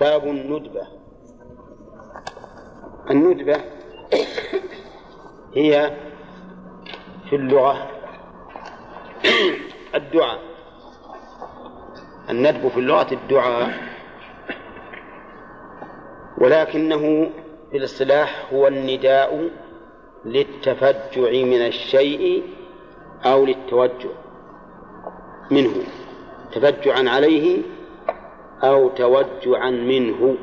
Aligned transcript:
باب 0.00 0.24
الندبة. 0.24 0.86
الندبة 3.10 3.56
هي 5.54 5.96
في 7.30 7.36
اللغة 7.36 7.90
الدعاء. 9.94 10.38
الندب 12.30 12.68
في 12.68 12.76
اللغة 12.80 13.14
الدعاء 13.14 13.70
ولكنه 16.38 17.30
في 17.70 17.76
الاصطلاح 17.76 18.48
هو 18.52 18.66
النداء 18.66 19.50
للتفجع 20.24 21.30
من 21.30 21.66
الشيء 21.66 22.42
أو 23.24 23.44
للتوجع 23.44 24.10
منه. 25.50 25.84
تفجعا 26.52 27.08
عليه 27.10 27.62
أو 28.62 28.88
توجعا 28.88 29.70
منه. 29.70 30.36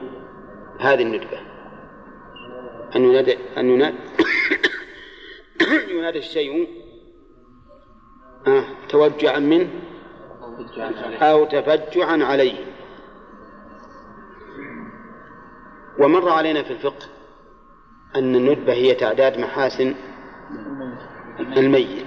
هذه 0.79 1.01
الندبة. 1.01 1.39
أن 2.95 3.03
ينادى 3.03 3.37
أن 3.57 3.69
ينادى 3.69 3.97
ينادى 5.97 6.19
الشيء. 6.19 6.67
آه 8.47 8.63
توجعا 8.89 9.39
منه 9.39 9.69
أو 11.21 11.45
تفجعا 11.45 12.23
عليه. 12.23 12.65
ومر 15.99 16.29
علينا 16.29 16.63
في 16.63 16.71
الفقه 16.71 17.05
أن 18.15 18.35
الندبة 18.35 18.73
هي 18.73 18.93
تعداد 18.93 19.39
محاسن 19.39 19.95
الميت. 21.39 22.05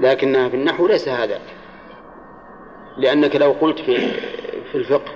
لكنها 0.00 0.48
في 0.48 0.56
النحو 0.56 0.86
ليس 0.86 1.08
هذا. 1.08 1.40
لأنك 2.96 3.36
لو 3.36 3.52
قلت 3.52 3.80
في 3.80 3.96
في 4.72 4.78
الفقه. 4.78 5.12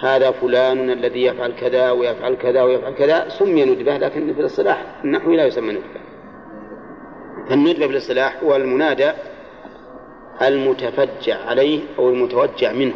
هذا 0.00 0.30
فلان 0.30 0.90
الذي 0.90 1.24
يفعل 1.24 1.52
كذا 1.52 1.90
ويفعل 1.90 2.34
كذا 2.34 2.62
ويفعل 2.62 2.94
كذا 2.94 3.28
سمي 3.28 3.64
ندبة 3.64 3.96
لكن 3.96 4.34
في 4.34 4.40
الاصطلاح 4.40 4.84
النحوي 5.04 5.36
لا 5.36 5.46
يسمى 5.46 5.72
ندبة. 5.72 6.00
فالندبة 7.48 7.86
في 7.86 7.92
الاصطلاح 7.92 8.42
هو 8.42 8.56
المنادى 8.56 9.12
المتفجع 10.42 11.44
عليه 11.44 11.80
أو 11.98 12.08
المتوجع 12.08 12.72
منه. 12.72 12.94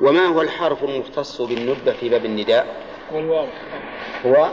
وما 0.00 0.26
هو 0.26 0.42
الحرف 0.42 0.84
المختص 0.84 1.42
بالندبة 1.42 1.92
في 1.92 2.08
باب 2.08 2.24
النداء؟ 2.24 2.66
هو 4.26 4.48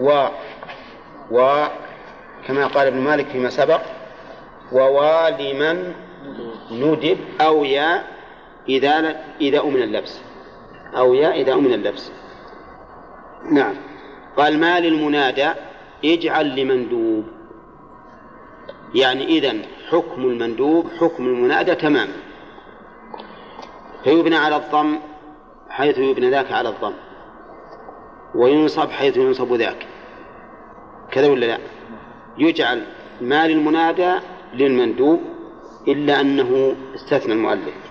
و 0.00 0.26
و 1.30 1.64
كما 2.46 2.66
قال 2.66 2.86
ابن 2.86 2.98
مالك 3.00 3.26
فيما 3.26 3.50
سبق 3.50 3.80
ووالمن 4.72 5.94
ندب 6.70 7.18
أو 7.40 7.64
يا 7.64 8.13
إذا 8.68 9.24
إذا 9.40 9.60
أمن 9.60 9.82
اللبس. 9.82 10.20
أو 10.96 11.14
يا 11.14 11.32
إذا 11.32 11.54
أمن 11.54 11.72
اللبس. 11.72 12.12
نعم. 13.50 13.74
قال 14.36 14.60
ما 14.60 14.80
للمنادى؟ 14.80 15.50
اجعل 16.04 16.60
لمندوب. 16.60 17.24
يعني 18.94 19.24
إذن 19.26 19.62
حكم 19.90 20.24
المندوب 20.24 20.86
حكم 21.00 21.26
المنادى 21.26 21.74
تماما 21.74 22.12
فيبنى 24.04 24.36
على 24.36 24.56
الضم 24.56 24.98
حيث 25.68 25.98
يبنى 25.98 26.30
ذاك 26.30 26.52
على 26.52 26.68
الضم. 26.68 26.94
وينصب 28.34 28.90
حيث 28.90 29.16
ينصب 29.16 29.52
ذاك. 29.52 29.86
كذا 31.10 31.28
ولا 31.28 31.46
لا؟ 31.46 31.58
يجعل 32.38 32.82
ما 33.20 33.46
للمنادى 33.48 34.14
للمندوب 34.54 35.20
إلا 35.88 36.20
أنه 36.20 36.74
استثنى 36.94 37.32
المؤلف. 37.32 37.83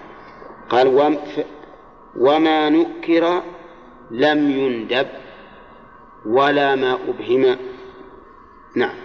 قال 0.73 1.17
وما 2.17 2.69
نكر 2.69 3.41
لم 4.11 4.49
يندب 4.49 5.07
ولا 6.25 6.75
ما 6.75 6.93
أبهم. 6.93 7.57
نعم. 8.75 8.95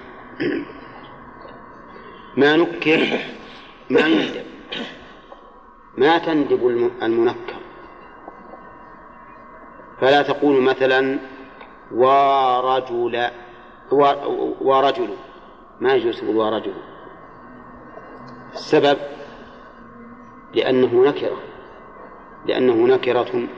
ما 2.41 2.57
نكر 2.57 3.01
ما 3.91 4.01
يندب. 4.01 4.47
ما 5.99 6.19
تندب 6.19 6.67
المنكر. 7.03 7.61
فلا 10.01 10.23
تقول 10.23 10.63
مثلا 10.63 11.19
ورجل 11.93 13.31
ورجل 14.61 15.09
ما 15.81 15.95
يجوز 15.95 16.21
تقول 16.21 16.37
ورجل 16.37 16.75
السبب 18.55 18.99
لأنه 20.55 21.05
نكرة 21.09 21.48
لأنه 22.47 22.87
نكرة. 22.95 23.49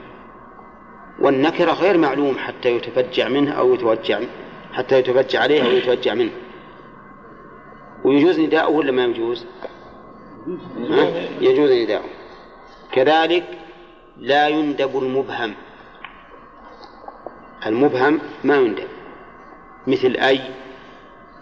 والنكرة 1.19 1.71
غير 1.71 1.97
معلوم 1.97 2.37
حتى 2.37 2.75
يتفجع 2.75 3.27
منه 3.27 3.51
أو 3.51 3.73
يتوجع 3.73 4.19
حتى 4.73 4.99
يتفجع 4.99 5.41
عليه 5.41 5.63
أو 5.63 5.69
يتوجع 5.69 6.13
منه. 6.13 6.31
ويجوز 8.03 8.39
نداؤه 8.39 8.69
ولا 8.69 8.91
ما 8.91 9.05
يجوز؟ 9.05 9.45
يجوز 11.41 11.71
نداؤه. 11.71 12.09
كذلك 12.91 13.43
لا 14.17 14.47
يندب 14.47 14.97
المبهم. 14.97 15.53
المبهم 17.65 18.19
ما 18.43 18.55
يندب. 18.55 18.87
مثل 19.87 20.15
أي 20.15 20.41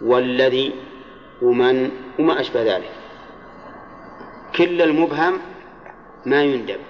والذي 0.02 0.72
ومن 1.42 1.90
وما 2.18 2.40
أشبه 2.40 2.62
ذلك. 2.76 2.90
كل 4.56 4.82
المبهم 4.82 5.38
ما 6.26 6.42
يندب. 6.42 6.80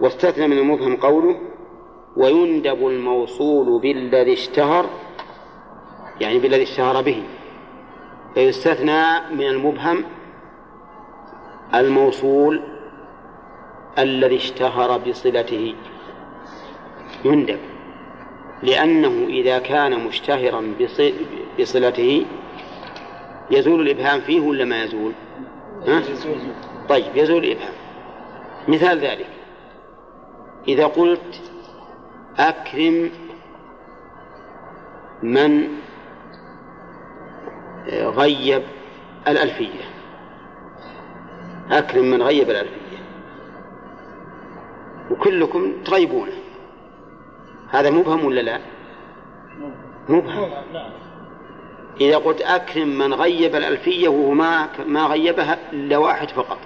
واستثنى 0.00 0.46
من 0.46 0.58
المبهم 0.58 0.96
قوله 0.96 1.40
ويندب 2.16 2.86
الموصول 2.86 3.80
بالذي 3.80 4.32
اشتهر 4.32 4.86
يعني 6.20 6.38
بالذي 6.38 6.62
اشتهر 6.62 7.02
به. 7.02 7.22
فيستثنى 8.34 9.02
من 9.30 9.46
المبهم 9.46 10.04
الموصول 11.74 12.62
الذي 13.98 14.36
اشتهر 14.36 14.98
بصلته. 14.98 15.74
يندب. 17.24 17.58
لأنه 18.62 19.26
إذا 19.28 19.58
كان 19.58 20.04
مشتهرا 20.04 20.74
بصلته 21.60 22.26
يزول 23.50 23.80
الإبهام 23.80 24.20
فيه 24.20 24.40
ولا 24.40 24.64
ما 24.64 24.84
يزول؟ 24.84 25.12
ها؟ 25.86 26.02
طيب 26.88 27.16
يزول 27.16 27.44
الإبهام. 27.44 27.72
مثال 28.68 28.98
ذلك. 28.98 29.37
إذا 30.68 30.86
قلت 30.86 31.42
أكرم 32.38 33.10
من 35.22 35.68
غيب 37.92 38.62
الألفية. 39.28 39.84
أكرم 41.70 42.04
من 42.04 42.22
غيب 42.22 42.50
الألفية. 42.50 42.98
وكلكم 45.10 45.82
تغيبونه. 45.84 46.32
هذا 47.70 47.90
مبهم 47.90 48.24
ولا 48.24 48.40
لا؟ 48.40 48.60
مبهم. 50.08 50.50
إذا 52.00 52.16
قلت 52.16 52.40
أكرم 52.40 52.88
من 52.88 53.14
غيب 53.14 53.54
الألفية 53.54 54.08
وهو 54.08 54.30
ما 54.30 54.68
ما 54.86 55.06
غيبها 55.06 55.58
إلا 55.72 55.96
واحد 55.96 56.28
فقط. 56.28 56.58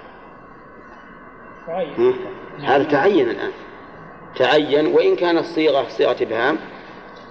هذا 2.59 2.83
تعين 2.83 3.29
الآن. 3.29 3.51
تعين 4.35 4.87
وإن 4.87 5.15
كانت 5.15 5.39
الصيغة 5.39 5.87
صيغة 5.89 6.15
إبهام 6.21 6.57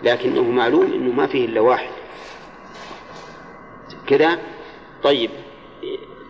لكنه 0.02 0.42
معلوم 0.42 0.92
أنه 0.92 1.12
ما 1.12 1.26
فيه 1.26 1.46
إلا 1.46 1.60
واحد. 1.60 1.90
كذا؟ 4.06 4.38
طيب 5.02 5.30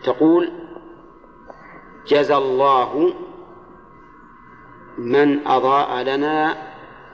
تقول 0.05 0.53
جزى 2.07 2.37
الله 2.37 3.15
من 4.99 5.47
أضاء 5.47 6.03
لنا 6.03 6.57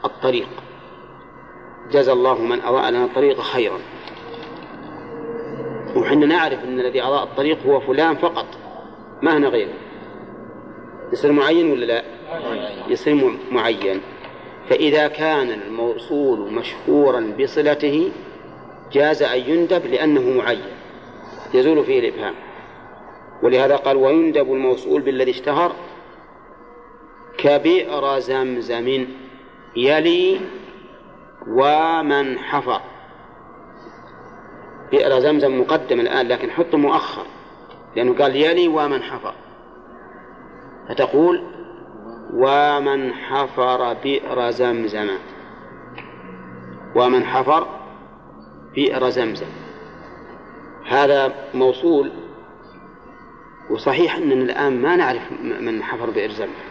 الطريق. 0.04 0.48
جزى 1.90 2.12
الله 2.12 2.38
من 2.42 2.60
أضاء 2.60 2.90
لنا 2.90 3.04
الطريق 3.04 3.40
خيرا. 3.40 3.78
وحنا 5.96 6.26
نعرف 6.26 6.64
أن 6.64 6.80
الذي 6.80 7.02
أضاء 7.02 7.24
الطريق 7.24 7.66
هو 7.66 7.80
فلان 7.80 8.16
فقط 8.16 8.46
ما 9.22 9.36
هنا 9.36 9.48
غيره. 9.48 9.87
يصير 11.12 11.32
معين 11.32 11.70
ولا 11.70 11.84
لا؟ 11.84 12.02
يصير 12.88 13.38
معين. 13.50 14.00
فإذا 14.68 15.08
كان 15.08 15.50
الموصول 15.50 16.52
مشهورا 16.52 17.34
بصلته 17.40 18.12
جاز 18.92 19.22
أن 19.22 19.40
يندب 19.40 19.86
لأنه 19.86 20.38
معين. 20.38 20.64
يزول 21.54 21.84
فيه 21.84 21.98
الإبهام. 22.00 22.34
ولهذا 23.42 23.76
قال 23.76 23.96
ويندب 23.96 24.52
الموصول 24.52 25.02
بالذي 25.02 25.30
اشتهر 25.30 25.72
كبئر 27.38 28.18
زمزم 28.18 29.06
يلي 29.76 30.40
ومن 31.48 32.38
حفر. 32.38 32.80
بئر 34.90 35.20
زمزم 35.20 35.60
مقدم 35.60 36.00
الآن 36.00 36.28
لكن 36.28 36.50
حطه 36.50 36.78
مؤخر 36.78 37.26
لأنه 37.96 38.14
قال 38.14 38.36
يلي 38.36 38.68
ومن 38.68 39.02
حفر. 39.02 39.34
فتقول 40.88 41.42
ومن 42.34 43.12
حفر 43.12 43.94
بئر 43.94 44.50
زمزم. 44.50 45.08
ومن 46.96 47.24
حفر 47.24 47.66
بئر 48.74 49.10
زمزم. 49.10 49.46
هذا 50.86 51.34
موصول 51.54 52.10
وصحيح 53.70 54.16
أننا 54.16 54.44
الآن 54.44 54.82
ما 54.82 54.96
نعرف 54.96 55.22
من 55.60 55.82
حفر 55.82 56.10
بئر 56.10 56.30
زمزم. 56.30 56.68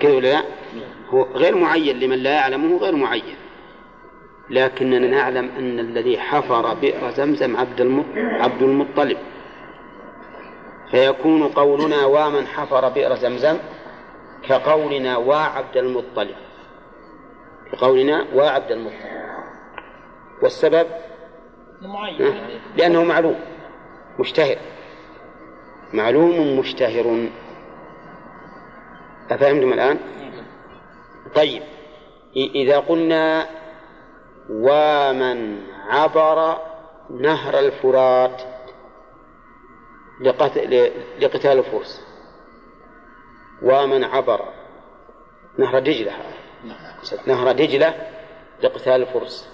كذا 0.00 0.12
ولا 0.12 0.32
لا؟ 0.32 0.42
هو 1.10 1.22
غير 1.22 1.56
معين 1.56 1.96
لمن 2.00 2.18
لا 2.18 2.30
يعلمه 2.30 2.76
غير 2.76 2.96
معين. 2.96 3.36
لكننا 4.50 4.98
نعلم 4.98 5.50
أن 5.58 5.78
الذي 5.78 6.18
حفر 6.18 6.74
بئر 6.74 7.10
زمزم 7.10 7.56
عبد 7.56 8.04
عبد 8.16 8.62
المطلب. 8.62 9.18
فيكون 10.92 11.48
قولنا 11.48 12.04
ومن 12.04 12.46
حفر 12.46 12.88
بئر 12.88 13.14
زمزم 13.14 13.58
كقولنا 14.48 15.16
وعبد 15.16 15.76
المطلب 15.76 16.36
كقولنا 17.72 18.26
وعبد 18.34 18.70
المطلب 18.70 19.12
والسبب؟ 20.42 20.86
لأنه 22.76 23.04
معلوم. 23.04 23.40
مشتهر. 24.18 24.56
معلوم 25.92 26.58
مشتهر. 26.58 27.28
أفهمتم 29.30 29.72
الآن؟ 29.72 29.98
طيب. 31.34 31.62
إذا 32.36 32.78
قلنا 32.78 33.46
ومن 34.50 35.58
عبر 35.88 36.58
نهر 37.10 37.58
الفرات 37.58 38.42
لقتال 41.20 41.58
الفرس 41.58 42.02
ومن 43.62 44.04
عبر 44.04 44.48
نهر 45.58 45.78
دجلة. 45.78 46.12
نهر 47.26 47.52
دجلة 47.52 47.94
لقتال 48.62 49.02
الفرس 49.02 49.48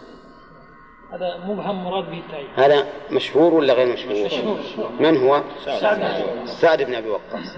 هذا 1.13 1.37
مبهم 1.45 1.85
مراد 1.85 2.11
به 2.11 2.19
التعيين 2.19 2.49
هذا 2.57 2.87
مشهور 3.11 3.55
ولا 3.55 3.75
غير 3.75 3.93
مشهور؟ 3.93 4.27
مشهور 4.59 4.91
من 5.01 5.17
هو؟ 5.17 5.43
سعد 5.65 6.47
سعد 6.47 6.83
بن 6.83 6.95
أبي 6.95 7.09
وقاص. 7.09 7.57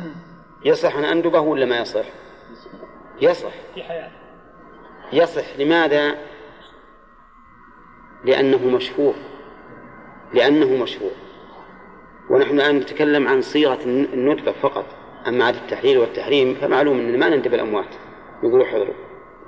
يصح 0.64 0.96
أن 0.96 1.04
أندبه 1.04 1.40
ولا 1.40 1.66
ما 1.66 1.78
يصح؟ 1.78 2.04
يصح. 3.20 3.50
في 3.74 3.82
حياته 3.82 4.12
يصح. 5.12 5.56
لماذا؟ 5.58 6.18
لأنه 8.24 8.66
مشهور. 8.66 9.14
لأنه 10.34 10.82
مشهور. 10.82 11.10
ونحن 12.30 12.60
الآن 12.60 12.76
نتكلم 12.76 13.28
عن 13.28 13.40
صيغة 13.40 13.84
الندبة 13.84 14.52
فقط. 14.52 14.84
أما 15.28 15.44
عن 15.44 15.54
التحليل 15.54 15.98
والتحريم 15.98 16.54
فمعلوم 16.54 16.98
أننا 16.98 17.16
ما 17.16 17.36
نندب 17.36 17.54
الأموات 17.54 17.94
يقولوا 18.42 18.66
حضروا 18.66 18.94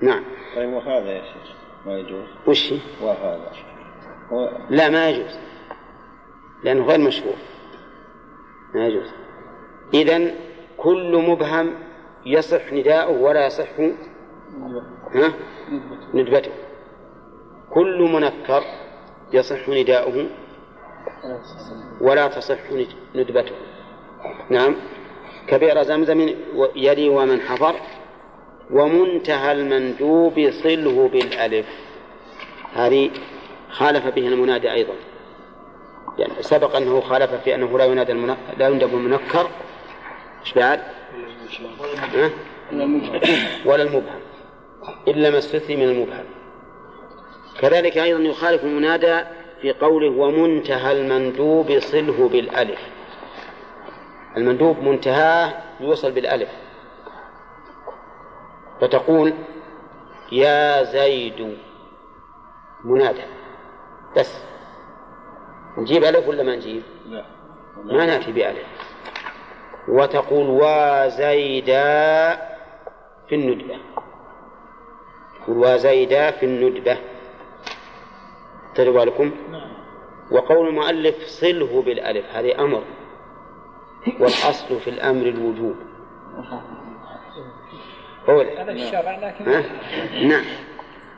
نعم. 0.02 0.25
طيب 0.56 0.73
وهذا 0.73 1.11
يا 1.11 1.23
شيخ 1.23 1.56
ما 1.87 1.99
يجوز؟ 1.99 2.26
وش؟ 2.46 2.73
وهذا. 3.02 3.52
هو 4.32 4.50
لا 4.70 4.88
ما 4.88 5.11
يجوز. 5.11 5.38
لأنه 6.64 6.84
غير 6.84 7.00
مشهور 7.00 7.34
ما 8.75 8.87
يجوز. 8.87 9.11
إذا 9.94 10.34
كل 10.76 11.17
مبهم 11.17 11.75
يصح 12.26 12.73
نداؤه 12.73 13.20
ولا 13.20 13.46
يصح 13.46 13.69
ها؟ 15.14 15.32
ندبته 16.14 16.52
كل 17.70 18.08
منكر 18.12 18.62
يصح 19.32 19.69
نداؤه 19.69 20.26
ولا 22.00 22.28
تصح 22.28 22.58
ندبته. 23.14 23.54
نعم. 24.50 24.76
كبئر 25.46 25.82
زمزم 25.82 26.34
يلي 26.76 27.08
ومن 27.08 27.40
حفر 27.40 27.74
ومنتهى 28.70 29.52
المندوب 29.52 30.50
صله 30.50 31.08
بالألف. 31.08 31.66
هذه 32.74 33.10
خالف 33.70 34.06
به 34.06 34.28
المنادي 34.28 34.72
أيضا. 34.72 34.92
يعني 36.19 36.32
سبق 36.40 36.76
أنه 36.76 37.00
خالف 37.00 37.34
في 37.34 37.54
أنه 37.54 37.78
لا 37.78 37.84
ينادى 37.84 38.12
المنكر 38.12 38.40
لا 38.58 38.69
يندب 38.69 38.94
المنكر. 38.94 39.50
إيش 40.40 40.54
بعد؟ 40.54 40.82
ولا 43.64 43.82
المبهم. 43.82 44.20
إلا 45.08 45.30
ما 45.30 45.38
استثني 45.38 45.76
من 45.76 45.82
المبهم. 45.82 46.24
كذلك 47.60 47.98
أيضا 47.98 48.20
يخالف 48.20 48.64
المنادى 48.64 49.20
في 49.62 49.73
قوله 49.73 50.11
ومنتهى 50.11 50.93
المندوب 50.93 51.79
صله 51.79 52.29
بالألف. 52.29 52.81
المندوب 54.37 54.79
منتهاه 54.79 55.55
يوصل 55.81 56.12
بالألف. 56.12 56.49
فتقول 58.81 59.32
يا 60.32 60.82
زيد 60.82 61.56
منادى. 62.85 63.23
بس. 64.17 64.44
نجيب 65.79 66.05
ألف 66.05 66.29
ولا 66.29 66.43
ما 66.43 66.56
نجيب؟ 66.56 66.82
لا. 67.06 67.25
ما 67.85 68.06
نأتي 68.06 68.32
بألف. 68.32 68.67
وتقول 69.88 70.47
وزيدا 70.62 72.35
في 73.29 73.35
الندبة. 73.35 73.79
تقول 75.44 75.58
وزيدا 75.58 76.31
في 76.31 76.47
الندبة. 76.47 77.12
تدري 78.74 79.04
لكم 79.04 79.30
وقول 80.30 80.69
المؤلف 80.69 81.26
صله 81.26 81.82
بالألف 81.82 82.26
هذه 82.32 82.64
أمر. 82.64 82.82
والأصل 84.20 84.80
في 84.80 84.90
الأمر 84.90 85.26
الوجوب. 85.26 85.76
هذا 88.28 88.72
الشرع 88.72 89.19
لكن 89.19 89.48
ها؟ 89.48 89.62
نعم. 90.22 90.44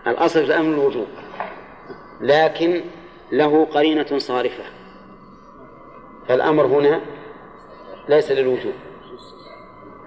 الأصل 0.06 0.40
في 0.40 0.46
الأمر 0.46 0.74
الوجوب. 0.74 1.06
لكن 2.20 2.84
له 3.32 3.64
قرينة 3.64 4.18
صارفة. 4.18 4.64
فالأمر 6.28 6.66
هنا 6.66 7.00
ليس 8.08 8.30
للوجوب. 8.32 8.74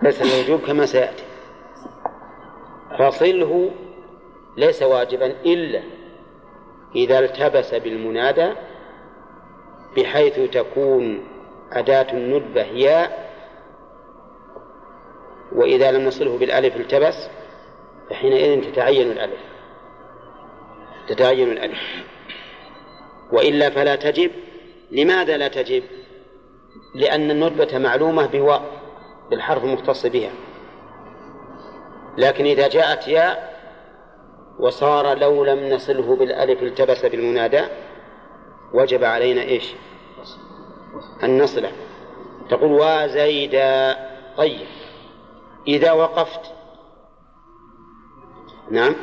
ليس 0.01 0.21
للوجوب 0.21 0.67
كما 0.67 0.85
سيأتي. 0.85 1.23
فصله 2.99 3.71
ليس 4.57 4.83
واجبا 4.83 5.25
إلا 5.25 5.96
إذا 6.95 7.19
التبس 7.19 7.75
بالمنادى 7.75 8.53
بحيث 9.97 10.39
تكون 10.51 11.27
أداة 11.71 12.13
الندبة 12.13 12.61
ياء 12.61 13.27
وإذا 15.51 15.91
لم 15.91 16.05
نصله 16.05 16.37
بالألف 16.37 16.75
التبس 16.75 17.29
فحينئذ 18.09 18.71
تتعين 18.71 19.11
الألف. 19.11 19.39
تتعين 21.07 21.51
الألف. 21.51 21.79
وإلا 23.31 23.69
فلا 23.69 23.95
تجب. 23.95 24.31
لماذا 24.91 25.37
لا 25.37 25.47
تجب؟ 25.47 25.83
لأن 26.95 27.31
الندبة 27.31 27.77
معلومة 27.77 28.25
بواء 28.25 28.63
بالحرف 29.29 29.63
المختص 29.63 30.05
بها. 30.05 30.31
لكن 32.17 32.45
إذا 32.45 32.67
جاءت 32.67 33.07
ياء 33.07 33.56
وصار 34.59 35.17
لو 35.17 35.43
لم 35.43 35.73
نصله 35.73 36.15
بالألف 36.15 36.63
التبس 36.63 37.05
بالمنادى 37.05 37.61
وجب 38.73 39.03
علينا 39.03 39.41
إيش؟ 39.41 39.73
أن 41.23 41.41
نصله. 41.41 41.71
تقول 42.49 42.71
وزيدا 42.71 43.97
طيب. 44.37 44.67
إذا 45.67 45.91
وقفت 45.91 46.41
نعم. 48.71 48.95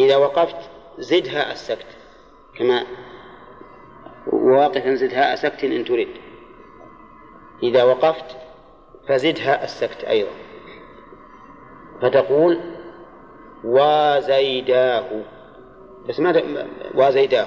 إذا 0.00 0.16
وقفت 0.16 0.70
زدها 0.98 1.52
السكت. 1.52 1.86
كما 2.58 2.84
واقفا 4.32 4.94
زدها 4.94 5.32
السكت 5.32 5.64
إن 5.64 5.84
تريد. 5.84 6.08
إذا 7.62 7.84
وقفت 7.84 8.36
فزدها 9.08 9.64
السكت 9.64 10.04
أيضا. 10.04 10.30
فتقول 12.02 12.73
وزيداه. 13.64 15.22
بس 16.08 16.20
ماذا 16.20 16.66
وزيداه. 16.94 17.46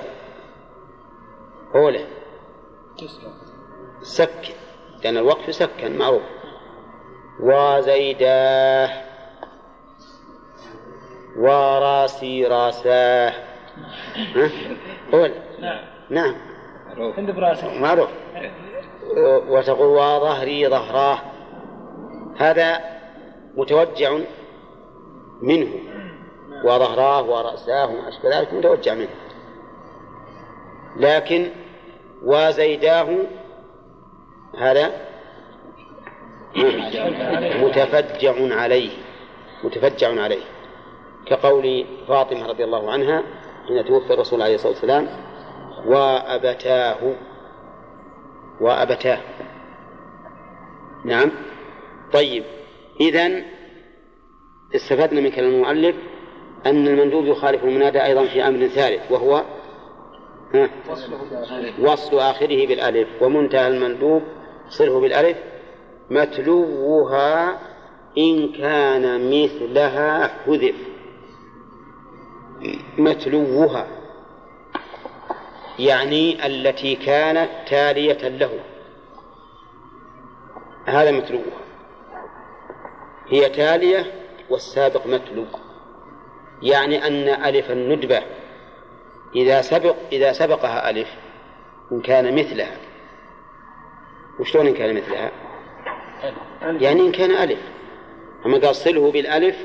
أوله 1.76 2.06
سكن. 4.02 4.54
لأن 5.04 5.18
الوقف 5.18 5.56
سكن 5.56 5.98
معروف. 5.98 6.24
وزيداه. 7.40 8.90
وراسي 11.38 12.46
راساه؟ 12.46 13.34
قول 15.12 15.32
نعم 15.60 15.86
نعم. 16.10 16.36
عند 17.18 17.32
براسه 17.32 17.80
معروف. 17.80 18.10
وتقول 19.48 19.88
وظهري 19.88 20.68
ظهراه. 20.68 21.20
هذا 22.38 22.80
متوجع 23.56 24.18
منه. 25.42 25.68
وظهراه 26.64 27.22
ورأساه 27.22 27.86
وما 27.86 28.10
أشبه 28.10 28.40
ذلك 28.40 28.54
متوجع 28.54 28.94
منه. 28.94 29.10
لكن 30.98 31.50
وزيداه 32.24 33.18
هذا 34.58 34.92
متفجع 37.64 38.56
عليه 38.56 38.92
متفجع 39.64 40.22
عليه. 40.22 40.44
كقول 41.26 41.86
فاطمة 42.08 42.48
رضي 42.48 42.64
الله 42.64 42.92
عنها 42.92 43.24
حين 43.68 43.86
توفي 43.86 44.14
الرسول 44.14 44.42
عليه 44.42 44.56
الصلاة 44.56 44.72
والسلام 44.72 45.08
وأبتاه 45.86 47.16
وأبتاه. 48.62 49.20
نعم. 51.06 51.32
طيب 52.14 52.44
إذن 53.02 53.46
استفدنا 54.76 55.22
من 55.22 55.32
كلام 55.32 55.50
المؤلف 55.50 55.96
أن 56.66 56.88
المندوب 56.88 57.26
يخالف 57.26 57.64
المنادى 57.64 58.04
أيضا 58.04 58.26
في 58.26 58.48
أمر 58.48 58.68
ثالث 58.68 59.12
وهو 59.12 59.44
وصل 61.80 62.20
آخره 62.20 62.68
بالألف. 62.68 63.08
ومنتهى 63.22 63.68
المندوب 63.68 64.24
صله 64.70 65.00
بالألف. 65.00 65.38
متلوها 66.10 67.60
إن 68.18 68.52
كان 68.52 69.30
مثلها 69.30 70.28
حذف. 70.28 70.76
متلوها. 72.98 73.88
يعني 75.80 76.46
التي 76.46 76.96
كانت 76.96 77.50
تالية 77.68 78.28
له. 78.28 78.60
هذا 80.86 81.12
متلوها. 81.12 81.62
هي 83.30 83.50
تالية 83.50 84.14
والسابق 84.50 85.08
متلو. 85.08 85.46
يعني 86.62 87.08
أن 87.08 87.46
ألف 87.46 87.72
الندبة 87.72 88.24
إذا 89.36 89.62
سبق 89.62 89.96
إذا 90.12 90.32
سبقها 90.32 90.90
ألف 90.90 91.08
إن 91.92 92.02
كان 92.02 92.36
مثلها. 92.36 92.78
وشلون 94.40 94.68
إن 94.68 94.74
كان 94.74 94.96
مثلها؟ 94.96 95.32
يعني 96.62 97.02
إن 97.02 97.12
كان 97.12 97.32
ألف. 97.32 97.60
أما 98.46 98.58
قال 98.58 98.76
صله 98.76 99.12
بالألف 99.12 99.56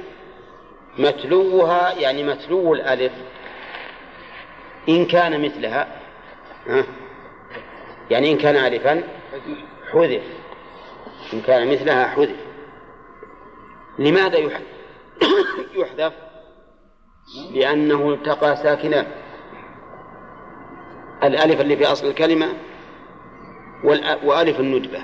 متلوها 0.99 1.93
يعني 1.99 2.23
متلو 2.23 2.75
الألف. 2.75 3.13
إن 4.89 5.07
كان 5.07 5.45
مثلها 5.45 6.01
ها؟ 6.67 6.85
يعني 8.11 8.33
إن 8.33 8.39
كان 8.39 8.57
ألفا 8.57 9.03
حذف. 9.93 10.23
إن 11.33 11.41
كان 11.41 11.73
مثلها 11.73 12.07
حذف. 12.07 12.37
لماذا 13.99 14.39
يحذف؟ 15.75 16.32
لأنه 17.53 18.13
التقى 18.13 18.57
ساكنان 18.57 19.07
الألف 21.23 21.61
اللي 21.61 21.77
في 21.77 21.87
أصل 21.87 22.07
الكلمة 22.07 22.47
وألف 24.25 24.61
الندبة. 24.61 25.03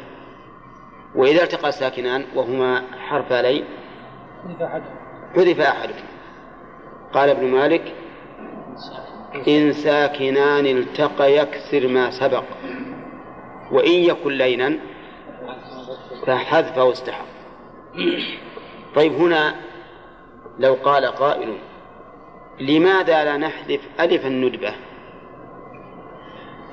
وإذا 1.14 1.42
التقى 1.42 1.73
ساكنان 1.73 2.25
وهما 2.35 2.82
حرف 3.08 3.32
لين 3.32 3.64
حذف 5.37 5.61
أحدهما 5.61 6.08
قال 7.12 7.30
ابن 7.30 7.47
مالك 7.47 7.94
إن 9.49 9.73
ساكنان 9.73 10.66
التقى 10.66 11.37
يكسر 11.37 11.88
ما 11.88 12.11
سبق. 12.11 12.44
وإن 13.73 13.92
يكن 13.92 14.32
لينا 14.32 14.78
فحذفه 16.26 16.92
استحق 16.92 17.25
طيب 18.94 19.12
هنا 19.12 19.54
لو 20.58 20.75
قال 20.75 21.06
قائل 21.06 21.58
لماذا 22.60 23.24
لا 23.24 23.36
نحذف 23.36 23.80
ألف 24.00 24.26
الندبة؟ 24.26 24.74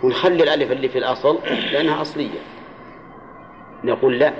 ونخلي 0.03 0.43
الألف 0.43 0.71
اللي 0.71 0.89
في 0.89 0.97
الأصل 0.97 1.39
لأنها 1.71 2.01
أصلية. 2.01 2.39
نقول 3.83 4.19
لا. 4.19 4.33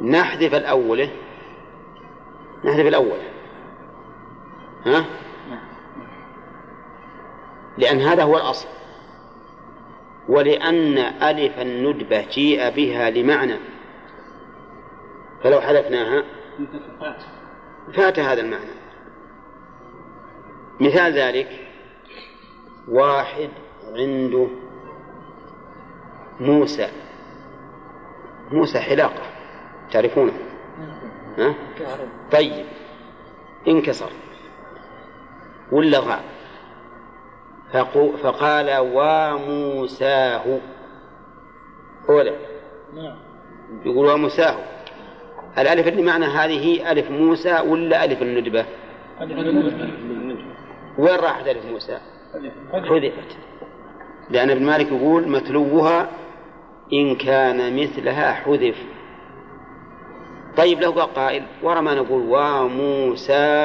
نحذف 0.00 0.54
الأولة 0.54 1.10
نحذف 2.64 2.86
الأولة 2.86 3.22
ها؟ 4.86 5.04
لأن 7.78 8.00
هذا 8.00 8.22
هو 8.22 8.36
الأصل. 8.36 8.68
ولأن 10.28 10.98
ألف 10.98 11.58
الندبة 11.58 12.20
جيء 12.20 12.70
بها 12.70 13.10
لمعنى. 13.10 13.56
فلو 15.42 15.60
حذفناها. 15.60 16.24
فات 17.92 18.18
هذا 18.18 18.40
المعنى. 18.40 18.70
مثال 20.80 21.12
ذلك 21.12 21.48
واحد 22.88 23.48
عنده 23.94 24.46
موسى 26.40 26.88
موسى 28.52 28.78
حلاقة 28.78 29.22
تعرفونه؟ 29.92 30.32
ها؟ 31.38 31.54
طيب 32.32 32.66
انكسر 33.68 34.10
ولا 35.72 35.98
غاب؟ 35.98 36.20
فقال 38.22 38.76
وموساه 38.78 40.60
أولى 42.08 42.36
يقول 43.86 44.06
وموساه 44.06 44.56
الألف 45.58 45.88
اللي 45.88 46.02
معنى 46.02 46.24
هذه 46.24 46.92
ألف 46.92 47.10
موسى 47.10 47.60
ولا 47.60 48.04
ألف 48.04 48.22
الندبة. 48.22 48.66
وين 51.00 51.16
راحت 51.16 51.48
ألف 51.48 51.64
موسى؟ 51.66 51.98
حذفت. 52.72 53.36
لأن 54.30 54.50
ابن 54.50 54.66
مالك 54.66 54.92
يقول 54.92 55.28
متلوها 55.28 56.08
إن 56.92 57.16
كان 57.16 57.76
مثلها 57.82 58.32
حذف. 58.32 58.76
طيب 60.56 60.80
لو 60.80 60.90
قال 60.90 61.14
قائل 61.14 61.42
ورا 61.62 61.80
ما 61.80 61.94
نقول 61.94 62.22
وموساه 62.28 63.62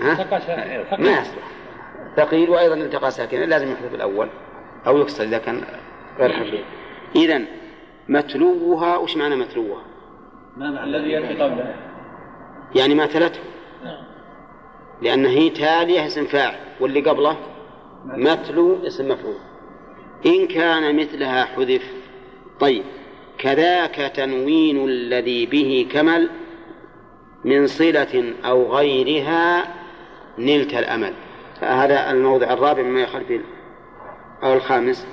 ها؟ 0.00 0.40
ما 0.98 1.10
يصلح. 1.10 1.48
ثقيل 2.16 2.50
وأيضا 2.50 2.74
التقى 2.74 3.10
ساكنا 3.10 3.44
لازم 3.44 3.72
يحذف 3.72 3.94
الأول 3.94 4.28
أو 4.86 4.98
يكسر 4.98 5.24
إذا 5.24 5.38
كان 5.38 5.64
غير 6.18 6.32
حقيقي 6.32 6.64
إذا 7.16 7.42
متلوها 8.08 8.96
وش 8.96 9.16
معنى 9.16 9.36
متلوها؟ 9.36 9.82
ما 10.56 10.70
معنى؟ 10.70 10.96
الذي 10.96 11.10
يأتي 11.10 11.42
قبله. 11.42 11.74
يعني 12.74 12.94
ما 12.94 13.06
تلته. 13.06 13.40
نعم. 13.40 13.57
لأن 15.02 15.26
هي 15.26 15.50
تالية 15.50 16.06
اسم 16.06 16.24
فاعل 16.24 16.58
واللي 16.80 17.00
قبله 17.00 17.36
متلو. 18.04 18.86
اسم 18.86 19.08
مفعول. 19.08 19.36
إن 20.26 20.46
كان 20.46 20.96
مثلها 20.96 21.44
حذف 21.44 21.92
طيب. 22.60 22.84
كذاك 23.38 24.12
تنوين 24.16 24.84
الذي 24.84 25.46
به 25.46 25.88
كمل 25.92 26.30
من 27.44 27.66
صلة 27.66 28.34
أو 28.44 28.76
غيرها 28.76 29.74
نلت 30.38 30.74
الأمل. 30.74 31.14
هذا 31.60 32.10
الموضع 32.10 32.52
الرابع 32.52 32.82
مما 32.82 33.00
يخالف 33.00 33.42
أو 34.42 34.52
الخامس. 34.52 35.06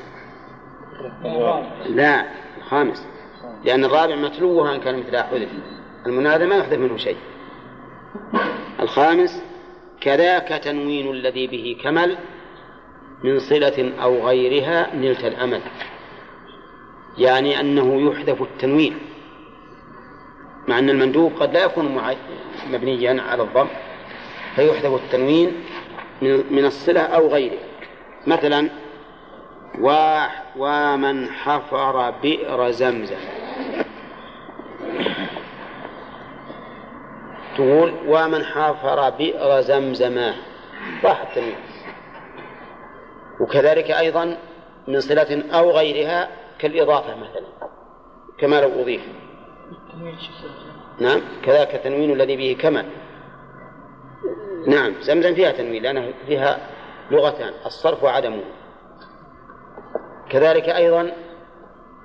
لا 1.85 2.25
الخامس. 2.57 3.07
لأن 3.63 3.85
الرابع 3.85 4.15
متلوها 4.15 4.75
إن 4.75 4.79
كان 4.79 4.99
مثلها 4.99 5.23
حذف. 5.23 5.49
المنادى 6.05 6.45
ما 6.45 6.55
يحذف 6.55 6.79
منه 6.79 6.97
شيء. 6.97 7.17
الخامس 8.79 9.43
كذاك 10.01 10.47
تنوين 10.47 11.11
الذي 11.11 11.47
به 11.47 11.77
كمل 11.83 12.17
من 13.23 13.39
صلة 13.39 13.93
أو 14.01 14.27
غيرها 14.27 14.95
نلت 14.95 15.25
الأمل. 15.25 15.61
يعني 17.17 17.59
أنه 17.59 18.11
يحذف 18.11 18.41
التنوين 18.41 18.97
مع 20.67 20.79
أن 20.79 20.89
المندوب 20.89 21.33
قد 21.39 21.53
لا 21.53 21.63
يكون 21.63 22.01
مبنيا 22.71 23.21
على 23.21 23.43
الضم 23.43 23.67
فيحذف 24.55 24.93
التنوين 24.93 25.51
من 26.51 26.65
الصلة 26.65 27.01
أو 27.01 27.27
غيره. 27.27 27.57
مثلا 28.27 28.69
ومن 30.57 31.29
حفر 31.29 32.11
بئر 32.11 32.71
زمزم. 32.71 33.17
تقول 37.55 37.93
ومن 38.07 38.43
حفر 38.43 39.09
بئر 39.09 39.61
زمزم 39.61 40.33
راح 41.03 41.21
التنوين 41.21 41.55
وكذلك 43.39 43.91
أيضا 43.91 44.37
من 44.87 44.99
صلة 44.99 45.43
أو 45.51 45.71
غيرها 45.71 46.29
كالإضافة 46.59 47.15
مثلا 47.15 47.69
كما 48.37 48.61
لو 48.61 48.81
أضيف. 48.81 49.01
نعم 50.99 51.21
كذاك 51.43 51.75
التنوين 51.75 52.11
الذي 52.11 52.37
به 52.37 52.57
كمل. 52.61 52.85
نعم 54.67 54.93
زمزم 55.01 55.35
فيها 55.35 55.51
تنوين 55.51 55.83
لأنها 55.83 56.09
فيها 56.27 56.59
لغتان 57.11 57.53
الصرف 57.65 58.03
وعدمه. 58.03 58.43
كذلك 60.29 60.69
أيضا 60.69 61.11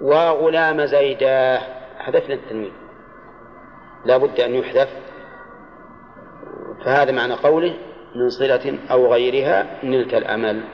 وغلام 0.00 0.84
زيداه 0.84 1.60
حذفنا 1.98 2.34
التنوين. 2.34 2.72
لا 4.04 4.16
بد 4.16 4.40
أن 4.40 4.54
يحذف 4.54 4.88
فهذا 6.84 7.12
معنى 7.12 7.34
قوله 7.34 7.74
من 8.14 8.30
صلة 8.30 8.78
أو 8.90 9.12
غيرها 9.12 9.84
نلت 9.84 10.14
الأمل. 10.14 10.64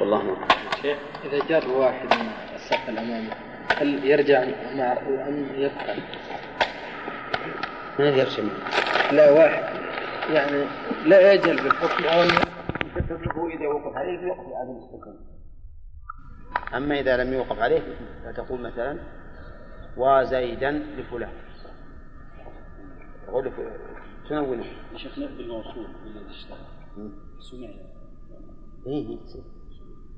والله 0.00 0.36
شيخ. 0.82 0.98
إذا 1.24 1.38
جر 1.48 1.70
واحد 1.70 2.06
من 2.14 2.28
الصف 2.54 2.88
الأمامي 2.88 3.30
هل 3.76 4.04
يرجع 4.04 4.44
مع 4.74 4.92
أم 5.28 5.48
يبقى؟ 5.54 5.96
ما 7.98 8.08
يرجع 8.08 8.42
لا 9.12 9.30
واحد. 9.30 9.74
يعني 10.30 10.64
لا 11.06 11.32
يجهل 11.32 11.62
بالحكم 11.62 12.04
أو 12.04 12.22
له 12.22 13.56
إذا 13.56 13.68
وقف 13.68 13.96
عليه 13.96 14.12
يقضي 14.12 14.54
عدم 14.54 14.76
الحكم 14.76 15.14
أما 16.76 17.00
إذا 17.00 17.16
لم 17.16 17.32
يوقف 17.32 17.58
عليه 17.58 17.82
فتقول 18.24 18.60
مثلا 18.60 18.98
وزيدا 19.96 20.70
لفلان. 20.70 21.32
تقول 23.26 23.52
تنونه 24.28 24.64
شيخنا 24.96 25.26
بالموصول 25.26 25.86
الذي 26.06 26.30
اشتغل 26.30 27.10
سمع 27.40 27.68
إيه 28.86 29.18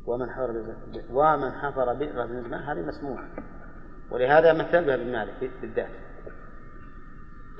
ومن 0.06 0.30
حفر 0.30 0.74
ومن 1.10 1.52
حفر 1.52 1.94
بئر 1.94 2.26
من 2.26 2.38
الماء 2.38 2.60
هذه 2.60 2.86
مسموعة. 2.86 3.28
ولهذا 4.10 4.52
مثل 4.52 4.84
بها 4.84 4.94
ابن 4.94 5.12
مالك 5.12 5.50
بالذات. 5.60 5.90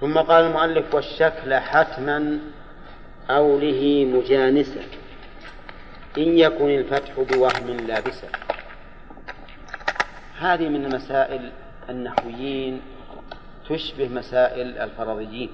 ثم 0.01 0.19
قال 0.19 0.45
المؤلف 0.45 0.95
والشكل 0.95 1.55
حتما 1.55 2.41
أوله 3.31 4.05
مجانسا 4.05 4.81
إن 6.19 6.39
يكن 6.39 6.71
الفتح 6.71 7.21
بوهم 7.21 7.77
لابسا 7.87 8.29
هذه 10.39 10.69
من 10.69 10.95
مسائل 10.95 11.53
النحويين 11.91 12.83
تشبه 13.69 14.09
مسائل 14.09 14.79
الفرضيين. 14.79 15.51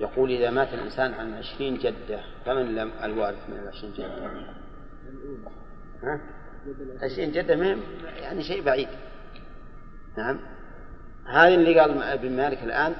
يقول 0.00 0.30
إذا 0.30 0.50
مات 0.50 0.74
الإنسان 0.74 1.14
عن 1.14 1.34
عشرين 1.34 1.78
جدة 1.78 2.20
فمن 2.46 2.74
لم 2.74 2.90
الوارث 3.02 3.50
من 3.50 3.58
العشرين 3.58 3.92
جدة؟ 3.92 4.30
ها؟ 6.02 6.20
عشرين 7.02 7.32
جدة 7.32 7.56
مهم 7.56 7.80
يعني 8.16 8.42
شيء 8.42 8.62
بعيد. 8.62 8.88
نعم. 10.18 10.40
هذه 11.26 11.54
اللي 11.54 11.80
قال 11.80 12.02
ابن 12.02 12.36
مالك 12.36 12.62
الآن 12.62 12.94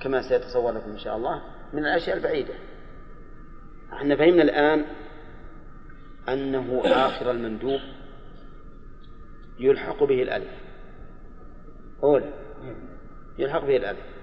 كما 0.00 0.22
سيتصور 0.22 0.72
لكم 0.72 0.90
إن 0.90 0.98
شاء 0.98 1.16
الله 1.16 1.42
من 1.72 1.86
الأشياء 1.86 2.16
البعيدة. 2.16 2.54
إحنا 3.92 4.16
فهمنا 4.16 4.42
الآن 4.42 4.84
أنه 6.28 6.82
آخر 6.84 7.30
المندوب 7.30 7.80
يلحق 9.58 10.04
به 10.04 10.22
الألف. 10.22 10.50
أولى 12.02 12.32
يلحق 13.38 13.64
به 13.64 13.76
الألف. 13.76 14.19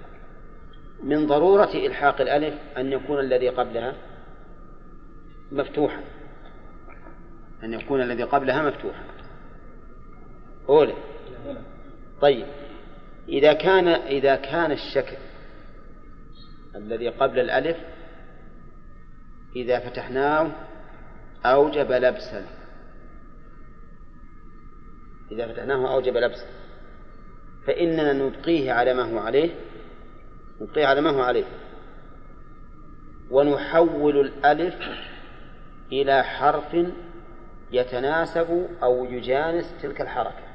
من 1.04 1.27
ضرورة 1.27 1.70
إلحاق 1.74 2.22
الألف 2.22 2.56
أن 2.77 2.92
يكون 2.92 3.20
الذي 3.20 3.50
قبلها 3.50 3.94
مفتوحا. 5.51 6.04
أن 7.63 7.74
يكون 7.74 8.01
الذي 8.01 8.24
قبلها 8.24 8.62
مفتوحا. 8.70 9.04
أولى. 10.70 10.94
طيب. 12.22 12.46
إذا 13.30 13.54
كان 13.54 13.88
إذا 13.88 14.36
كان 14.36 14.72
الشكل 14.72 15.18
الذي 16.75 17.10
قبل 17.10 17.39
الألف 17.39 17.77
إذا 19.56 19.80
فتحناه 19.80 20.51
أوجب 21.46 21.92
لبسا. 21.92 22.46
إذا 25.32 25.48
فتحناه 25.48 25.94
أوجب 25.94 26.18
لبسا. 26.18 26.46
فإننا 27.68 28.13
نبقيه 28.13 28.72
على 28.72 28.94
ما 28.94 29.04
هو 29.04 29.18
عليه 29.18 29.50
نبقيه 30.62 30.86
على 30.86 31.02
ما 31.02 31.10
هو 31.10 31.22
عليه. 31.22 31.46
ونحول 33.32 34.20
الألف 34.20 34.76
إلى 35.92 36.24
حرف 36.24 36.78
يتناسب 37.72 38.68
أو 38.84 39.06
يجانس 39.06 39.74
تلك 39.82 40.02
الحركة. 40.02 40.48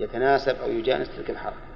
يتناسب 0.00 0.56
أو 0.56 0.68
يجانس 0.70 1.16
تلك 1.16 1.30
الحركة. 1.30 1.72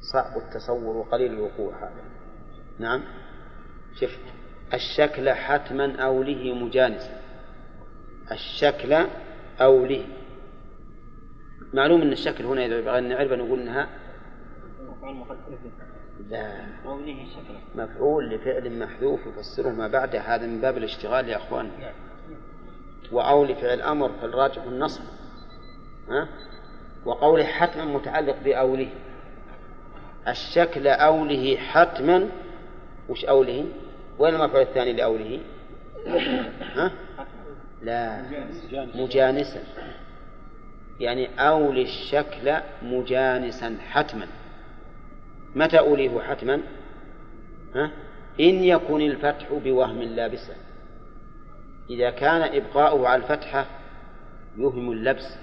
صعب 0.00 0.36
التصور 0.36 0.96
وقليل 0.96 1.32
الوقوع 1.32 1.76
هذا. 1.78 2.02
نعم؟ 2.78 3.02
شفت 3.94 4.20
الشكل 4.74 5.30
حتما 5.30 5.96
أوله 5.96 6.54
مجانسا 6.54 7.20
الشكل 8.32 9.06
أوله 9.60 10.04
معلوم 11.74 12.02
أن 12.02 12.12
الشكل 12.12 12.44
هنا 12.44 12.66
إذا 12.66 12.80
بغينا 12.80 13.08
نعرف 13.08 13.32
نقول 13.32 13.60
أنها 13.60 13.88
لا. 16.30 16.66
مفعول 17.74 18.30
لفعل 18.30 18.78
محذوف 18.78 19.20
يفسره 19.26 19.68
ما 19.68 19.88
بعده. 19.88 20.20
هذا 20.20 20.46
من 20.46 20.60
باب 20.60 20.76
الاشتغال 20.76 21.28
يا 21.28 21.36
أخوان. 21.36 21.70
وأول 23.12 23.54
فعل 23.54 23.80
أمر 23.80 24.10
فالراجح 24.22 24.62
النصب 24.62 25.02
ها؟ 26.08 26.28
وقوله 27.04 27.44
حتما 27.44 27.84
متعلق 27.84 28.36
بأوله. 28.44 28.88
الشكل 30.28 30.86
أوله 30.86 31.56
حتما. 31.56 32.28
وش 33.08 33.24
أوله؟ 33.24 33.64
وين 34.18 34.34
المفعول 34.34 34.62
الثاني 34.62 34.92
لأوله؟ 34.92 35.40
ها؟ 36.74 36.92
لا. 37.82 38.22
مجانسا. 38.94 39.60
يعني 41.00 41.40
أول 41.40 41.78
الشكل 41.78 42.56
مجانسا 42.82 43.76
حتما. 43.90 44.26
متى 45.54 45.78
أوليه 45.78 46.20
حتما؟ 46.20 46.60
ها؟ 47.74 47.90
إن 48.40 48.64
يكن 48.64 49.00
الفتح 49.00 49.52
بوهم 49.52 50.02
لابسا 50.02 50.54
إذا 51.90 52.10
كان 52.10 52.42
إبقاؤه 52.42 53.08
على 53.08 53.22
الفتحة 53.22 53.66
يوهم 54.56 54.92
اللبس. 54.92 55.36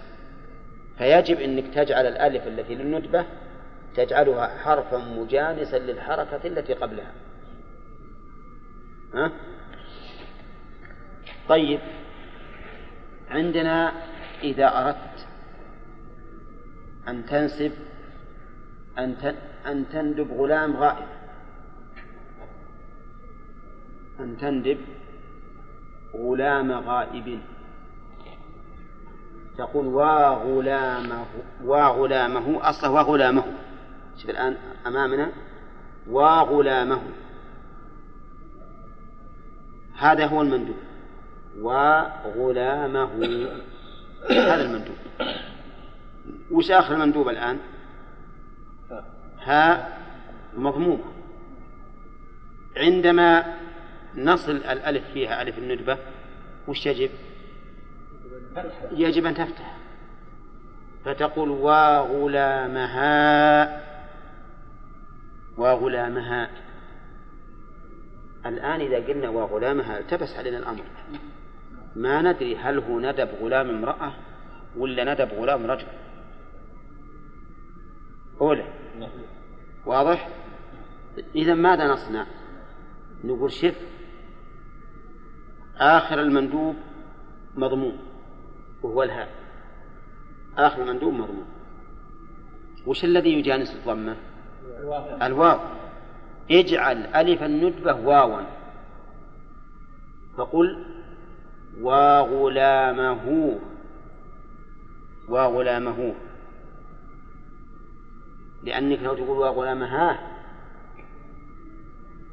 فيجب 0.98 1.40
أنك 1.40 1.74
تجعل 1.74 2.06
الألف 2.06 2.48
التي 2.48 2.76
للندبة 2.76 3.26
تجعلها 3.96 4.48
حرفا 4.48 4.98
مجانسا 4.98 5.80
للحركة 5.80 6.48
التي 6.48 6.74
قبلها. 6.74 7.12
ها؟ 9.14 9.32
طيب. 11.50 11.80
عندنا 13.30 13.94
إذا 14.44 14.68
أردت 14.68 15.17
أن 17.08 17.26
تنسب 17.26 17.72
أن 18.98 19.36
أن 19.66 19.90
تندب 19.90 20.32
غلام 20.32 20.78
غائب. 20.78 21.08
أن 24.20 24.38
تندب 24.38 24.78
غلام 26.16 26.72
غائب. 26.72 27.40
تقول 29.58 29.86
وغلامه 29.86 31.26
وغلامه 31.64 32.70
أصله 32.70 32.92
وغلامه 32.92 33.44
شوف 34.18 34.30
الآن 34.30 34.58
أمامنا. 34.88 35.32
وغلامه 36.10 37.02
هذا 39.98 40.26
هو 40.26 40.42
المندوب. 40.42 40.78
وغلامه 41.62 43.10
هذا 44.30 44.62
المندوب. 44.62 44.96
وش 46.52 46.72
آخر 46.72 46.94
المندوب 46.94 47.30
الآن؟ 47.30 47.60
ها 49.42 49.98
مضمومة 50.58 51.04
عندما 52.78 53.58
نصل 54.16 54.52
الألف 54.52 55.04
فيها 55.14 55.42
ألف 55.42 55.58
الندبة 55.58 55.98
وش 56.68 56.86
يجب؟ 56.86 57.10
يجب 58.92 59.26
أن 59.26 59.36
تفتح. 59.36 59.78
فتقول 61.06 61.50
وغلامها 61.50 62.98
وغلامها 65.58 66.50
الآن 68.46 68.82
إذا 68.82 68.98
قلنا 68.98 69.30
وغلامها 69.30 70.00
التبس 70.00 70.36
علينا 70.38 70.58
الأمر. 70.58 70.84
ما 71.96 72.22
ندري 72.22 72.58
هل 72.58 72.80
هو 72.80 73.00
ندب 73.00 73.30
غلام 73.42 73.70
امرأة 73.70 74.14
ولا 74.78 75.14
ندب 75.14 75.30
غلام 75.34 75.66
رجل. 75.66 75.88
أولى 78.42 78.66
واضح؟ 79.86 80.30
إذا 81.36 81.54
ماذا 81.54 81.88
نصنع؟ 81.88 82.26
نقول 83.24 83.52
شف. 83.52 83.82
آخر 85.78 86.22
المندوب 86.22 86.76
مضموم 87.56 87.98
وهو 88.84 89.04
الهاء. 89.04 89.30
آخر 90.58 90.82
المندوب 90.82 91.14
مضموم 91.14 91.46
وش 92.86 93.04
الذي 93.04 93.34
يجانس 93.34 93.76
الضمة؟ 93.76 94.16
الواو. 95.22 95.60
اجعل 96.52 96.98
ألف 96.98 97.44
الندبة 97.44 97.94
واوا. 97.94 98.42
فقل 100.38 100.86
وغلامه 101.82 103.60
وغلامه 105.30 106.16
لأنك 108.64 109.00
لو 109.04 109.14
تقول 109.14 109.38
وغلامها 109.38 110.20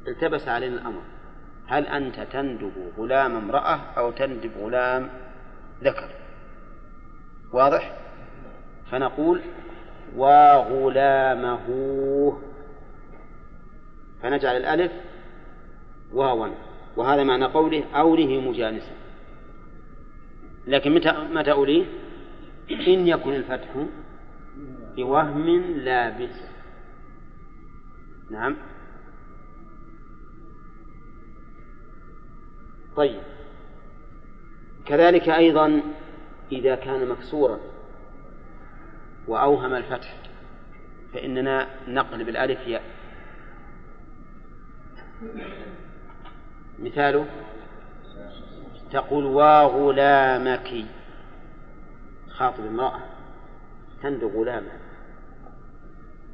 التبس 0.07 0.47
علينا 0.47 0.75
الأمر. 0.75 1.01
هل 1.67 1.87
أنت 1.87 2.19
تندب 2.19 2.73
غلام 2.97 3.35
امرأة 3.35 3.79
أو 3.97 4.11
تندب 4.11 4.51
غلام 4.57 5.09
ذكر؟ 5.83 6.09
واضح؟ 7.53 7.97
فنقول 8.91 9.41
وغلامه 10.15 11.67
فنجعل 14.21 14.57
الألف 14.57 14.91
واوا 16.13 16.47
وهذا 16.97 17.23
معنى 17.23 17.45
قوله 17.45 17.83
أوله 17.95 18.39
مجانسا 18.39 18.91
لكن 20.67 20.95
متى 20.95 21.11
متى 21.11 21.51
أوليه؟ 21.51 21.85
إن 22.71 23.07
يكن 23.07 23.33
الفتح 23.33 23.69
بوهم 24.95 25.49
لابس. 25.77 26.41
نعم. 28.31 28.55
طيب. 32.95 33.21
كذلك 34.85 35.29
أيضا 35.29 35.81
إذا 36.51 36.75
كان 36.75 37.09
مكسورا 37.09 37.59
وأوهم 39.27 39.73
الفتح 39.73 40.15
فإننا 41.13 41.67
نقلب 41.87 42.29
الألف 42.29 42.67
ياء. 42.67 42.83
مثاله 46.79 47.25
تقول 48.91 49.25
وغلامك 49.25 50.85
خاطب 52.29 52.65
امرأة 52.65 52.99
تندب 54.01 54.35
غلامه 54.35 54.84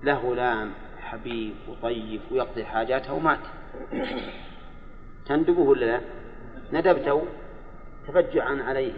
له 0.03 0.13
غلام 0.13 0.71
حبيب 1.01 1.53
وطيب 1.67 2.21
ويقضي 2.31 2.65
حاجاته 2.65 3.13
ومات. 3.13 3.39
تندبه 5.25 5.59
ولا 5.59 5.85
لا؟ 5.85 6.01
ندبته 6.73 7.25
تفجعا 8.07 8.63
عليه. 8.63 8.93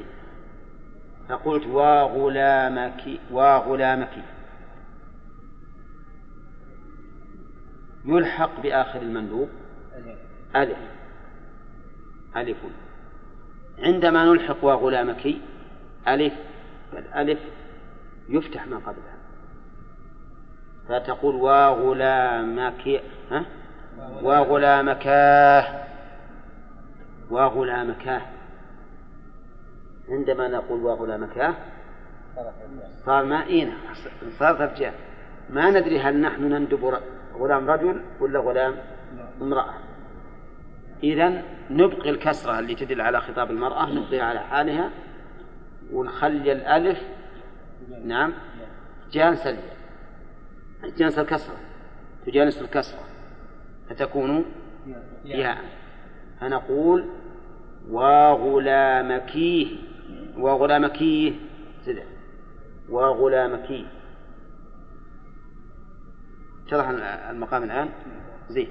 فقلت 1.30 1.68
وغلامك 1.68 3.20
وغلامك 3.32 4.24
يلحق 8.06 8.62
بآخر 8.62 9.02
المندوب. 9.02 9.50
ألف. 10.56 10.78
ألف. 12.38 12.58
عندما 13.80 14.26
نلحق 14.26 14.64
وغلامك 14.64 15.36
ألف. 16.08 16.34
فالألف 16.92 17.40
يفتح 18.30 18.68
ما 18.68 18.78
قبلها. 18.78 19.23
فتقول 20.90 21.36
وغلامك 21.36 23.02
ها؟ 23.32 23.46
وغلامكاه 24.22 25.84
وغلامكاه 27.30 28.22
عندما 30.10 30.48
نقول 30.48 30.80
وغلامكاه 30.80 31.54
صار 33.06 33.26
ما 33.26 33.46
إينا 33.46 33.74
صار 34.40 34.68
تفجأ 34.68 34.94
ما 35.50 35.70
ندري 35.70 36.00
هل 36.00 36.22
نحن 36.22 36.44
نندب 36.44 37.00
غلام 37.40 37.70
رجل 37.70 38.02
ولا 38.20 38.40
غلام 38.40 38.76
امرأة. 39.42 39.74
إذا 41.04 41.42
نبقي 41.70 42.10
الكسرة 42.10 42.60
اللي 42.60 42.76
تدل 42.76 43.02
على 43.02 43.22
خطاب 43.22 43.52
المرأة 43.52 43.86
نبقيها 43.86 44.24
على 44.24 44.40
حالها 44.40 44.90
ونخلي 45.94 46.52
الألف 46.52 47.02
نعم 48.06 48.34
جانس 49.12 49.48
جانس 50.98 51.20
الكسرة 51.20 51.56
تجانس 52.26 52.62
الكسرة 52.62 53.00
فتكون 53.90 54.46
ياء. 55.26 55.58
فنقول 56.42 57.06
وغلامكيه 57.90 59.68
وغلامكيه 60.38 61.34
وغلامكيه. 62.90 63.86
اتضح 66.68 66.90
المقام 67.30 67.64
الآن؟ 67.64 67.90
زين. 68.50 68.68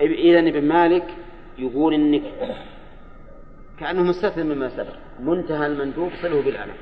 إذا 0.00 0.38
ابن 0.38 0.68
مالك 0.68 1.14
يقول 1.58 1.94
إنك 1.94 2.22
كأنه 3.78 4.02
مستثنى 4.02 4.44
مما 4.44 4.68
سبق 4.68 4.94
منتهى 5.20 5.66
المندوب 5.66 6.10
صله 6.22 6.42
بالألف 6.42 6.76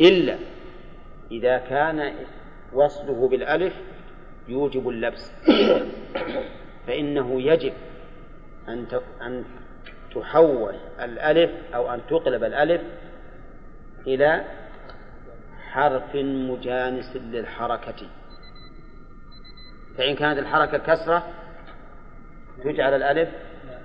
إلا 0.00 0.38
إذا 1.30 1.58
كان 1.58 2.14
وصله 2.72 3.28
بالألف 3.28 3.74
يوجب 4.48 4.88
اللبس. 4.88 5.32
فإنه 6.86 7.42
يجب 7.42 7.72
أن 8.68 8.86
أن 9.22 9.44
تحول 10.14 10.74
الألف 11.00 11.74
أو 11.74 11.94
أن 11.94 12.00
تقلب 12.08 12.44
الألف 12.44 12.82
إلى 14.06 14.44
حرف 15.72 16.14
مجانس 16.14 17.16
للحركة. 17.16 18.06
فإن 19.98 20.14
كانت 20.14 20.38
الحركة 20.38 20.78
كسرة 20.78 21.26
تجعل 22.64 22.94
الألف 22.94 23.28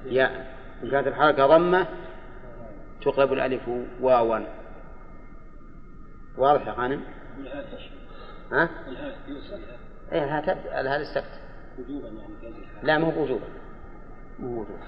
ياء 0.05 0.55
إن 0.83 0.91
كانت 0.91 1.07
الحركة 1.07 1.47
ضمة 1.47 1.87
تقلب 3.01 3.33
الألف 3.33 3.69
واوا 4.01 4.39
واضح 6.37 6.67
يا 6.67 6.73
غانم؟ 6.73 7.03
ها؟ 8.51 8.69
إيه 10.11 10.23
الهاء 10.23 10.41
تبدا 10.41 10.81
الهاء 10.81 10.99
للسكت 10.99 11.39
وجوبا 11.79 12.07
يعني 12.07 12.53
لا 12.83 12.97
مو 12.97 13.11
بوجوبا. 13.11 13.45
مو 14.39 14.61
وجوبا 14.61 14.87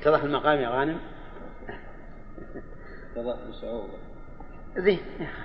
اتضح 0.00 0.22
المقام 0.22 0.58
يا 0.58 0.68
غانم؟ 0.68 1.00
اتضح 3.16 3.36
بصعوبة. 3.50 3.98
زين 4.76 4.98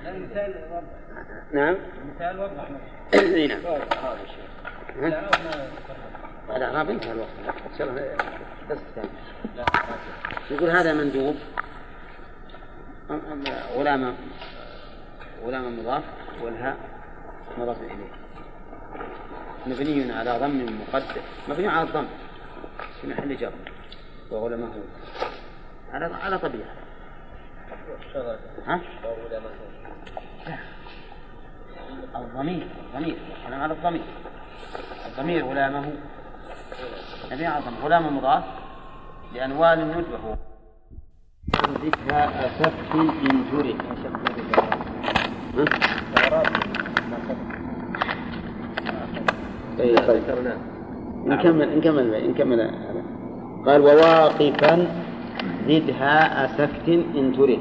المثال 0.05 0.81
نعم. 1.53 1.75
المثال 2.01 2.39
وضح 2.39 2.67
إي 3.13 3.47
نعم. 3.47 5.25
لا 6.49 6.71
ما 6.71 6.83
بنتهى 6.83 7.11
الوقت 7.11 7.29
ان 7.71 7.77
شاء 7.77 7.89
الله 7.89 8.17
بس 8.69 8.77
يقول 10.51 10.69
هذا 10.69 10.93
مندوب. 10.93 11.35
غلام 13.75 14.15
غلام 15.43 15.79
مضاف 15.79 16.03
والهاء 16.41 16.77
مضاف 17.57 17.77
إليه. 17.81 18.11
مبني 19.67 20.11
على 20.11 20.39
ضم 20.39 20.79
مقدر 20.81 21.21
مبني 21.49 21.67
على 21.67 21.87
الضم. 21.87 22.05
في 23.01 23.07
محل 23.07 23.37
جر. 23.37 23.51
وغلامه. 24.31 24.73
على 25.91 26.15
على 26.15 26.37
طبيعة. 26.37 26.75
ها؟ 28.67 28.81
الضمير. 32.15 32.67
الضمير. 32.85 33.17
الكلام 33.41 33.61
على 33.61 33.73
الضمير. 33.73 34.05
الضمير 35.05 35.45
غلامه. 35.45 35.93
نبي 37.31 37.47
أعظم. 37.47 37.75
غلام 37.83 38.17
مضاف. 38.17 38.43
لأنوال 39.33 39.87
ندبه 39.87 40.37
ذكرى 41.69 42.29
أسف 42.45 42.73
إن 42.95 43.43
جرد 43.51 43.75
اي 49.79 49.95
طيب. 49.95 50.23
نكمل 51.25 51.77
نكمل 51.77 52.29
نكمل. 52.29 52.71
قال 53.65 53.81
وواقفا 53.81 54.87
زدها 55.67 56.45
أسفت 56.45 56.89
إن 56.89 57.33
ترد 57.37 57.59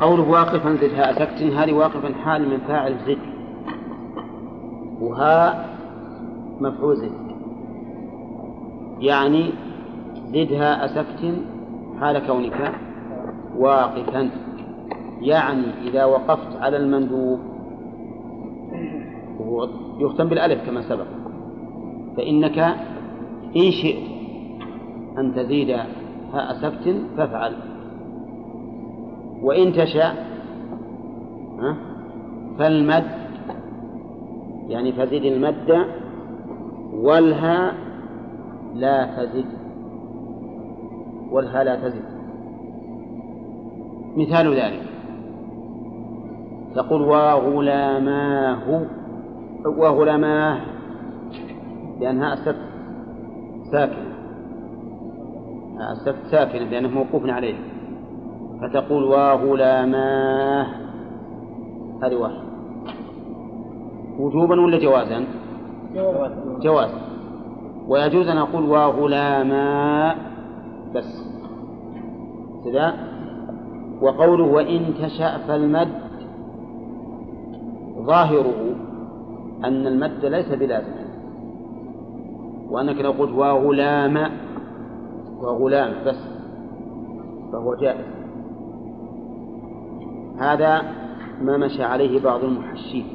قوله 0.00 0.22
واقفا 0.22 0.76
زدها 0.82 1.10
أسفت 1.10 1.42
هذه 1.42 1.72
واقفا 1.72 2.14
حال 2.24 2.48
من 2.48 2.58
فاعل 2.68 2.96
زد 3.06 3.18
وها 5.00 5.66
مفعول 6.60 6.96
زد 6.96 7.12
يعني 9.00 9.50
زدها 10.32 10.84
أسفت 10.84 11.53
حال 12.04 12.26
كونك 12.26 12.72
واقفا. 13.58 14.30
يعني 15.20 15.88
إذا 15.88 16.04
وقفت 16.04 16.56
على 16.56 16.76
المندوب 16.76 17.38
وهو 19.38 19.68
يختم 19.98 20.28
بالألف 20.28 20.66
كما 20.66 20.82
سبق 20.82 21.06
فإنك 22.16 22.58
إن 23.56 23.70
شئت 23.70 24.02
أن 25.18 25.34
تزيد 25.34 25.70
هاء 26.32 26.52
سبت 26.62 26.96
فافعل. 27.16 27.52
وإن 29.42 29.72
تشاء 29.72 30.26
فالمد 32.58 33.04
يعني 34.68 34.92
فزد 34.92 35.24
المد 35.24 35.86
والها 36.92 37.72
لا 38.74 39.04
تزد. 39.04 39.63
والها 41.34 41.64
لا 41.64 41.76
تزد. 41.76 42.04
مثال 44.16 44.54
ذلك. 44.54 44.82
تقول 46.74 47.02
وغلاماه 47.02 48.86
وغلاماه 49.66 50.60
لأنها 52.00 52.32
السبت 52.32 52.56
ساكن. 53.72 54.04
السكت 55.92 56.26
ساكنة 56.30 56.64
لأنه 56.64 56.88
موقوف 56.88 57.26
عليه. 57.26 57.54
فتقول 58.62 59.04
وغلاماه 59.04 60.66
هذه 62.02 62.14
واحدة. 62.14 62.44
وجوبا 64.18 64.60
ولا 64.60 64.78
جوازا؟ 64.78 65.24
جوازا 66.60 67.00
ويجوز 67.88 68.28
أن 68.28 68.38
أقول 68.38 68.64
وغلاما 68.64 70.14
بس. 70.94 71.34
كذا 72.64 72.94
وقوله 74.02 74.44
وإن 74.44 74.94
تشأ 75.02 75.38
فالمد. 75.38 75.88
ظاهره 77.98 78.76
أن 79.64 79.86
المد 79.86 80.24
ليس 80.24 80.52
بلازم. 80.52 81.04
وأنك 82.70 83.00
لو 83.00 83.10
قلت 83.10 83.32
وغلام 83.32 84.30
وغلام 85.40 85.94
بس 86.06 86.28
فهو 87.52 87.74
جائز. 87.74 88.06
هذا 90.38 90.82
ما 91.42 91.56
مشى 91.56 91.82
عليه 91.82 92.22
بعض 92.22 92.44
المحشين. 92.44 93.06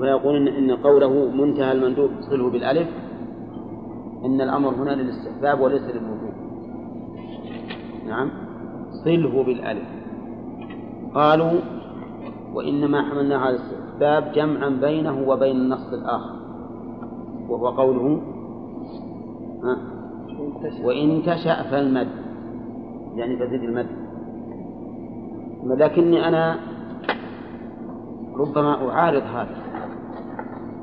فيقول 0.00 0.48
إن 0.48 0.70
قوله 0.70 1.30
منتهى 1.30 1.72
المندوب 1.72 2.10
صله 2.20 2.50
بالألف. 2.50 3.05
إن 4.26 4.40
الأمر 4.40 4.68
هنا 4.68 4.90
للاستحباب 4.90 5.60
وليس 5.60 5.82
للوجوب. 5.82 6.34
نعم. 8.06 8.30
صله 9.04 9.44
بالألف. 9.44 9.88
قالوا 11.14 11.60
وإنما 12.54 13.02
حملنا 13.02 13.36
على 13.36 13.56
الاستحباب 13.56 14.32
جمعا 14.32 14.68
بينه 14.68 15.28
وبين 15.28 15.56
النص 15.56 15.92
الآخر. 15.92 16.36
وهو 17.48 17.68
قوله 17.68 18.20
ها؟ 19.64 19.76
وإن 20.84 21.22
تشأ 21.22 21.62
فالمد. 21.70 22.08
يعني 23.14 23.36
فزد 23.36 23.62
المد. 23.62 23.86
لكني 25.64 26.28
أنا 26.28 26.56
ربما 28.36 28.90
أعارض 28.90 29.22
هذا. 29.22 29.56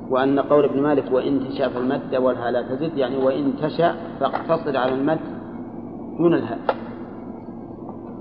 وأن 0.10 0.40
قول 0.40 0.66
ابن 0.66 0.82
مالك 0.82 1.12
وإن 1.12 1.40
تشاء 1.50 1.70
فالمد 1.70 2.16
والها 2.16 2.52
لا 2.52 2.62
تزد 2.62 2.98
يعني 2.98 3.18
وإن 3.18 3.54
تشاء 3.62 3.96
فاقتصر 4.20 4.78
على 4.78 4.94
المد 4.94 5.20
دون 6.18 6.34
الهاء. 6.34 6.60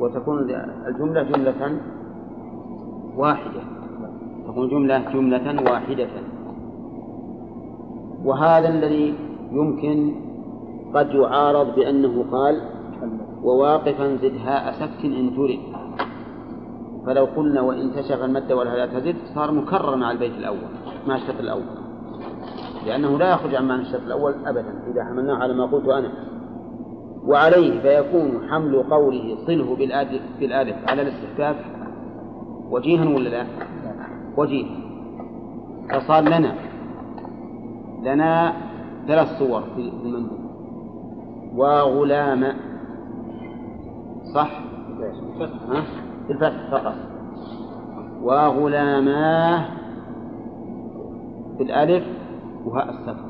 وتكون 0.01 0.38
الجملة 0.88 1.23
جملة 1.23 1.81
واحدة. 3.16 3.62
تكون 4.49 4.68
جملة 4.68 5.12
جملة 5.12 5.71
واحدة. 5.71 6.09
وهذا 8.25 8.68
الذي 8.68 9.14
يمكن 9.53 10.14
قد 10.95 11.11
يعارض 11.11 11.75
بأنه 11.75 12.25
قال 12.33 12.61
وواقفا 13.42 14.16
زد 14.16 14.37
هاء 14.45 14.73
سكت 14.73 15.05
إن 15.05 15.37
ترد 15.37 15.59
فلو 17.07 17.25
قلنا 17.25 17.61
وإن 17.61 17.92
تشف 17.92 18.25
المد 18.25 18.53
ولا 18.53 18.77
لا 18.77 18.87
تزد 18.87 19.16
صار 19.35 19.53
مكرر 19.53 19.97
مع 19.97 20.11
البيت 20.11 20.33
الأول. 20.33 20.82
مع 21.06 21.16
الشرط 21.16 21.40
الأول. 21.40 21.62
لأنه 22.86 23.18
لا 23.18 23.30
يخرج 23.30 23.54
عن 23.54 23.68
معنى 23.68 23.82
الشرط 23.82 24.02
الأول 24.02 24.34
أبدا 24.46 24.82
إذا 24.92 25.04
حملناه 25.04 25.34
على 25.34 25.54
ما 25.54 25.66
قلت 25.66 25.88
أنا. 25.88 26.12
وعليه 27.24 27.80
فيكون 27.80 28.48
حمل 28.50 28.82
قوله 28.82 29.36
صله 29.46 29.76
بالآلف, 29.76 30.22
بالآلف. 30.40 30.76
على 30.88 31.02
الاستحقاق 31.02 31.56
وجيها 32.70 33.04
ولا 33.04 33.28
لا؟ 33.28 33.46
وجيها 34.36 34.82
فصار 35.90 36.22
لنا 36.22 36.54
لنا 38.02 38.52
ثلاث 39.06 39.38
صور 39.38 39.62
في 39.76 39.92
المندوب 40.04 40.40
وغلام. 41.56 42.44
صح؟ 44.34 44.50
ها؟ 45.68 45.82
بالفتح 46.28 46.70
فقط. 46.70 46.94
وغلاماه 48.22 49.82
بالألف 51.62 52.05
وهاء 52.66 52.90
السفر. 52.90 53.29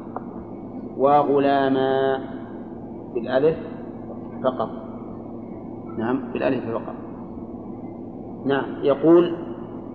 وغلاما 0.97 2.19
بالألف 3.15 3.57
فقط. 4.45 4.71
نعم 5.99 6.33
بالألف 6.33 6.65
فقط. 6.71 6.97
نعم 8.47 8.65
يقول 8.83 9.35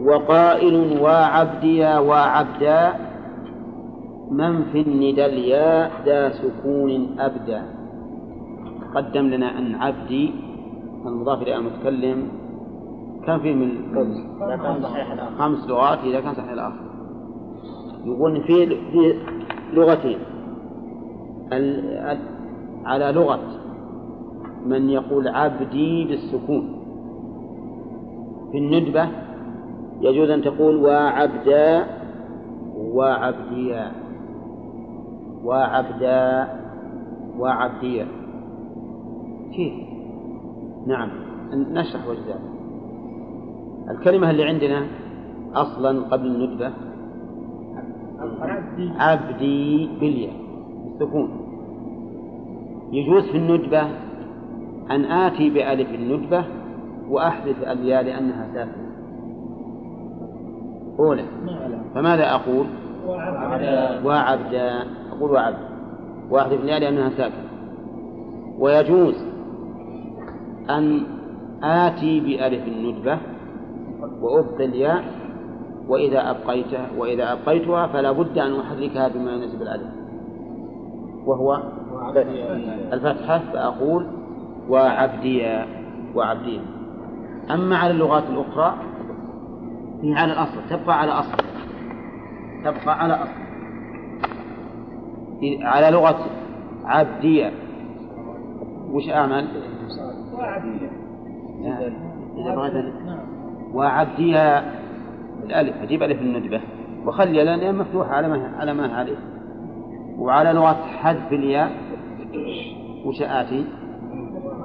وقائل 0.02 1.02
وعبديا 1.02 2.00
وعبدا 2.00 2.94
من 4.32 4.64
في 4.72 4.82
الندى 4.82 5.26
الياء 5.26 5.92
ذا 6.06 6.30
سكون 6.30 7.20
أبدا. 7.20 7.62
قدم 8.96 9.26
لنا 9.26 9.58
أن 9.60 9.76
عبدي 9.76 10.34
المضاف 11.06 11.42
إلى 11.42 11.56
المتكلم 11.56 12.28
كم 13.26 13.40
فيه 13.40 13.54
من 13.54 13.70
خمس 15.38 15.68
لغات 15.70 16.00
إذا 16.00 16.20
كان 16.22 16.34
صحيح 16.34 16.52
الآخر. 16.52 16.86
يقول 18.08 18.42
في 18.42 18.66
في 18.92 19.14
لغتين. 19.74 20.18
على 22.86 23.12
لغة 23.12 23.40
من 24.66 24.90
يقول 24.90 25.28
عبدي 25.28 26.06
بالسكون. 26.06 26.74
في 28.52 28.58
الندبة 28.58 29.08
يجوز 30.02 30.30
أن 30.30 30.42
تقول 30.42 30.76
وعبدا 30.76 31.88
وعبديا. 32.76 33.92
وعبدا 35.44 36.48
وعبديا. 37.40 38.08
كيف؟ 39.56 39.74
نعم. 40.88 41.10
نشرح 41.54 42.08
وجه 42.08 42.20
ذلك. 42.20 42.42
الكلمة 43.90 44.30
اللي 44.30 44.44
عندنا 44.44 44.88
أصلا 45.56 46.02
قبل 46.02 46.26
الندبة 46.26 46.72
عبدي. 49.00 49.90
بالياء 50.00 50.34
بالسكون. 50.84 51.30
يجوز 52.92 53.24
في 53.24 53.38
الندبة 53.38 53.82
أن 54.92 55.06
آتي 55.06 55.50
بألف 55.50 55.90
الندبة 55.94 56.46
وأحذف 57.10 57.64
الياء 57.64 58.04
لأنها 58.04 58.48
ساكنة. 58.54 58.88
أولى. 61.00 61.26
فماذا 61.96 62.32
أقول؟ 62.32 62.66
وعبدا. 64.06 64.84
أقول 65.12 65.32
وعبد. 65.32 65.58
وأحذف 66.30 66.62
الياء 66.64 66.80
لأنها 66.80 67.10
ساكنة. 67.10 67.48
ويجوز 68.60 69.16
أن 70.70 71.02
آتي 71.64 72.20
بألف 72.20 72.68
الندبة 72.68 73.18
وأبقي 74.22 74.66
الياء 74.66 75.04
وإذا 75.88 76.30
أبقيتها 76.32 76.88
وإذا 76.98 77.32
أبقيتها 77.34 77.88
فلا 77.88 78.12
بد 78.12 78.38
أن 78.38 78.60
أحركها 78.60 79.08
بما 79.08 79.32
يناسب 79.32 79.62
الألف 79.62 79.88
وهو 81.26 81.62
الفتحة 82.94 83.40
فأقول 83.54 84.08
وعبديا 84.70 85.66
وعبديا 86.16 86.62
أما 87.52 87.78
على 87.78 87.92
اللغات 87.92 88.24
الأخرى 88.30 88.76
هي 90.02 90.14
على 90.14 90.34
الأصل 90.34 90.58
تبقى 90.70 91.00
على 91.00 91.12
أصل. 91.12 91.38
تبقى 92.64 93.00
على 93.04 93.14
أصل. 93.14 93.48
على 95.62 95.92
لغة 95.92 96.26
عبدية 96.86 97.52
وش 98.92 99.10
أعمل؟ 99.10 99.48
وعبدية 100.34 100.92
إذا 102.38 102.56
بغيت 102.56 102.86
وعبدية 103.74 104.64
الألف 105.48 105.76
أجيب 105.82 106.04
ألف 106.04 106.22
الندبة 106.22 106.62
وخلي 107.06 107.44
لأن 107.44 107.76
مفتوحة 107.76 108.12
على 108.12 108.28
ما 108.28 108.52
على 108.58 108.74
ما 108.74 108.88
عليه 108.88 109.18
وعلى 110.18 110.54
لغة 110.54 110.74
حذف 110.74 111.32
الياء 111.34 111.72
وش 113.06 113.22
آتي؟ 113.22 113.66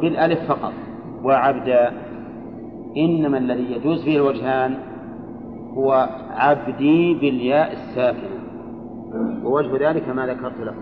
بالألف 0.01 0.49
فقط 0.49 0.73
وعبدا 1.25 1.93
إنما 2.97 3.39
الذي 3.39 3.73
يجوز 3.73 4.05
فيه 4.05 4.17
الوجهان 4.17 4.75
هو 5.75 6.09
عبدي 6.31 7.15
بالياء 7.15 7.73
الساكنة 7.73 8.43
ووجه 9.45 9.91
ذلك 9.91 10.09
ما 10.09 10.27
ذكرت 10.27 10.61
له 10.61 10.75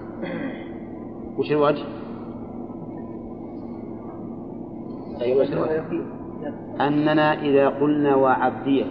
وش 1.38 1.52
الوجه؟ 1.52 1.84
أي 5.20 5.38
وجه 5.38 5.52
الوجه؟ 5.52 5.84
أننا 6.80 7.40
إذا 7.42 7.68
قلنا 7.68 8.16
وعبدية 8.16 8.84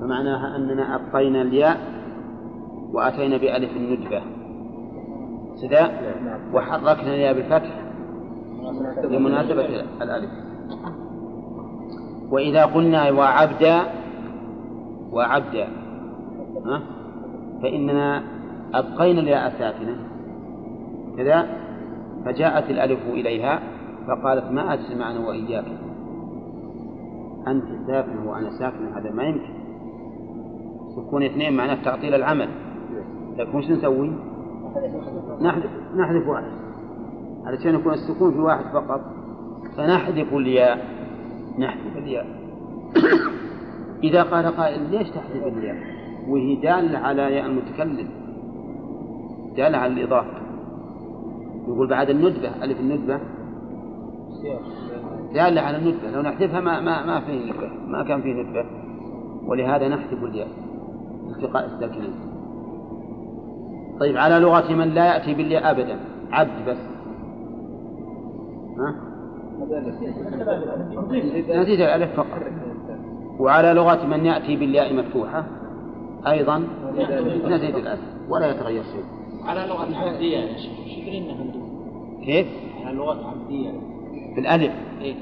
فمعناها 0.00 0.56
أننا 0.56 0.94
أبقينا 0.94 1.42
الياء 1.42 1.76
وأتينا 2.92 3.36
بألف 3.36 3.76
الندبة. 3.76 4.22
سداء؟ 5.54 6.14
وحركنا 6.54 7.14
الياء 7.14 7.34
بالفتح 7.34 7.80
لمناسبة 9.04 9.66
الألف. 10.02 10.30
وإذا 12.30 12.64
قلنا 12.64 13.10
وعبدا 13.10 13.80
وعبدا 15.12 15.66
ها؟ 16.66 16.82
فإننا 17.62 18.22
أبقينا 18.74 19.20
الياء 19.20 19.50
ساكنة 19.58 19.96
كذا؟ 21.16 21.46
فجاءت 22.24 22.70
الألف 22.70 23.00
إليها 23.06 23.60
فقالت 24.06 24.50
ما 24.52 24.74
أجتمعنا 24.74 25.28
وإياك. 25.28 25.64
أنت 27.46 27.64
ساكن 27.86 28.18
وأنا 28.26 28.50
ساكن 28.50 28.92
هذا 28.94 29.10
ما 29.10 29.22
يمكن. 29.22 29.59
سكون 30.96 31.22
اثنين 31.22 31.56
معناه 31.56 31.82
تعطيل 31.84 32.14
العمل. 32.14 32.48
لكن 33.36 33.58
وش 33.58 33.70
نسوي؟ 33.70 34.12
نحذف 35.42 35.70
نحذف 35.96 36.28
واحد. 36.28 36.52
علشان 37.44 37.74
يكون 37.74 37.92
السكون 37.92 38.32
في 38.32 38.38
واحد 38.38 38.64
فقط. 38.64 39.00
فنحذف 39.76 40.34
الياء. 40.34 40.78
نحذف 41.58 41.96
الياء. 41.96 42.26
إذا 44.04 44.22
قال 44.22 44.46
قائل 44.46 44.90
ليش 44.90 45.10
تحذف 45.10 45.46
الياء؟ 45.46 45.76
وهي 46.28 46.54
دالة 46.54 46.98
على 46.98 47.22
ياء 47.22 47.46
المتكلم. 47.46 48.08
دالة 49.56 49.78
على 49.78 49.92
الإضافة. 49.92 50.40
يقول 51.68 51.88
بعد 51.88 52.10
الندبة. 52.10 52.64
ألف 52.64 52.80
الندبة. 52.80 53.20
دالة 55.34 55.60
على 55.60 55.76
الندبة. 55.76 56.10
لو 56.10 56.22
نحذفها 56.22 56.60
ما 56.60 56.80
ما 56.80 57.06
ما 57.06 57.20
في 57.20 57.32
ندبة. 57.32 57.70
ما 57.86 58.04
كان 58.04 58.22
فيه 58.22 58.32
ندبة. 58.32 58.64
ولهذا 59.46 59.88
نحذف 59.88 60.24
الياء. 60.24 60.69
التقاء 61.30 61.66
الساكنين 61.66 62.14
طيب 64.00 64.16
على 64.16 64.38
لغة 64.38 64.72
من 64.72 64.88
لا 64.88 65.14
يأتي 65.14 65.34
بالياء 65.34 65.70
أبدا. 65.70 65.96
عبد 66.32 66.68
بس. 66.68 66.76
ها؟ 68.78 68.94
نزيد 71.60 71.80
الألف 71.80 72.16
فقط. 72.16 72.42
وعلى 73.38 73.72
لغة 73.72 74.06
من 74.06 74.26
يأتي 74.26 74.56
بالياء 74.56 74.94
مفتوحة. 74.94 75.46
أيضا. 76.26 76.58
نزيد 77.44 77.76
الألف. 77.76 78.00
ولا 78.28 78.50
يتغير 78.50 78.82
شيء. 78.82 79.04
على 79.44 79.66
لغة 79.68 79.96
عبدية 79.96 80.38
يا 80.38 80.56
شيخ؟ 80.56 80.72
كيف؟ 82.24 82.46
على 82.84 82.96
لغة 82.96 83.30
عبدية. 83.30 83.70
بالألف. 84.36 84.72
إيه. 85.00 85.14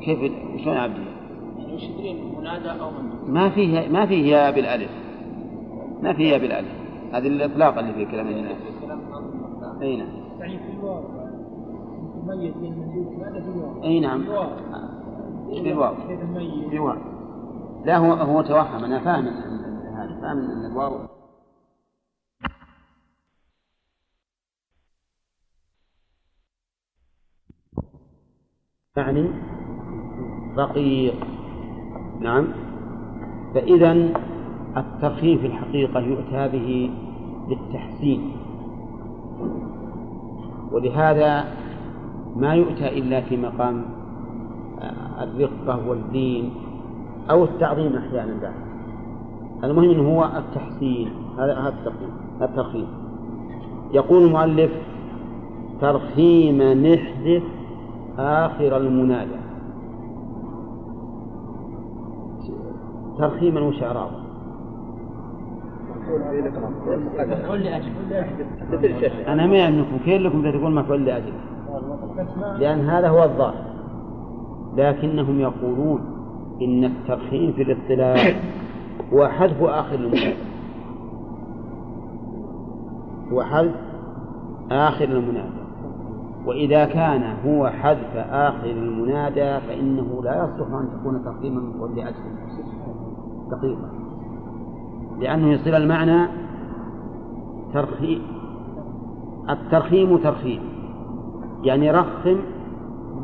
كيف؟ 0.00 0.18
شلون 0.64 0.76
عبدية؟ 0.76 1.18
يعني 1.58 1.74
وش 1.74 1.82
يدري 1.82 2.22
منادى 2.38 2.70
أو 2.70 2.90
مندوب؟ 2.90 3.30
ما 3.30 3.50
فيه 3.50 3.88
ما 3.88 4.06
فيه 4.06 4.36
ياء 4.36 4.54
بالألف. 4.54 4.90
ما 6.02 6.12
فيه 6.12 6.32
ياء 6.32 6.38
بالألف 6.38 6.68
هذه 7.12 7.26
الإطلاق 7.26 7.78
اللي 7.78 7.92
في 7.92 8.04
كلام 8.04 8.28
الناس 8.28 8.56
أي 9.82 9.96
نعم. 9.96 10.08
يعني 10.40 10.58
في 10.58 10.72
الواو 10.72 11.02
ماذا 12.26 13.40
في 13.40 13.48
الواو؟ 13.48 13.82
أي 13.82 14.00
نعم. 14.00 14.22
الواو 14.22 14.50
في 15.50 15.72
الواو؟ 15.72 15.94
في 16.70 16.78
واو. 16.78 16.96
لا 17.84 17.96
هو 17.96 18.12
هو 18.12 18.42
توهم. 18.42 18.84
أنا 18.84 18.98
فاهم 18.98 19.26
هذا. 19.26 20.20
فاهم 20.22 20.50
أن 20.50 20.64
الواو 20.64 20.98
يعني 28.96 29.30
رقيق. 30.56 31.14
نعم. 32.20 32.52
فإذا 33.54 34.12
الترخيم 34.78 35.38
في 35.38 35.46
الحقيقة 35.46 36.00
يؤتى 36.00 36.48
به 36.48 36.90
للتحسين 37.48 38.32
ولهذا 40.72 41.44
ما 42.36 42.54
يؤتى 42.54 42.98
إلا 42.98 43.20
في 43.20 43.36
مقام 43.36 43.84
آه، 44.80 45.24
الرقة 45.24 45.88
والدين 45.88 46.50
أو 47.30 47.44
التعظيم 47.44 47.96
أحيانا 47.96 48.40
بعد. 48.42 48.54
المهم 49.64 49.90
إنه 49.90 50.08
هو 50.08 50.30
التحسين 50.36 51.10
هذا 51.38 51.58
هذا 51.58 51.74
الترخيم 52.42 52.86
يقول 53.92 54.24
المؤلف 54.24 54.70
ترخيم 55.80 56.62
نحذف 56.62 57.42
آخر 58.18 58.76
المنادى. 58.76 59.38
ترخيما 63.18 63.60
وش 63.60 63.82
إعرابه؟ 63.82 64.27
أنا 69.28 69.46
ما 69.46 69.56
يعنيكم 69.56 69.98
كيف 70.04 70.22
لكم 70.22 70.50
تقول 70.50 70.72
مفعول 70.72 71.04
لأجل 71.04 71.32
لأن 72.58 72.80
هذا 72.88 73.08
هو 73.08 73.24
الظاهر. 73.24 73.68
لكنهم 74.76 75.40
يقولون 75.40 76.00
إن 76.62 76.84
الترخيم 76.84 77.52
في 77.52 77.62
الاصطلاح 77.62 78.40
هو 79.12 79.28
حذف 79.28 79.62
آخر 79.62 79.94
المنادى 79.94 80.34
هو 83.32 83.42
حذف 83.42 83.74
آخر 84.70 85.04
المنادى 85.04 85.58
وإذا 86.46 86.84
كان 86.84 87.22
هو 87.46 87.68
حذف 87.68 88.16
آخر 88.16 88.70
المنادى 88.70 89.60
فإنه 89.60 90.22
لا 90.24 90.44
يصلح 90.44 90.68
أن 90.74 90.88
تكون 91.00 91.24
ترخيما 91.24 91.60
مفعول 91.60 91.96
لأجل. 91.96 92.14
دقيقة. 93.50 93.90
لأنه 95.20 95.52
يصير 95.52 95.76
المعنى 95.76 96.26
ترخيم 97.74 98.22
الترخيم 99.50 100.16
ترخيم. 100.16 100.60
يعني 101.62 101.90
رخم 101.90 102.36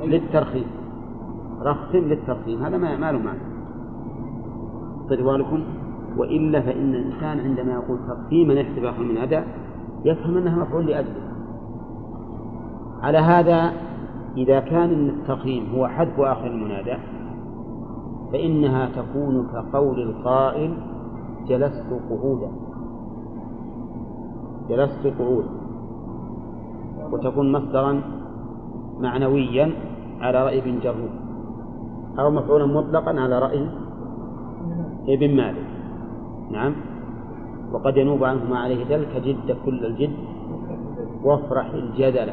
للترخيم. 0.05 0.67
رخم 1.63 1.99
للترخيم. 1.99 2.63
هذا 2.63 2.77
ما 2.77 2.97
ما 2.97 3.13
له 3.13 3.19
معنى. 3.19 3.39
بالكم. 5.23 5.63
وإلا 6.17 6.61
فإن 6.61 6.95
الإنسان 6.95 7.41
عندما 7.41 7.73
يقول 7.73 7.99
ترخيما 8.09 8.55
آخر 8.55 9.03
من 9.03 9.17
أداء 9.17 9.47
يفهم 10.05 10.37
أنها 10.37 10.63
مفعول 10.63 10.87
لأجله. 10.87 11.25
على 13.03 13.19
هذا 13.19 13.73
إذا 14.37 14.61
كان 14.61 15.09
الترخيم 15.09 15.75
هو 15.75 15.87
حذف 15.87 16.21
آخر 16.21 16.47
المنادى 16.47 16.97
فإنها 18.33 18.89
تكون 18.97 19.49
كقول 19.53 20.03
القائل 20.03 20.75
جلست 21.49 21.91
قعودا. 22.11 22.51
جلست 24.69 25.05
قعودا. 25.19 25.49
وتكون 27.13 27.53
مصدرا 27.53 28.03
معنويا 29.01 29.73
على 30.21 30.45
رأي 30.45 30.59
ابن 30.59 30.79
جرود 30.81 31.11
أو 32.19 32.31
مفعولا 32.31 32.67
مطلقا 32.67 33.21
على 33.21 33.39
رأي 33.39 33.69
ابن 35.09 35.37
مالك. 35.37 35.69
نعم. 36.51 36.75
وقد 37.73 37.97
ينوب 37.97 38.25
عنه 38.25 38.45
ما 38.51 38.59
عليه 38.59 38.85
دل 38.85 39.05
كجد 39.05 39.57
كل 39.65 39.87
الجد 39.87 40.17
وافرح 41.25 41.75
الجدل. 41.75 42.33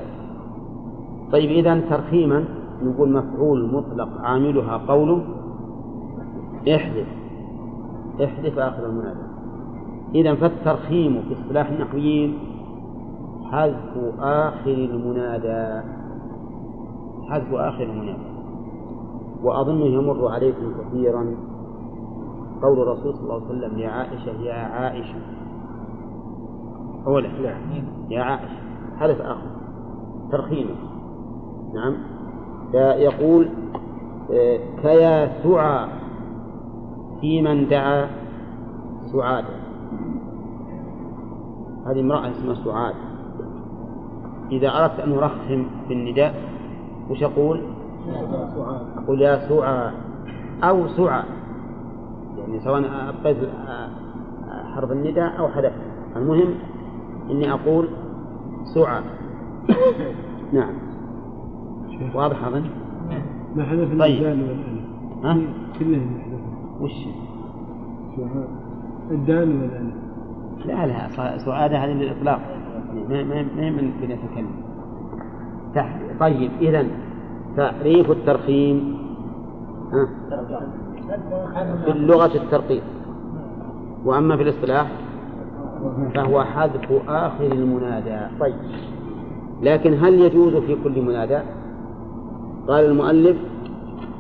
طيب 1.31 1.49
إذا 1.49 1.79
ترخيما 1.79 2.45
نقول 2.83 3.11
مفعول 3.11 3.73
مطلق 3.73 4.09
عاملها 4.21 4.77
قوله 4.77 5.21
احذف. 6.75 7.20
احذف 8.23 8.59
آخر 8.59 8.85
المنادى. 8.85 9.19
إذا 10.15 10.35
فالترخيم 10.35 11.21
في 11.21 11.33
اصطلاح 11.33 11.69
النحويين 11.69 12.39
حذف 13.51 13.97
آخر 14.19 14.73
المنادى. 14.73 15.87
حذف 17.29 17.53
آخر 17.53 17.83
المنادى. 17.83 18.31
وأظنه 19.43 19.85
يمر 19.85 20.27
عليكم 20.27 20.73
كثيرا 20.79 21.35
قول 22.61 22.81
الرسول 22.81 23.13
صلى 23.13 23.23
الله 23.23 23.35
عليه 23.35 23.45
وسلم 23.45 23.79
لعائشة 23.79 24.41
يا 24.41 24.53
عائشة. 24.53 25.19
أولا 27.07 27.29
يا 28.09 28.21
عائشة. 28.21 28.57
حدث 28.97 29.21
آخر. 29.21 29.47
ترخيمه 30.31 30.75
نعم. 31.73 31.97
يقول 32.73 33.49
آه، 34.33 34.59
كيا 34.81 35.43
سعى. 35.43 36.00
في 37.21 37.41
من 37.41 37.67
دعا 37.67 38.07
سعادا 39.11 39.61
هذه 41.85 41.99
امرأة 41.99 42.31
اسمها 42.31 42.55
سعاد. 42.55 42.95
إذا 44.51 44.69
أردت 44.69 44.99
أن 44.99 45.11
أرخم 45.11 45.65
في 45.87 45.93
النداء 45.93 46.35
وش 47.09 47.23
أقول؟ 47.23 47.61
أقول 48.97 49.21
يا 49.21 49.49
سعى. 49.49 49.91
أو 50.63 50.87
سعى. 50.87 51.23
يعني 52.37 52.59
سواء 52.59 53.09
أبقيت 53.09 53.37
حرف 54.75 54.91
النداء 54.91 55.39
أو 55.39 55.47
حذفت. 55.47 55.81
المهم 56.15 56.53
إني 57.31 57.53
أقول 57.53 57.87
سعى. 58.75 59.01
نعم. 60.53 60.73
واضح 62.15 62.45
أظن؟ 62.45 62.63
ما 63.55 63.63
حذف 63.63 63.99
طيب. 63.99 64.23
ها؟ 65.23 65.37
يحذفون 65.75 66.30
وش؟ 66.81 66.91
الدال 69.11 69.49
والألف 69.61 69.93
لا؟ 70.65 70.85
لا 70.85 71.07
ص- 71.09 71.45
سعادة 71.45 71.77
هذه 71.77 71.89
للإطلاق. 71.91 72.39
ما 73.09 73.23
ما 73.23 73.41
ما 73.55 73.69
من 73.69 73.91
بنتكلم 74.01 74.51
طيب 76.19 76.51
إذا 76.61 76.85
تعريف 77.57 78.11
الترخيم 78.11 78.97
ها؟ 79.93 80.07
في 81.85 81.91
اللغة 81.91 82.35
الترقيق. 82.35 82.83
وأما 84.05 84.37
في 84.37 84.43
الإصطلاح 84.43 84.87
فهو 86.15 86.43
حذف 86.43 86.91
آخر 87.09 87.51
المنادى. 87.51 88.19
طيب. 88.39 88.55
لكن 89.61 89.93
هل 89.93 90.13
يجوز 90.13 90.55
في 90.55 90.75
كل 90.83 91.01
منادى؟ 91.01 91.39
قال 92.67 92.85
المؤلف 92.85 93.37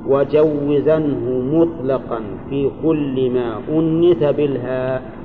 وجوزنه 0.07 1.25
مطلقا 1.53 2.19
في 2.49 2.71
كل 2.83 3.31
ما 3.33 3.57
أنث 3.69 4.23
بالهاء 4.23 5.21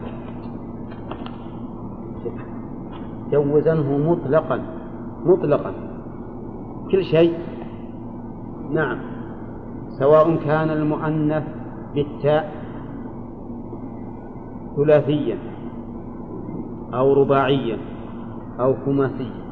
جوزنه 3.32 3.98
مطلقا 4.10 4.60
مطلقا. 5.26 5.72
كل 6.90 7.04
شيء. 7.04 7.34
نعم. 8.72 8.98
سواء 9.98 10.36
كان 10.36 10.70
المؤنث 10.70 11.44
بالتاء 11.94 12.52
ثلاثيا 14.76 15.38
أو 16.94 17.12
رباعيا 17.12 17.78
أو 18.60 18.74
خماسيا 18.86 19.46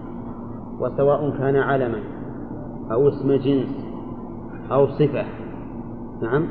وسواء 0.81 1.31
كان 1.39 1.57
علما 1.57 2.01
أو 2.93 3.09
اسم 3.09 3.33
جنس. 3.33 3.84
أو 4.73 4.87
صفة. 4.87 5.25
نعم. 6.23 6.47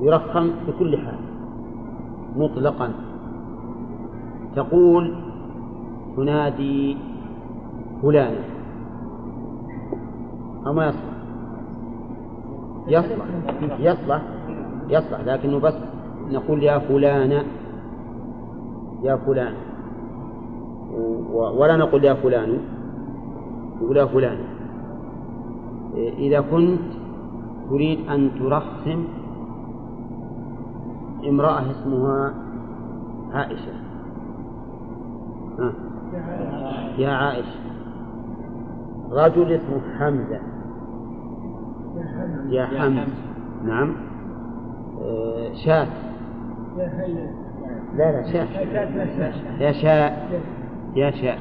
يرخم 0.00 0.50
بكل 0.68 0.96
حال. 0.98 1.18
مطلقا. 2.36 2.92
تقول 4.56 5.14
تنادي 6.16 6.96
فلانا 8.02 8.44
أو 10.66 10.72
ما 10.72 10.86
يصلح. 10.86 11.16
يصلح. 12.88 13.26
يصلح. 13.78 14.22
يصلح. 14.88 15.20
لكنه 15.26 15.60
بس 15.60 15.74
نقول 16.30 16.62
يا 16.62 16.78
فلانة 16.78 17.44
يا 19.02 19.16
فلان. 19.16 19.54
ولا 21.32 21.76
نقول 21.76 22.04
يا 22.04 22.14
فلان. 22.14 22.58
نقول 23.82 23.96
يا 23.96 24.04
فلان. 24.04 24.55
إذا 25.96 26.40
كنت 26.40 26.92
تريد 27.70 28.08
أن 28.08 28.30
ترخم 28.38 29.04
امرأة 31.28 31.70
اسمها 31.70 32.34
عائشة. 33.32 33.72
ها. 35.58 35.72
يا 36.98 37.10
عائشة. 37.10 37.60
رجل 39.10 39.52
اسمه 39.52 39.80
حمزة. 39.98 40.40
يا 42.48 42.66
حمزة. 42.66 43.06
نعم. 43.64 43.96
آه، 45.02 45.52
شاة. 45.64 45.88
لا 47.96 48.12
لا 48.12 48.32
شاة. 48.32 48.46
يا 49.60 49.72
شاء 49.72 50.28
يا 50.94 51.10
شاء 51.10 51.38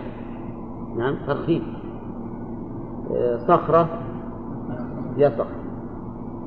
نعم 0.97 1.15
ترخيم. 1.27 1.63
آه، 3.11 3.37
صخرة. 3.37 4.04
صخرة 5.19 5.47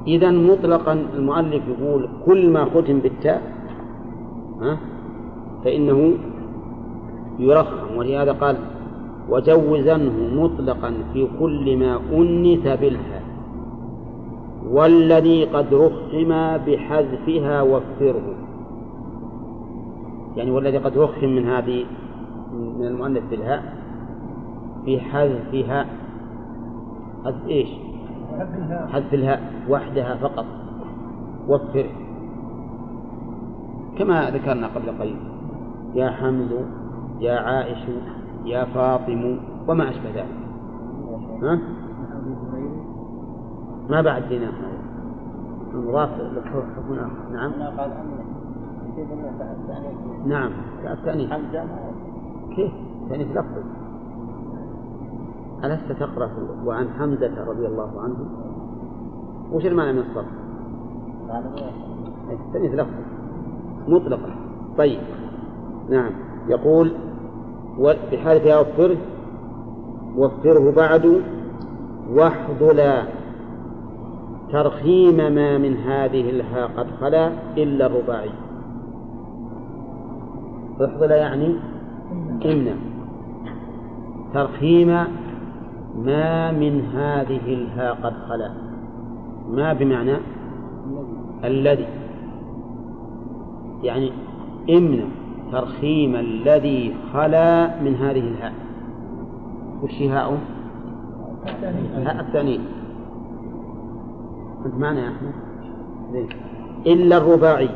إذا 0.07 0.31
مطلقا 0.31 0.93
المؤلف 1.15 1.63
يقول 1.69 2.09
كل 2.27 2.51
ما 2.51 2.65
ختم 2.65 2.99
بالتاء 2.99 3.43
فإنه 5.65 6.15
يرخم. 7.39 7.97
ولهذا 7.97 8.33
قال 8.33 8.57
وجوزنه 9.31 10.43
مطلقا 10.43 10.95
في 11.13 11.29
كل 11.41 11.77
ما 11.77 12.01
أنث 12.13 12.81
بالها 12.81 13.23
والذي 14.71 15.45
قد 15.45 15.75
رخم 15.75 16.29
بحذفها 16.67 17.63
وفره. 17.63 18.35
يعني 20.37 20.51
والذي 20.51 20.79
قد 20.79 20.99
رخم 20.99 21.29
من 21.29 21.47
هذه 21.47 21.85
من 22.79 22.87
المؤنث 22.87 23.23
بالهاء 23.31 23.75
بحذفها. 24.87 25.87
حذف 27.25 27.49
إيش؟ 27.49 27.69
حذف 28.93 29.15
الهاء. 29.15 29.43
وحدها 29.69 30.15
فقط. 30.15 30.47
وفره 31.49 31.91
كما 33.99 34.31
ذكرنا 34.31 34.67
قبل 34.67 34.99
قليل. 35.01 35.21
يا 35.95 36.11
حمد 36.11 36.67
يا 37.21 37.41
عائش 37.41 37.89
يا 38.45 38.65
فاطم 38.65 39.39
وما 39.69 39.91
أشبه 39.91 40.11
ذلك. 40.11 40.39
ها؟ 41.43 41.59
ما 43.91 44.01
بعد 44.01 44.33
لنا 44.33 44.53
المضاف 45.75 46.11
حكم 46.45 46.95
آخر 46.95 47.33
نعم. 47.33 47.53
نعم. 50.27 50.51
التأنيث. 50.85 51.31
كيف؟ 52.57 52.73
تأنيث 53.09 53.29
لفظي. 53.29 53.63
ألست 55.65 55.93
تقرأ 56.01 56.31
وعن 56.65 56.89
حمزة 56.99 57.45
رضي 57.45 57.67
الله 57.67 58.01
عنه؟ 58.01 58.17
وش 59.53 59.67
المعنى 59.67 59.93
من 59.93 59.99
الصرف؟ 59.99 60.27
تأنيث 62.53 62.75
لفظي. 62.75 63.03
مطلقا 63.89 64.31
طيب. 64.79 65.01
نعم. 65.91 66.11
يقول 66.49 66.93
بحالة 68.13 68.61
وفره 68.61 68.97
وفره 70.17 70.73
بعد 70.77 71.23
واحضلا 72.11 73.03
ترخيم 74.53 75.17
ما 75.17 75.59
من 75.59 75.77
هذه 75.77 76.31
الها 76.31 76.67
قد 76.67 76.87
خلا 77.01 77.31
إلا 77.57 77.87
الرباعي. 77.87 78.31
احضلا 80.85 81.17
يعني 81.17 81.57
إمنع 82.45 82.75
ترخيم 84.35 85.05
ما 86.05 86.53
من 86.53 86.85
هذه 86.85 87.55
الها 87.55 87.93
قد 87.93 88.13
خلا 88.29 88.51
ما 89.51 89.73
بمعنى؟ 89.73 90.17
الذي. 91.45 91.87
يعني 93.83 94.13
امنع 94.71 95.05
ترخيم 95.53 96.17
الذي 96.17 96.95
خلا 97.13 97.81
من 97.83 97.95
هذه 97.95 98.21
الهاء 98.21 98.53
وش 99.83 100.03
هاء؟ 100.03 100.39
هاء 101.95 102.21
الثانية 102.21 102.59
أنت 104.67 104.75
معنا 104.75 105.01
يا 105.01 105.09
أحمد؟ 105.09 105.33
إلا 106.87 107.17
الرباعي. 107.17 107.69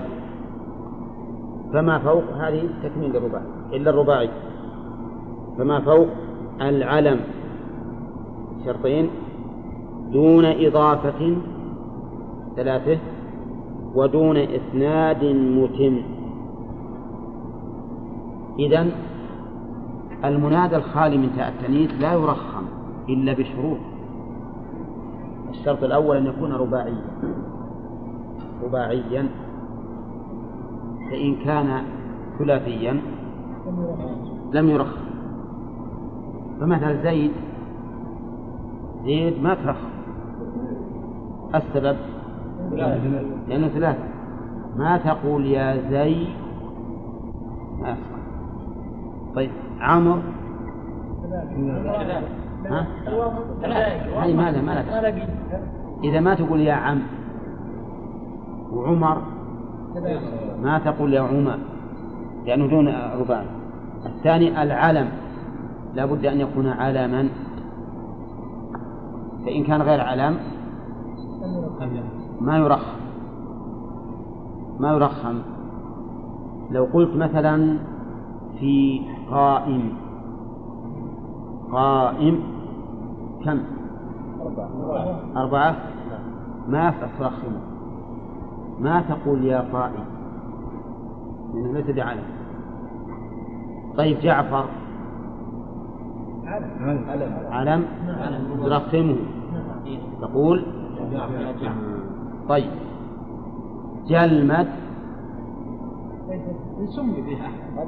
فما 1.72 1.98
فوق 1.98 2.24
هذه 2.36 2.68
تكميل 2.82 3.16
الرباعي 3.16 3.44
إلا 3.72 3.90
الرباعي. 3.90 4.30
فما 5.58 5.80
فوق 5.80 6.08
العلم. 6.60 7.20
شرطين 8.64 9.10
دون 10.12 10.44
إضافة 10.44 11.36
ثلاثة 12.56 12.98
ودون 13.94 14.36
إسناد 14.36 15.24
متم. 15.24 16.02
إذا 18.58 18.86
المنادى 20.24 20.76
الخالي 20.76 21.18
من 21.18 21.32
تاء 21.36 21.48
التأنيث 21.48 21.90
لا 22.00 22.12
يرخم 22.12 22.64
إلا 23.08 23.32
بشروط. 23.32 23.78
الشرط 25.50 25.84
الأول 25.84 26.16
أن 26.16 26.26
يكون 26.26 26.52
رباعيا. 26.52 27.04
رباعيا. 28.64 29.28
فإن 31.10 31.34
كان 31.44 31.82
ثلاثيا 32.38 33.00
لم 34.52 34.70
يرخم. 34.70 35.02
فمثل 36.60 37.02
زيد 37.02 37.30
زيد 39.05 39.42
ما 39.42 39.55
ترخم 39.55 39.88
السبب؟ 41.55 41.96
لأنه 43.48 43.68
ثلاثة. 43.68 44.05
ما 44.76 44.98
تقول 44.98 45.46
يا 45.46 45.90
زي 45.90 46.26
ما 47.80 47.88
يصح 47.88 48.12
طيب 49.34 49.50
عمر 49.80 50.22
ها؟ 52.66 52.86
هذه 54.22 54.36
ما 54.36 54.50
لها 54.50 54.62
ما 54.62 54.72
لها 54.72 55.28
إذا 56.05 56.20
ما 56.20 56.34
تقول 56.34 56.61
يا 56.61 56.72
عم 56.72 57.03
وعمر 58.72 59.22
ما 60.62 60.78
تقول 60.84 61.14
يا 61.14 61.20
عمر 61.20 61.59
لأنه 62.46 62.66
دون 62.66 62.88
رباعي. 63.20 63.46
الثاني 64.07 64.62
العلم. 64.62 65.09
لا 65.94 66.07
بد 66.07 66.26
أن 66.26 66.40
يكون 66.40 66.68
علما. 66.68 67.28
فإن 69.45 69.64
كان 69.64 69.82
غير 69.82 70.01
علم 70.01 70.36
ما 72.40 72.57
يرخم 72.59 73.03
ما 74.80 74.93
يرخم 74.93 75.38
لو 76.70 76.84
قلت 76.84 77.16
مثلا 77.16 77.78
في 78.59 79.03
قائم 79.30 79.93
قائم 81.72 82.40
كم؟ 83.45 83.61
أربعة. 85.36 85.76
ما 86.68 86.95
ترخمه 87.18 87.61
ما 88.80 89.01
تقول 89.01 89.45
يا 89.45 89.61
قائم 89.72 90.05
لأنه 91.55 91.72
ليس 91.72 91.97
بعلم. 91.97 92.24
طيب 93.97 94.18
جعفر 94.20 94.64
علم 97.50 97.84
ترخمه 98.64 99.16
تقول 100.20 100.64
طيب. 102.48 102.70
جلمت. 104.07 104.68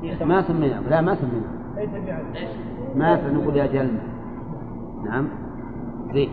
بها 0.03 0.25
ما 0.25 0.43
سمينا 0.43 0.81
لا 0.91 1.01
ما 1.01 1.15
سمينا 1.15 1.47
ليس 1.77 1.91
بعدل 1.91 2.49
ما 2.97 3.33
نقول 3.33 3.57
يا 3.57 3.67
جلمة. 3.67 4.01
نعم. 5.05 5.29
زين. 6.13 6.29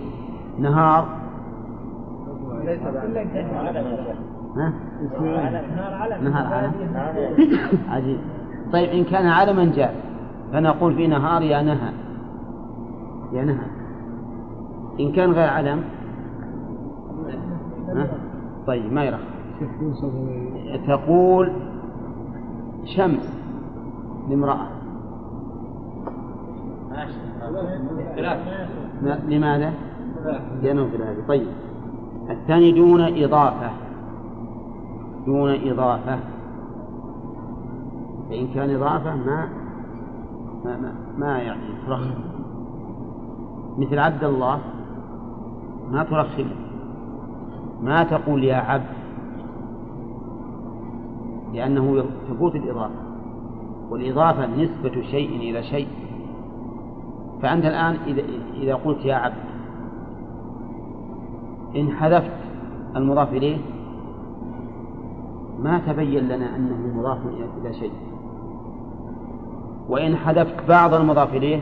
نهار. 0.60 1.08
ها؟ 4.58 4.74
نهار 5.20 5.94
علم. 5.94 6.24
نهار 6.24 6.54
علم 6.54 6.72
عجيب. 7.90 8.20
طيب 8.74 8.90
إن 8.90 9.04
كان 9.04 9.28
علما 9.28 9.66
جاء 9.76 9.96
فنقول 10.54 10.96
في 10.96 11.08
نهار 11.08 11.42
يا 11.42 11.62
نهى. 11.62 11.92
يا 13.34 13.58
إن 15.00 15.12
كان 15.12 15.32
غير 15.32 15.50
علم. 15.50 15.84
ها؟ 17.96 18.08
طيب 18.68 18.94
ما 18.94 19.04
يرخى 19.04 19.24
تقول 20.88 21.52
شمس 22.86 23.38
لامرأة. 24.30 24.68
ما- 29.02 29.20
لماذا؟ 29.28 29.74
لأنه 30.62 30.88
ثلاثي 30.88 31.22
طيب. 31.28 31.48
الثاني 32.30 32.72
دون 32.72 33.02
إضافة. 33.24 33.70
دون 35.26 35.50
إضافة. 35.72 36.20
فإن 38.30 38.48
كان 38.48 38.76
إضافة 38.76 39.16
ما 39.16 39.50
ما 40.66 40.94
ما, 41.18 41.38
يعني. 41.40 41.62
مثل 43.78 44.00
عبد 44.00 44.24
الله 44.24 44.60
ما 45.92 46.04
ترخم 46.04 46.48
ما 47.82 48.04
تقول 48.04 48.44
يا 48.44 48.56
عبد 48.56 49.02
لأنه 51.54 52.04
ثبوت 52.30 52.56
الإضافة. 52.56 52.96
والإضافة 53.90 54.46
نسبة 54.46 55.02
شيء 55.02 55.36
إلى 55.36 55.64
شيء. 55.64 55.88
فأنت 57.42 57.66
الآن 57.66 57.98
إذا 58.62 58.76
قلت 58.76 59.06
يا 59.06 59.16
عبد 59.16 59.36
إن 61.76 61.92
حذفت 61.92 62.32
المضاف 62.96 63.34
إليه 63.34 63.58
ما 65.60 65.80
تبين 65.88 66.24
لنا 66.24 66.56
أنه 66.56 67.00
مضاف 67.00 67.20
إلى 67.62 67.74
شيء. 67.74 67.94
وإن 69.90 70.16
حذفت 70.16 70.68
بعض 70.70 70.94
المضاف 70.94 71.34
إليه 71.34 71.62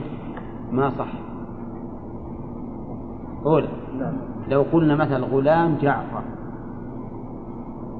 ما 0.71 0.89
صح. 0.89 1.28
قول. 3.43 3.65
لو 4.49 4.65
قلنا 4.73 4.95
مثلا 4.95 5.25
غلام 5.25 5.77
جعفر. 5.81 6.23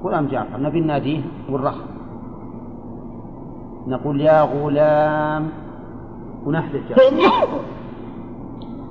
غلام 0.03 0.27
جعفر 0.27 0.59
نبي 0.61 0.79
ناديه 0.79 1.21
والرخم 1.49 1.85
نقول 3.87 4.21
يا 4.21 4.41
غلام 4.41 5.49
ونحذف 6.45 6.89
جعفر. 6.89 7.59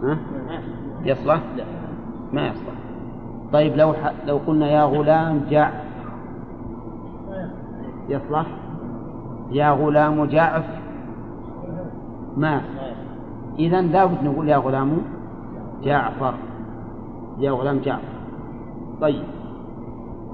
ها؟ 0.02 0.18
يصلح؟ 1.04 1.40
ما 2.32 2.46
يصلح. 2.46 2.74
طيب 3.52 3.76
لو 3.76 3.92
ح... 3.92 4.12
لو 4.26 4.40
قلنا 4.46 4.70
يا 4.70 4.84
غلام 4.84 5.40
جع 5.50 5.70
يصلح؟ 8.08 8.46
يا 9.50 9.70
غلام 9.70 10.24
جعف 10.24 10.64
ما 12.36 12.60
إذا 13.58 13.80
لابد 13.80 14.24
نقول 14.24 14.48
يا 14.48 14.56
غلام 14.56 14.98
جعفر. 15.84 16.34
يا 17.38 17.50
غلام 17.50 17.78
جعفر. 17.78 18.02
طيب. 19.00 19.24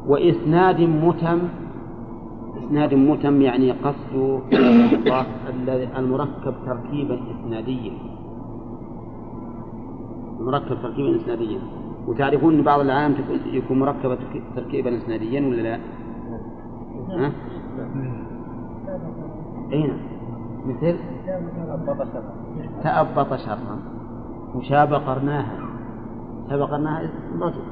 وإسناد 0.06 0.80
متم 0.80 1.38
إسناد 2.58 2.94
متم 2.94 3.42
يعني 3.42 3.70
قصد 3.72 4.40
المركب 5.98 6.54
تركيبا 6.66 7.18
إسناديا. 7.30 7.92
مركب 10.40 10.82
تركيبا 10.82 11.16
إسناديا. 11.16 11.58
وتعرفون 12.06 12.54
أن 12.54 12.62
بعض 12.62 12.80
العالم 12.80 13.14
يكون 13.46 13.78
مركبة 13.78 14.14
ترك- 14.14 14.42
تركيبا 14.56 14.96
إسناديا 14.96 15.40
ولا 15.40 15.62
لا؟ 15.62 15.78
ها؟ 17.10 17.32
أين؟ 19.72 19.92
مثل؟ 20.66 20.96
تأبط 22.82 23.34
شرا 23.34 23.78
وشاب 24.54 24.94
قرناها 24.94 25.56
شاب 26.50 26.62
قرناها 26.62 27.04
اسم 27.04 27.42
رجل 27.42 27.64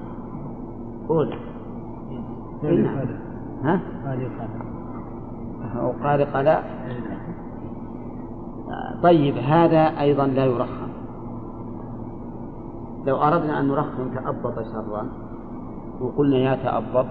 قول 1.09 1.35
أين؟ 2.64 2.87
ها؟ 3.64 3.80
أو 5.80 5.93
قارق 6.03 6.41
لا. 6.41 6.62
طيب 9.03 9.37
هذا 9.37 10.01
أيضا 10.01 10.26
لا 10.26 10.45
يرخم. 10.45 10.89
لو 13.07 13.16
أردنا 13.16 13.61
أن 13.61 13.68
نرخم 13.68 14.14
تأبط 14.14 14.55
شرا 14.55 15.09
وقلنا 16.01 16.37
يا 16.37 16.55
تأبط 16.55 17.07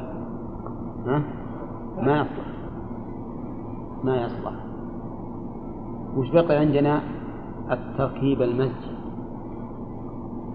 ها؟ 1.07 1.21
ما 2.01 2.17
يصلح. 2.21 2.47
ما 4.03 4.15
يصلح. 4.15 4.53
وش 6.17 6.29
بقي 6.29 6.55
عندنا؟ 6.57 7.01
التركيب 7.71 8.41
المزجي 8.41 9.00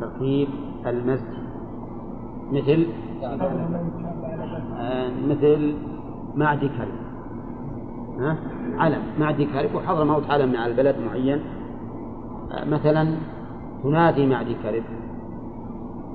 تركيب 0.01 0.49
المزجي 0.87 1.47
مثل؟ 2.53 2.87
آه 4.79 5.11
مثل 5.29 5.75
معدي 6.37 6.69
كلب 6.69 6.95
ها؟ 8.19 8.37
علم. 8.79 9.03
معدي 9.21 9.45
كلب 9.47 9.75
وحضر 9.75 10.05
موت 10.05 10.31
علم 10.31 10.57
على 10.57 10.73
البلد 10.73 10.97
معين. 11.07 11.41
آه 12.53 12.65
مثلا 12.65 13.17
تنادي 13.83 14.27
معدي 14.27 14.57
كلب 14.63 14.83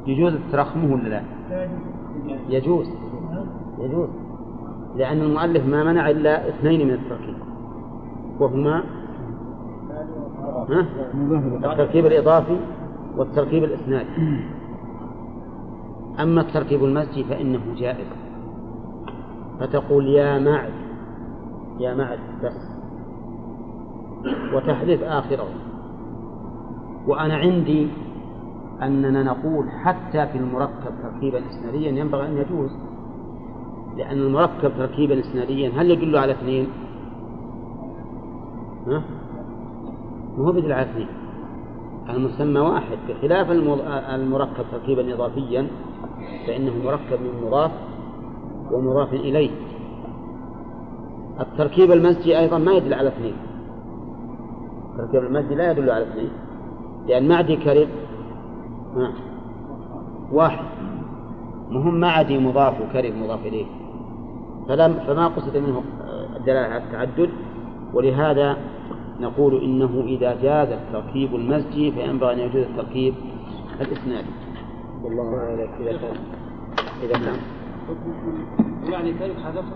يجوز 0.08 0.34
ترخمه 0.52 0.94
ولا 0.94 1.10
لا؟ 1.10 1.22
يجوز. 2.50 2.88
يجوز. 3.80 4.10
لأن 4.96 5.22
المؤلف 5.22 5.66
ما 5.66 5.84
منع 5.84 6.10
إلا 6.10 6.50
اثنين 6.50 6.88
من 6.88 6.94
التركيب. 6.94 7.36
وهما؟ 8.40 8.84
ها؟ 10.70 10.86
التركيب 11.72 12.06
الإضافي 12.06 12.58
والتركيب 13.18 13.64
الإسنادي 13.64 14.10
أما 16.20 16.42
التركيب 16.42 16.84
المزجي 16.84 17.24
فإنه 17.24 17.62
جائز. 17.78 18.08
فتقول 19.60 20.08
يا 20.08 20.40
معد 20.40 20.74
يا 21.80 21.94
معد 21.94 22.20
بس. 22.44 22.72
وتحذف 24.54 25.04
آخره. 25.04 25.48
وأنا 27.08 27.36
عندي 27.36 27.88
أننا 28.82 29.24
نقول 29.24 29.70
حتى 29.70 30.28
في 30.28 30.38
المركب 30.38 30.92
تركيبا 31.04 31.50
إسناديا 31.50 31.92
ينبغي 31.92 32.28
أن 32.28 32.38
يجوز. 32.38 32.72
لأن 33.98 34.18
المركب 34.18 34.72
تركيبا 34.78 35.20
إسناديا 35.20 35.70
هل 35.70 35.92
يدل 35.92 36.18
على 36.18 36.32
اثنين؟ 36.32 36.68
ها؟ 38.88 39.04
ما 40.38 40.46
هو 40.46 40.52
بدل 40.52 40.72
على 40.72 40.92
اثنين. 40.92 41.08
المسمى 42.16 42.60
واحد 42.60 42.98
بخلاف 43.10 43.52
المركب 44.16 44.66
تركيبا 44.72 45.14
إضافيا 45.14 45.68
فإنه 46.48 46.74
مركب 46.86 47.20
من 47.22 47.48
مضاف 47.48 47.72
ومضاف 48.72 49.14
إليه. 49.14 49.50
التركيب 51.40 51.92
المزجي 51.92 52.40
أيضا 52.40 52.58
ما 52.58 52.72
يدل 52.72 52.94
على 52.94 53.08
اثنين. 53.08 53.34
التركيب 54.90 55.24
المزجي 55.24 55.56
لا 55.56 55.72
يدل 55.72 55.90
على 55.90 56.04
اثنين 56.04 56.30
لأن 57.08 57.28
معدي 57.28 57.56
كرب 57.56 57.88
ها، 58.96 59.12
واحد. 60.32 60.66
مهم 61.70 62.00
معدي 62.00 62.38
مضاف 62.38 62.74
وكرب 62.82 63.14
مضاف 63.16 63.46
إليه. 63.46 63.66
فلم 64.68 64.94
فما 65.08 65.28
قصد 65.28 65.58
منه 65.58 65.84
آه، 66.02 66.38
الدلالة 66.38 66.74
على 66.74 66.84
التعدد 66.84 67.30
ولهذا 67.94 68.58
نقول 69.22 69.64
إنه 69.64 70.04
إذا 70.08 70.38
جاز 70.42 70.68
التركيب 70.68 71.36
المزجي 71.36 71.92
فينبغي 71.92 72.34
أن 72.34 72.40
يجوز 72.40 72.64
التركيب 72.64 73.14
الإسنادي 73.82 74.28
والله 75.04 75.38
أعلم. 75.38 75.70
إذا 75.80 75.98
كان 75.98 76.16
إذا 77.04 77.14
كان. 77.14 77.38
يعني 78.92 79.14
كلب 79.14 79.36
حذفت 79.46 79.74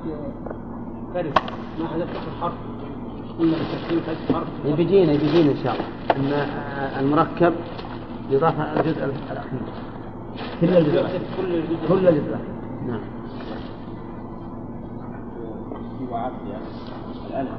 كلب 1.13 1.33
ما 1.79 1.87
حذفت 1.87 2.09
الحرف؟ 2.37 2.53
بيجينا 4.77 5.11
بيجينا 5.11 5.51
إن 5.51 5.57
شاء 5.63 5.75
الله. 5.75 6.35
آه، 6.35 6.99
المركب 6.99 7.53
يضاف 8.29 8.59
الجزء 8.59 9.05
الأخير. 9.05 9.61
كل 10.61 10.77
الجزء 10.77 10.99
الأخير. 10.99 11.21
كل 11.37 11.55
الجزء 11.55 11.87
كل 11.89 12.07
الجزء 12.07 12.27
الأخير. 12.27 12.55
نعم. 12.87 12.99
وعافية. 16.11 16.57
الألف 17.29 17.49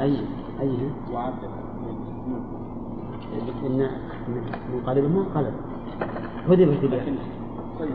أي 0.00 0.16
أيها 0.60 0.90
وعبد 1.12 1.38
إن 3.66 3.90
منقلب 4.72 5.04
ما 5.04 5.20
انقلب 5.20 5.54
الياء 6.48 7.02
لكن 7.02 7.16
طيب 7.78 7.94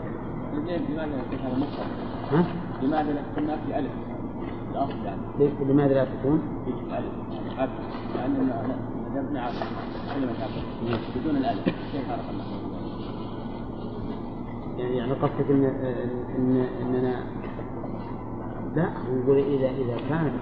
لماذا 0.90 1.16
يكون 1.16 1.38
هذا 1.38 1.56
مفرد؟ 1.56 1.86
ها؟ 2.30 2.44
لماذا 2.82 3.12
لا 3.12 3.20
تكون 3.32 3.46
في 3.66 3.78
ألف؟ 3.78 3.90
لماذا 5.68 5.94
لا 5.94 6.04
تكون؟ 6.04 6.42
يجي 6.66 6.96
ألف 6.98 7.72
لأننا 9.14 9.40
عبد 9.40 9.54
كلمة 10.14 10.32
بدون 11.16 11.36
الألف 11.36 11.64
كيف 11.64 12.10
عرف؟ 12.10 12.24
يعني 14.78 14.96
يعني 14.96 15.12
قصدك 15.12 15.50
إن 15.50 15.64
إن 16.36 16.66
إننا 16.82 17.24
لا 18.76 18.86
نقول 19.14 19.38
إذا 19.38 19.68
إذا 19.70 19.96
كانت 20.08 20.32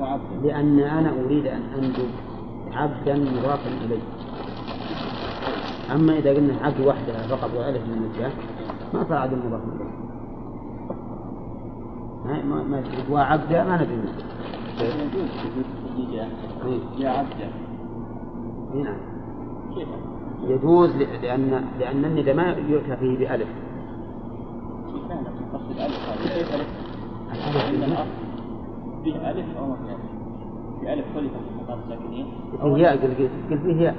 وعبد 0.00 0.44
لأن 0.46 0.78
أنا 0.78 1.12
أريد 1.24 1.46
أن 1.46 1.62
انجب 1.78 2.08
عبدا 2.72 3.14
مضافا 3.16 3.68
اليه 3.84 4.02
أما 5.94 6.18
إذا 6.18 6.30
قلنا 6.34 6.54
عبد 6.62 6.80
وحدها 6.80 7.26
فقط 7.36 7.50
والف 7.56 7.82
من 7.86 8.10
الجاه 8.14 8.30
ما 8.94 9.04
صار 9.08 9.18
عبد 9.18 9.32
مضاف 9.46 9.60
إليه. 9.64 9.90
ما 12.44 12.62
ما 12.62 12.82
وعبدا 13.10 13.64
ما 13.64 13.76
ندري. 13.76 14.02
يا 16.98 17.10
عبد 17.10 17.28
إيه. 17.40 17.50
نعم؟ 18.82 18.96
يجوز 20.44 20.96
ل- 20.96 21.22
لأن 21.22 21.64
لأن 21.78 22.04
الندى 22.04 22.32
ما 22.32 22.50
يؤتى 22.68 22.96
فيه 22.96 23.18
بألف. 23.18 23.48
قصد 25.52 25.70
ألف 25.70 26.10
ألف؟ 29.24 29.56
أو 29.58 29.66
ما 29.66 29.76
فيه 29.76 29.92
ألف؟ 29.92 30.00
في 30.80 30.92
ألف 30.92 31.04
خلفت 31.14 31.34
في 31.66 31.74
الساكنين 31.74 32.26
فيه 32.62 32.76
ياء 32.76 32.96
قل 32.96 33.28
قل 33.50 33.58
فيه 33.58 33.82
ياء. 33.82 33.96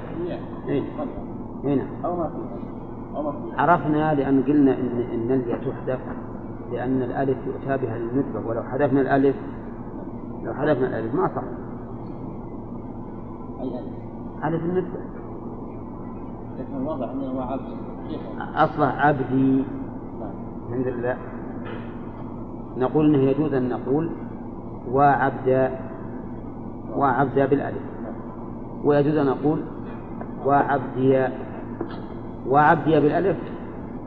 إيه 0.68 1.74
نعم 1.74 1.86
أو 2.04 2.16
ما 2.16 2.28
فيه 2.28 3.16
أو 3.16 3.22
ما 3.22 3.32
فيه 3.32 3.62
عرفنا 3.62 4.14
لأن 4.14 4.42
قلنا 4.42 4.78
إن 4.78 5.00
إن 5.14 5.30
الياء 5.30 5.58
تحذف 5.58 6.00
لأن 6.72 7.02
الألف 7.02 7.38
يؤتى 7.46 7.86
بها 7.86 7.98
للندبة 7.98 8.48
ولو 8.48 8.62
حذفنا 8.62 9.00
الألف 9.00 9.36
لو 10.42 10.54
حذفنا 10.54 10.86
الألف 10.86 11.14
ما 11.14 11.28
صح 11.36 11.42
أي 13.60 13.78
ألف 13.78 14.54
ألف 14.54 14.64
الندبة 14.64 15.00
لكن 16.58 16.76
الواضح 16.76 17.08
أنه 17.08 17.26
هو 17.26 17.40
عبد؟ 17.40 17.62
أصبح 18.54 19.06
عبدي 19.06 19.56
نعم. 19.56 19.81
الحمد 20.72 20.88
لله 20.88 21.16
نقول 22.76 23.14
إنه 23.14 23.22
يجوز 23.30 23.54
أن 23.54 23.68
نقول 23.68 24.10
وعبد 24.92 25.70
وعبد 26.96 27.50
بالألف. 27.50 27.82
ويجوز 28.84 29.16
أن 29.16 29.26
نقول 29.26 29.62
وعبدي 30.46 31.26
وعبدي 32.48 33.00
بالألف 33.00 33.36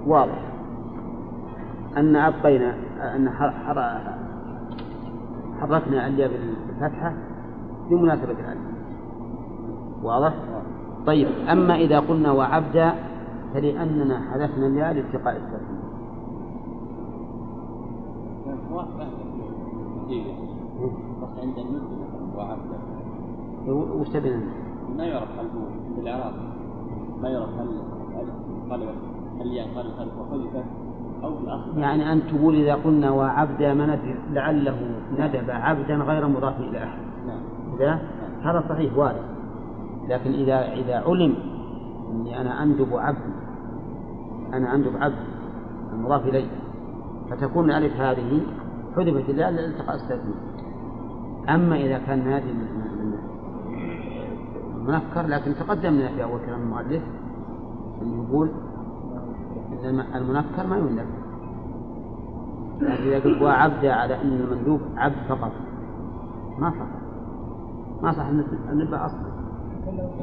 واضح. 0.07 0.41
أن 1.97 3.29
حر 3.29 3.51
حر 3.51 3.99
حركنا 5.61 6.07
الياء 6.07 6.31
بالفتحة 6.31 7.13
بمناسبة 7.89 8.31
الألف. 8.31 8.65
واضح؟ 10.03 10.33
طيب 11.05 11.27
أما 11.51 11.75
إذا 11.75 11.99
قلنا 11.99 12.31
وعبد 12.31 12.91
فلأننا 13.53 14.19
حذفنا 14.31 14.67
الياء 14.67 14.93
لالتقاء 14.93 15.35
الساكنين 15.35 15.64
فهم 18.83 19.11
كثير 20.05 20.23
بس 21.21 21.39
عند 21.41 21.57
النطق 21.57 21.89
مثلا 21.91 22.37
وعبد 22.37 23.99
وش 23.99 24.09
تبين 24.09 24.49
ما 24.97 25.03
يعرف 25.03 25.29
هل 25.39 25.45
هو 25.45 25.65
عند 25.65 25.99
الإعراب. 25.99 26.33
ما 27.21 27.29
يعرف 27.29 27.49
هل 27.49 27.67
هل 29.39 29.47
ينقلب 29.47 29.99
هل 29.99 30.07
وحذفت 30.19 30.65
أو 31.23 31.35
في 31.35 31.43
الأصل 31.43 31.77
يعني 31.77 32.13
أن 32.13 32.21
تقول 32.27 32.55
إذا 32.55 32.75
قلنا 32.75 33.11
وعبد 33.11 33.63
ما 33.63 33.85
ندري 33.85 34.15
لعله 34.31 34.77
ندب 35.11 35.49
عبدا 35.49 35.95
غير 35.95 36.27
مضاف 36.27 36.59
إلى 36.59 36.83
أحد. 36.83 36.99
نعم. 37.27 37.39
إذا 37.75 38.01
هذا 38.41 38.63
صحيح 38.69 38.97
وارد. 38.97 39.35
لكن 40.09 40.31
إذا 40.31 40.73
إذا 40.73 40.95
علم 40.95 41.35
أني 42.11 42.41
أنا 42.41 42.63
أندب 42.63 42.87
عبدي 42.93 43.33
أنا 44.53 44.75
أندب 44.75 44.97
عبدي 44.97 45.35
المضاف 45.93 46.27
إليه 46.27 46.47
فتكون 47.29 47.71
الألف 47.71 47.95
هذه 47.97 48.41
حذفت 48.95 49.29
الياء 49.29 49.51
لالتقاء 49.51 49.95
الساكنين 49.95 50.35
أما 51.49 51.75
إذا 51.75 51.97
كان 51.97 52.21
هذه 52.21 52.43
من- 52.53 52.75
من- 52.79 53.05
من- 53.05 54.93
منكر 54.93 55.27
لكن 55.27 55.51
تقدمنا 55.59 56.07
في 56.07 56.23
أول 56.23 56.39
كلام 56.45 56.61
المؤلف 56.61 57.03
أن 58.01 58.23
يقول 58.29 58.49
أن 59.83 59.89
الم- 59.89 60.15
المنكر 60.15 60.67
ما 60.69 60.77
يندب 60.77 61.05
لكن 62.81 63.03
إذا 63.03 63.19
قلت 63.19 63.41
وعبد 63.41 63.85
على 63.85 64.21
أن 64.21 64.27
المندوب 64.51 64.81
عبد 64.97 65.15
فقط 65.29 65.51
ما 66.59 66.69
صح. 66.69 66.85
ما 68.03 68.11
صح 68.11 68.25
النبأ 68.71 69.05
أصلا. 69.05 69.19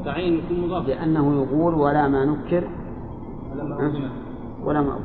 تعيين 0.04 0.34
يكون 0.44 0.66
مضاف. 0.66 0.86
لأنه 0.86 1.34
يقول 1.42 1.74
ولا 1.74 2.08
ما 2.08 2.24
نكر؟ 2.24 2.64
ولا 4.64 4.80
ما 4.82 4.98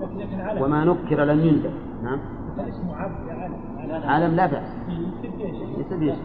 لكن 0.00 0.16
لكن 0.18 0.40
علم 0.40 0.62
وما 0.62 0.84
نكر 0.84 1.24
لم 1.24 1.40
يندب 1.40 1.70
نعم. 2.02 2.18
اسمه 2.68 2.96
عبد 2.96 3.30
علم 4.04 4.36
لا 4.36 4.46
بأس. 4.46 4.68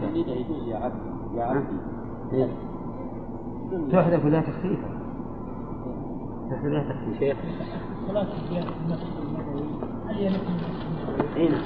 تحديده 0.02 0.32
يجوز 0.32 0.68
يا 0.68 0.76
عبد 0.76 1.00
يا 1.34 1.44
عبدي 1.44 1.76
إيه. 2.32 2.48
تحذف 3.92 4.24
لها 4.24 4.40
تخفيفا 4.40 4.88
تحذف 6.50 6.88
تخفيفا 6.88 7.40
صلاة 8.08 8.26
النبوي 8.50 9.66
هل 10.08 10.14
هي 10.14 10.28
مثل 10.28 11.36
اي 11.36 11.48
نعم 11.48 11.62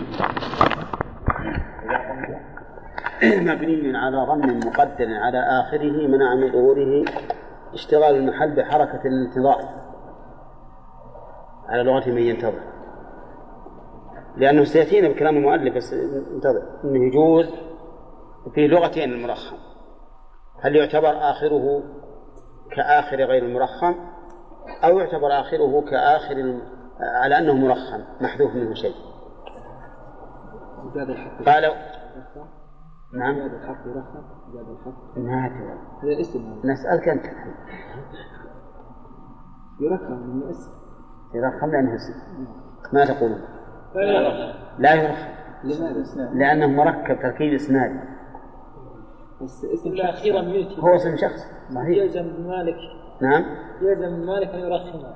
مبني 3.22 3.98
على 3.98 4.16
ضم 4.16 4.58
مقدر 4.68 5.14
على 5.14 5.38
آخره 5.38 6.06
منع 6.08 6.34
من 6.34 6.52
ظهوره. 6.52 7.04
اشتغال 7.74 8.16
المحل 8.16 8.56
بحركة 8.56 9.00
الانتظار. 9.04 9.64
على 11.68 11.82
لغة 11.82 12.10
من 12.10 12.18
ينتظر. 12.18 12.60
لأنه 14.41 14.64
سيأتينا 14.64 15.09
بكلام 15.09 15.36
المؤلف 15.36 15.76
بس 15.76 15.93
انتظر. 15.93 16.62
أنه 16.84 17.07
يجوز 17.07 17.47
في 18.55 18.66
لغتين 18.66 19.12
المرخم. 19.12 19.57
هل 20.62 20.76
يعتبر 20.76 21.30
آخره 21.30 21.82
كآخر 22.76 23.16
غير 23.16 23.45
المرخم 23.45 23.95
أو 24.84 24.99
يعتبر 24.99 25.41
آخره 25.41 25.84
كآخر 25.91 26.61
على 27.01 27.38
أنه 27.38 27.55
مرخم 27.55 28.01
محذوف 28.20 28.55
منه 28.55 28.74
شيء؟ 28.74 28.95
زاد 30.95 31.11
الحق. 31.11 31.43
قالوا 31.43 31.74
نعم. 33.14 33.38
زاد 33.38 33.55
الحق 33.55 33.86
يرخم 33.86 34.22
زاد 34.53 34.68
الحق. 34.68 35.18
ما 35.18 35.47
أدري. 35.47 36.14
هذا 36.14 36.20
اسم. 36.20 36.38
هذا 36.38 36.72
نسألك 36.72 37.09
أنت. 37.09 37.24
يرخم 39.80 40.12
من 40.12 40.49
اسم. 40.49 40.70
يرخم 41.34 41.70
لأنه 41.70 41.95
اسم. 41.95 42.47
ما 42.93 43.05
تقولون؟ 43.05 43.59
لا 43.95 44.53
لا 44.78 44.95
يرخم 44.95 45.28
لماذا؟ 45.64 46.30
لأنه 46.34 46.66
مركب 46.66 47.22
تركيب 47.22 47.55
إسنادي 47.55 48.01
بس 49.43 49.64
اسم 49.64 50.01
أخيرا 50.01 50.43
يأتي 50.43 50.80
هو 50.80 50.97
اسم 50.97 51.16
شخص 51.16 51.41
صحيح 51.74 51.88
يلزم 51.88 52.49
مالك. 52.49 52.76
نعم. 53.20 53.45
يلزم 53.82 54.26
مالك 54.26 54.49
أن 54.49 54.61
يرخمه 54.61 55.14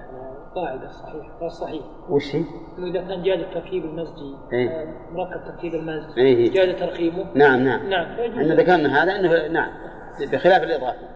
قاعدة 0.54 0.90
صحيح 0.90 1.26
قال 1.40 1.52
صحيح 1.52 1.82
وش 2.08 2.36
هي؟ 2.36 2.44
إذا 2.78 3.00
كان 3.00 3.22
جاد 3.22 3.38
التركيب 3.38 3.84
المزجي 3.84 4.36
إيه. 4.52 4.70
آه، 4.70 4.94
مركب 5.12 5.44
تركيب 5.44 5.74
المزج 5.74 6.18
إيه. 6.18 6.52
جاد 6.52 6.76
ترخيمه. 6.76 7.26
نعم 7.34 7.60
نعم. 7.60 7.88
نعم. 7.88 8.06
إحنا 8.20 8.54
ذكرنا 8.54 9.02
هذا 9.02 9.16
أنه 9.16 9.48
نعم. 9.48 9.70
بخلاف 10.32 10.62
الإضافة. 10.62 11.08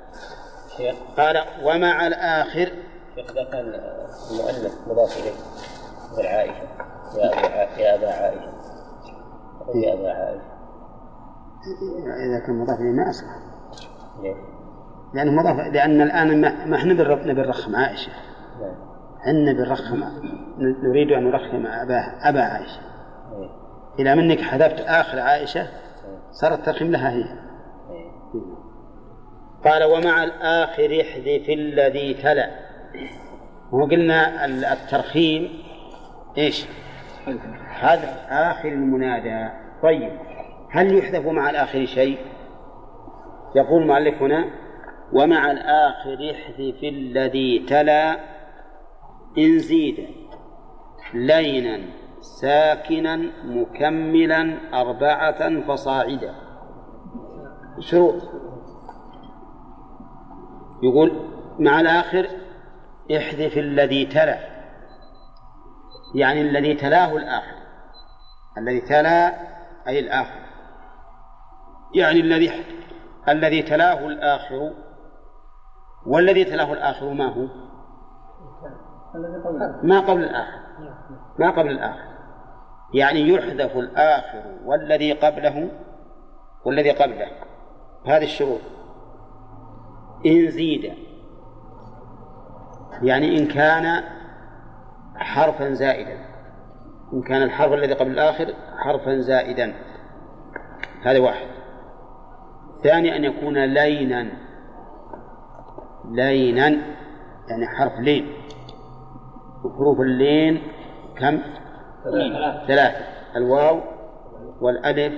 قال 1.16 1.36
ومع 1.64 2.06
الآخر. 2.06 2.72
شيخ 3.14 3.30
إذا 3.30 3.44
كان 3.44 3.74
المؤلف 4.30 4.74
مضاف 4.88 5.18
إليه 5.22 5.32
مثل 6.12 6.26
عائشة. 6.26 6.68
يا 7.16 7.94
أبا 7.94 8.06
عائشة 8.08 8.52
يا 9.74 9.94
أبا 9.94 10.08
عائشة 10.12 10.58
إذا 12.26 12.46
كان 12.46 12.58
مضاف 12.58 12.80
إليه 12.80 12.90
ما 12.92 13.10
أصلح؟ 13.10 13.28
لأنه 15.14 15.32
مضاف 15.32 15.72
لأن 15.74 16.00
الآن 16.00 16.40
ما 16.70 16.76
إحنا 16.76 16.94
بنر- 16.94 17.26
نبي 17.26 17.40
نرخم 17.42 17.76
عائشة 17.76 18.12
نعم 18.60 18.74
عندنا 19.26 19.52
بنرخم 19.52 20.04
نريد 20.58 21.12
أن 21.12 21.24
نرخم 21.24 21.66
أباه 21.66 22.28
أبا 22.28 22.40
عائشة 22.42 22.80
إيه. 23.32 23.50
إلى 23.98 24.14
منك 24.14 24.40
حذفت 24.40 24.80
آخر 24.80 25.18
عائشة 25.20 25.66
صار 26.30 26.54
الترخيم 26.54 26.90
لها 26.90 27.10
هي 27.10 27.22
إيه. 27.22 28.10
قال 29.64 29.84
ومع 29.84 30.24
الآخر 30.24 31.00
احذف 31.00 31.48
الذي 31.48 32.14
تلا 32.14 32.50
وقلنا 33.72 34.44
ال- 34.44 34.64
الترخيم 34.64 35.48
إيش؟ 36.38 36.66
حذف 37.68 38.26
آخر 38.30 38.68
المنادى. 38.68 39.48
طيب 39.82 40.12
هل 40.70 40.98
يحذف 40.98 41.26
مع 41.26 41.50
الآخر 41.50 41.84
شيء؟ 41.84 42.18
يقول 43.56 43.82
المؤلف 43.82 44.22
هنا 44.22 44.44
ومع 45.12 45.50
الآخر 45.50 46.30
احذف 46.30 46.84
الذي 46.84 47.58
تلا 47.68 48.12
إن 49.38 49.58
زيد 49.58 50.06
لينا 51.14 51.80
ساكنا 52.20 53.16
مكملا 53.44 54.58
أربعة 54.74 55.60
فصاعدا. 55.60 56.34
شروط. 57.80 58.22
يقول 60.82 61.12
مع 61.58 61.80
الآخر 61.80 62.26
احذف 63.16 63.58
الذي 63.58 64.06
تلا. 64.06 64.57
يعني 66.14 66.40
الذي 66.40 66.74
تلاه 66.74 67.16
الآخر. 67.16 67.58
الذي 68.58 68.80
تلا 68.80 69.28
أي 69.88 69.98
الآخر. 69.98 70.40
يعني 71.94 72.20
الذي 72.20 72.64
الذي 73.28 73.62
تلاه 73.62 74.06
الآخر. 74.06 74.72
والذي 76.06 76.44
تلاه 76.44 76.72
الآخر 76.72 77.12
ما 77.12 77.26
هو؟ 77.26 77.46
ما 79.82 80.00
قبل 80.00 80.24
الآخر. 80.24 80.58
ما 81.38 81.50
قبل 81.50 81.70
الآخر. 81.70 82.08
يعني 82.94 83.28
يحذف 83.28 83.76
الآخر 83.76 84.58
والذي 84.64 85.12
قبله 85.12 85.70
والذي 86.64 86.90
قبله. 86.90 87.28
هذه 88.06 88.24
الشروط. 88.24 88.60
إن 90.26 90.50
زيد 90.50 90.94
يعني 93.02 93.38
إن 93.38 93.46
كان 93.46 94.04
حرفا 95.18 95.72
زائدا. 95.72 96.18
إن 97.12 97.22
كان 97.22 97.42
الحرف 97.42 97.72
الذي 97.72 97.92
قبل 97.92 98.10
الآخر 98.10 98.54
حرفا 98.78 99.18
زائدا. 99.20 99.74
هذا 101.02 101.18
واحد. 101.18 101.46
ثاني 102.82 103.16
أن 103.16 103.24
يكون 103.24 103.64
لينا. 103.64 104.30
لينا 106.10 106.68
يعني 107.48 107.66
حرف 107.78 107.92
لين. 107.98 108.32
وحروف 109.64 110.00
اللين 110.00 110.62
كم؟ 111.16 111.38
ثلاثة. 112.66 113.04
الواو 113.36 113.80
والألف. 114.60 115.14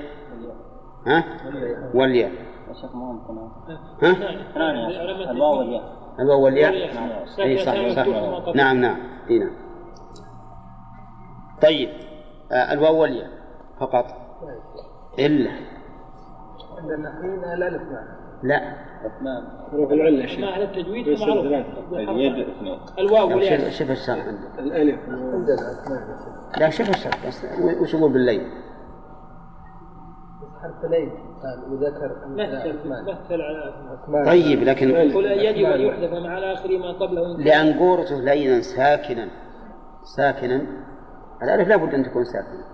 ها؟ 1.07 1.25
والياء. 1.95 2.31
ها؟ 4.03 4.17
الواو 5.31 5.59
والياء. 5.59 5.83
الواو 6.21 6.45
والياء؟ 6.45 6.73
اي 7.39 7.59
صح 7.59 7.89
صح. 7.97 8.07
نعم 8.55 8.77
نعم. 8.77 8.97
اي 9.31 9.39
نعم. 9.39 9.70
طيب 11.63 11.89
آه 12.53 12.73
الواو 12.73 13.03
والياء 13.03 13.31
فقط. 13.81 14.07
إلا. 15.19 15.51
لا 18.43 18.61
حروف 19.71 19.93
العلة 19.93 20.27
شيء 20.27 20.41
ما 20.41 20.51
على 20.51 20.65
التجويد 20.65 21.09
اليد 21.09 22.49
اثنين 22.49 22.79
الواو 22.99 23.29
لا، 23.29 23.35
والياء. 23.35 23.59
شوف 23.61 23.69
شوف 23.69 23.91
الشرح. 23.91 24.27
عندك 24.27 24.59
الألف 24.59 25.01
عندنا 25.09 25.73
اثنين 25.83 26.01
لا 26.59 26.71
شوف 26.71 26.89
الشرح 26.91 27.27
بس 27.27 27.45
وش 27.83 27.95
يقول 27.95 28.13
بالليل؟ 28.13 28.47
حرفين 30.63 31.11
قال 31.43 31.73
وذكر 31.73 32.17
مثل 32.29 32.89
مثل 32.89 33.41
على 33.41 33.75
أسماء. 33.95 34.25
طيب 34.27 34.63
لكن 34.63 34.93
قل 34.93 35.27
يجب 35.27 35.65
ان 35.67 35.81
يحذف 35.81 36.13
مع 36.13 36.39
الآخر 36.39 36.79
ما 36.79 36.93
قبله. 36.93 37.37
لأن 37.37 37.79
قورته 37.79 38.21
لينا 38.21 38.61
ساكنا. 38.61 39.29
ساكنا. 40.17 40.67
الألف 41.43 41.69
لابد 41.69 41.95
أن 41.95 42.05
تكون 42.05 42.25
ساكنة. 42.25 42.65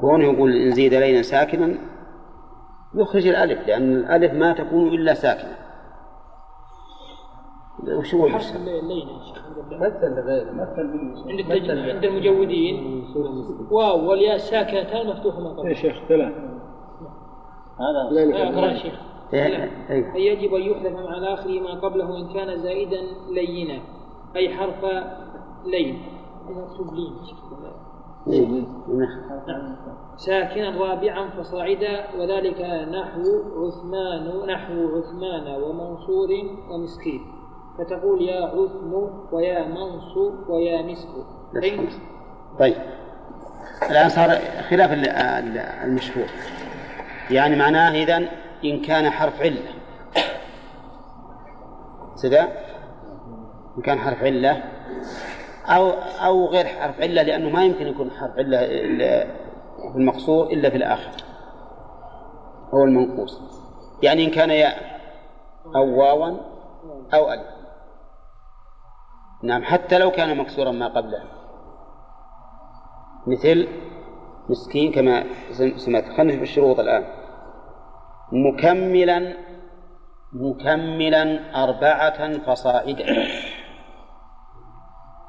كونه 0.00 0.24
يقول 0.24 0.56
إن 0.56 0.70
زيد 0.70 0.94
لينا 0.94 1.22
ساكنا 1.22 1.78
يخرج 2.94 3.26
الألف 3.26 3.68
لأن 3.68 3.92
الألف 3.92 4.32
ما 4.32 4.52
تكون 4.52 4.88
إلا 4.88 5.14
ساكنة. 5.14 5.56
وش 7.98 8.14
يقول 8.14 8.30
حرف 8.30 8.42
بالشرح؟ 8.42 8.56
اللين 8.56 9.08
يا 9.08 9.24
شيخ 9.24 9.44
عند 9.46 10.18
الله. 10.18 10.52
مثل 10.52 11.30
عند 11.30 11.40
التج... 11.40 11.70
عند 11.70 12.04
المجودين. 12.04 13.04
واو 13.70 14.10
والياء 14.10 14.38
ساكنتان 14.38 15.06
مفتوحة 15.06 15.40
ما 15.40 15.50
قبله 15.50 15.74
شيخ 15.74 15.96
ثلاث 16.08 16.32
هذا 17.80 18.20
يا 18.20 18.76
شيخ. 18.76 18.94
إيه، 19.34 19.70
إيه. 19.90 20.14
أي 20.14 20.26
يجب 20.26 20.54
أن 20.54 20.62
يحذف 20.62 20.92
مع 20.92 21.18
الآخر 21.18 21.60
ما 21.60 21.80
قبله 21.80 22.16
إن 22.16 22.34
كان 22.34 22.58
زائدا 22.62 23.00
لينا 23.30 23.82
أي 24.36 24.54
حرف 24.54 24.84
لين 25.66 26.02
مكتوب 26.48 26.94
لين 26.94 28.66
نعم 29.48 29.76
ساكنا 30.16 30.70
رابعا 30.80 31.30
فصاعدا 31.30 32.14
وذلك 32.18 32.60
نحو 32.92 33.22
عثمان 33.66 34.46
نحو 34.46 34.98
عثمان 34.98 35.62
ومنصور 35.62 36.28
ومسكين. 36.70 37.20
فتقول 37.78 38.22
يا 38.22 38.46
عثم 38.46 38.92
ويا 39.32 39.68
منصور 39.68 40.32
ويا 40.48 40.82
مسك. 40.82 41.08
فإن 41.54 41.88
طيب. 42.58 42.74
الآن 43.90 44.08
صار 44.08 44.28
خلاف 44.70 44.92
ال- 44.92 45.08
ال- 45.08 45.58
المشهور 45.58 46.26
يعني 47.30 47.56
معناه 47.56 47.90
إذن 47.90 48.28
إن 48.64 48.82
كان 48.82 49.10
حرف 49.10 49.42
علة. 49.42 49.62
سدى 52.14 52.40
إن 53.78 53.82
كان 53.84 53.98
حرف 53.98 54.22
علة 54.22 54.62
أو 55.66 55.90
أو 56.26 56.46
غير 56.46 56.66
حرف 56.66 57.00
علة 57.00 57.22
لأنه 57.22 57.50
ما 57.50 57.64
يمكن 57.64 57.86
يكون 57.86 58.10
حرف 58.10 58.38
علة 58.38 58.66
في 59.92 59.98
المقصور 59.98 60.46
إلا 60.46 60.70
في 60.70 60.76
الآخر. 60.76 61.24
هو 62.74 62.84
المنقوص. 62.84 63.40
يعني 64.02 64.24
إن 64.24 64.30
كان 64.30 64.50
ياء 64.50 65.00
أو 65.76 66.00
واوا 66.00 66.36
أو 67.14 67.32
ألف. 67.32 67.46
نعم 69.42 69.64
حتى 69.64 69.98
لو 69.98 70.10
كان 70.10 70.36
مكسورا 70.36 70.70
ما 70.70 70.88
قبله. 70.88 71.22
مثل 73.26 73.68
مسكين 74.48 74.92
كما 74.92 75.24
سمعت. 75.76 76.04
خلينا 76.04 76.24
نشوف 76.24 76.42
الشروط 76.42 76.80
الآن. 76.80 77.04
مكملا 78.32 79.36
مكملا 80.32 81.40
أربعة 81.64 82.38
فصاعدا 82.38 83.06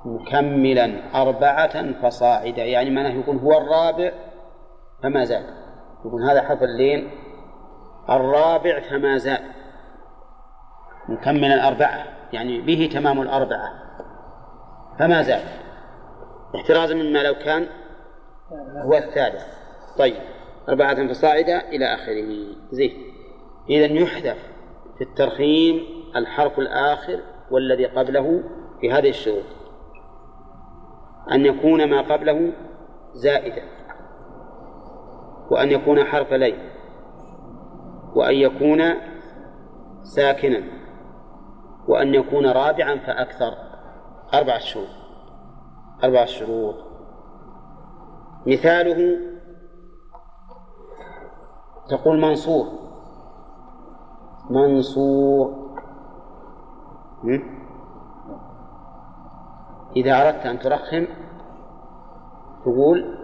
مكملا 0.06 1.22
أربعة 1.22 2.02
فصاعدا 2.02 2.64
يعني 2.64 2.90
معناه 2.90 3.10
يكون 3.10 3.38
هو 3.38 3.58
الرابع 3.58 4.12
فما 5.04 5.24
زاد. 5.24 5.46
يكون 6.06 6.24
هذا 6.24 6.42
حرف 6.42 6.64
اللين. 6.64 7.12
الرابع 8.10 8.80
فما 8.80 9.18
زاد. 9.18 9.42
مكملا 11.10 11.68
أربعة. 11.68 12.06
يعني 12.34 12.62
به 12.62 12.90
تمام 12.94 13.22
الأربعة. 13.22 13.70
فما 15.00 15.22
زاد. 15.22 15.44
احترازا 16.56 16.96
مما 16.96 17.24
لو 17.24 17.34
كان 17.34 17.68
هو 18.86 18.94
الثالث. 18.94 19.46
طيب. 19.98 20.16
أربعة 20.70 21.08
فصاعدا 21.08 21.70
إلى 21.70 21.86
آخره. 21.86 22.56
زين. 22.72 22.94
إذا 23.70 23.86
يحذف 23.86 24.38
في 24.98 25.04
الترخيم 25.04 25.86
الحرف 26.16 26.60
الآخر 26.60 27.20
والذي 27.52 27.86
قبله 27.86 28.44
في 28.82 28.92
هذه 28.92 29.10
الشروط. 29.10 29.63
أن 31.32 31.46
يكون 31.46 31.90
ما 31.90 32.02
قبله 32.02 32.54
زائدا 33.14 33.64
وأن 35.52 35.72
يكون 35.72 36.04
حرف 36.04 36.34
لين 36.34 36.70
وأن 38.16 38.36
يكون 38.36 38.82
ساكنا 40.04 40.64
وأن 41.88 42.14
يكون 42.14 42.46
رابعا 42.46 42.96
فأكثر 42.96 43.54
أربعة 44.34 44.60
شروط 44.60 44.88
أربعة 46.04 46.26
شروط 46.26 46.76
مثاله 48.48 49.18
تقول 51.90 52.22
منصور. 52.22 52.68
منصور. 54.50 55.64
م? 57.24 57.53
إذا 59.96 60.22
أردت 60.22 60.46
أن 60.46 60.60
ترخم 60.60 61.06
تقول 62.64 63.18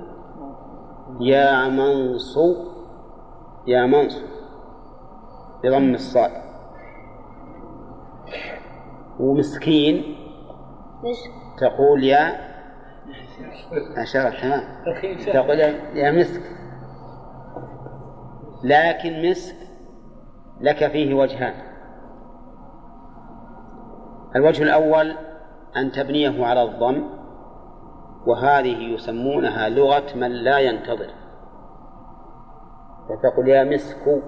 يا 1.19 1.69
منصور 1.69 2.55
يا 3.67 3.85
منصور 3.85 4.29
بضم 5.63 5.93
الصاد. 5.93 6.31
ومسكين 9.19 10.15
تقول 11.57 12.03
يا 12.03 12.49
أشرت 14.03 14.41
تمام 14.41 14.63
تقول 15.33 15.59
يا 15.95 16.11
مسك. 16.11 16.41
لكن 18.63 19.29
مسك 19.29 19.55
لك 20.61 20.87
فيه 20.87 21.13
وجهان. 21.13 21.53
الوجه 24.35 24.63
الأول 24.63 25.28
أن 25.77 25.91
تبنيه 25.91 26.45
على 26.45 26.63
الضم 26.63 27.03
وهذه 28.27 28.93
يسمونها 28.93 29.69
لغة 29.69 30.15
من 30.15 30.31
لا 30.31 30.59
ينتظر. 30.59 31.09
فتقول 33.09 33.49
يا 33.49 33.63
مسك. 33.63 34.21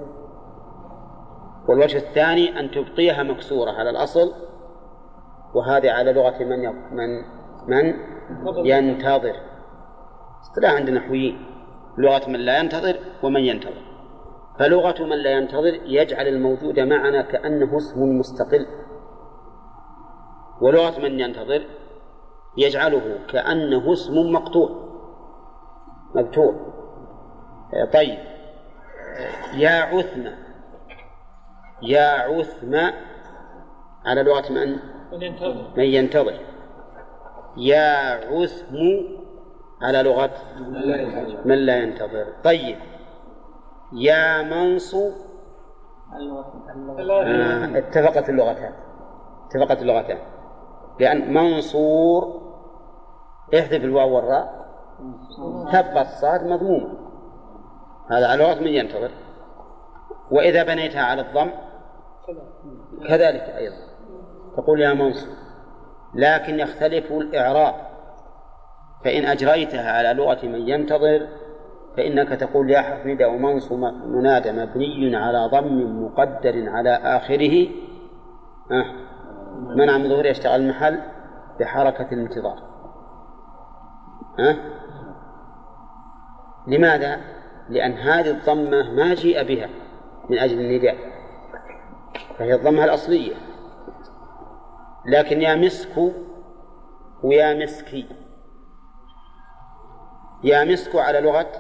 والوجه 1.70 1.98
الثاني 1.98 2.60
أن 2.60 2.72
تبقيها 2.72 3.24
مكسورة 3.24 3.72
على 3.72 3.90
الأصل 3.90 4.34
وهذه 5.54 5.92
على 5.92 6.14
لغة 6.14 6.44
من. 6.44 6.60
من 6.92 7.24
من 7.68 7.94
ينتظر. 8.66 9.36
اصطلاح 10.42 10.74
عند 10.74 10.88
النحويين 10.88 11.46
لغة 11.98 12.30
من 12.30 12.40
لا 12.40 12.60
ينتظر 12.60 12.96
ومن 13.24 13.42
ينتظر. 13.42 13.92
فلغة 14.60 15.04
من 15.04 15.18
لا 15.18 15.32
ينتظر 15.32 15.80
يجعل 15.86 16.28
الموجود 16.28 16.80
معنا 16.80 17.22
كأنه 17.22 17.78
اسم 17.78 18.20
مستقل. 18.20 18.66
ولغة 20.62 21.00
من 21.00 21.20
ينتظر 21.20 21.62
يجعله 22.58 23.20
كأنه 23.30 23.94
اسم 23.94 24.32
مقطوع. 24.32 24.70
مبتوع 26.16 26.56
طيب. 27.94 28.20
يا 29.54 29.70
عثمة 29.70 30.38
يا 31.82 32.10
عثمة 32.10 32.94
على 34.06 34.24
لغة 34.24 34.52
من؟ 34.52 34.80
من 35.12 35.22
ينتظر. 35.24 35.72
من 35.78 35.84
ينتظر. 35.84 36.40
يا 37.58 37.96
عثم. 38.32 38.78
على 39.82 40.04
لغة 40.04 40.32
من 41.46 41.58
لا 41.58 41.78
ينتظر. 41.78 42.26
طيب. 42.44 42.78
يا 43.94 44.42
منصو 44.42 45.12
آه، 47.00 47.78
اتفقت 47.78 48.30
اللغتان. 48.30 48.74
اتفقت 49.46 49.82
اللغتان. 49.82 50.18
لأن 51.02 51.34
منصور 51.34 52.42
احذف 53.54 53.84
الواو 53.84 54.16
والراء. 54.16 54.62
تبقى 55.72 56.02
الصاد 56.02 56.44
مضمومة 56.44 56.94
هذا 58.12 58.28
على 58.28 58.44
لغة 58.44 58.60
من 58.60 58.68
ينتظر. 58.68 59.12
وإذا 60.32 60.64
بنيتها 60.64 61.02
على 61.02 61.22
الضم 61.22 61.52
كذلك 63.08 63.42
أيضا. 63.42 63.76
تقول 64.58 64.82
يا 64.82 64.94
منصور 64.94 65.34
لكن 66.16 66.60
يختلف 66.60 67.12
الإعراب. 67.12 67.76
فإن 69.04 69.26
أجريتها 69.26 69.92
على 69.92 70.14
لغة 70.14 70.46
من 70.46 70.70
ينتظر 70.70 71.28
فإنك 71.98 72.30
تقول 72.30 72.72
يا 72.72 72.82
حرف 72.82 73.06
نداء 73.06 73.32
منصب 73.32 73.80
منادى 74.06 74.52
مبني 74.52 75.16
على 75.16 75.50
ضم 75.52 76.04
مقدر 76.06 76.70
على 76.70 76.96
آخره. 76.96 77.68
آه. 78.72 79.11
منع 79.76 79.98
من 79.98 80.10
ظهور 80.10 80.26
يشتغل 80.26 80.62
المحل 80.62 81.00
بحركة 81.60 82.08
الانتظار 82.12 82.60
ها؟ 84.40 84.58
لماذا؟ 86.68 87.22
لأن 87.70 87.92
هذه 87.92 88.30
الضمة 88.30 88.92
ما 88.92 89.14
جيء 89.14 89.44
بها 89.44 89.70
من 90.30 90.38
أجل 90.38 90.60
النداء 90.60 90.98
فهي 92.38 92.54
الضمة 92.54 92.84
الأصلية 92.84 93.36
لكن 95.06 95.42
يا 95.42 95.56
مسك 95.56 96.14
ويا 97.24 97.54
مسكي 97.54 98.08
يا 100.44 100.64
مسك 100.64 100.96
على 100.96 101.22
لغة 101.22 101.52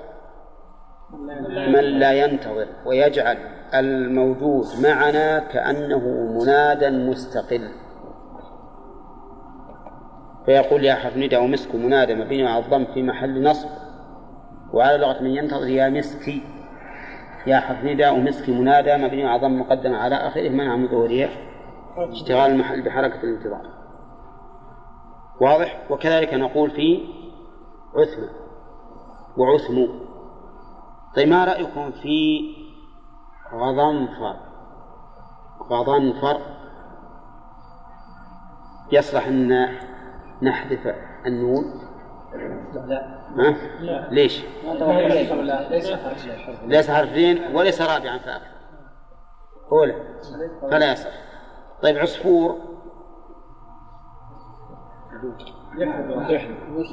من 1.67 1.83
لا 1.99 2.13
ينتظر 2.13 2.67
ويجعل 2.85 3.60
الموجود 3.75 4.65
معنا 4.83 5.39
كأنه 5.39 5.99
منادى 6.39 6.89
مستقل. 6.89 7.71
فيقول 10.45 10.85
يا 10.85 10.95
حرف 10.95 11.17
ندى 11.17 11.37
ومسك 11.37 11.75
منادى 11.75 12.15
مبني 12.15 12.47
على 12.47 12.65
الضم 12.65 12.85
في 12.93 13.03
محل 13.03 13.43
نصب. 13.43 13.69
وعلى 14.73 14.97
لغة 14.97 15.21
من 15.21 15.29
ينتظر 15.29 15.67
يا 15.67 15.89
مسكي. 15.89 16.43
يا 17.47 17.59
حرف 17.59 17.83
ندى 17.83 18.09
ومسك 18.09 18.49
منادى 18.49 18.97
مبني 18.97 19.27
على 19.27 19.41
ضم 19.41 19.59
مقدم 19.59 19.95
على 19.95 20.15
آخره 20.15 20.49
منع 20.49 20.75
من 20.75 20.87
ظهورها 20.87 21.29
اشتغال 21.97 22.51
المحل 22.51 22.81
بحركة 22.81 23.23
الانتظار. 23.23 23.65
واضح؟ 25.41 25.87
وكذلك 25.91 26.33
نقول 26.33 26.71
في 26.71 26.99
عثمة 27.95 28.29
وعثم. 29.37 29.91
طيب 31.15 31.27
ما 31.27 31.45
رأيكم 31.45 31.91
في 31.91 32.41
غضنفر 33.53 34.35
غضنفر. 35.69 36.41
يصلح 38.91 39.27
أن 39.27 39.67
نحذف 40.41 40.95
النون؟ 41.25 41.63
لا 42.73 43.21
ها؟ 43.37 43.55
لا. 43.79 44.07
ليش؟ 44.11 44.43
ليس 45.69 45.91
ليس 46.63 46.91
حرفين 46.91 47.55
وليس 47.55 47.81
رابعا 47.81 48.17
فأكثر. 48.17 48.47
أولى. 49.71 49.95
فلا 50.61 50.91
يصح. 50.91 51.09
طيب 51.81 51.97
عصفور. 51.97 52.57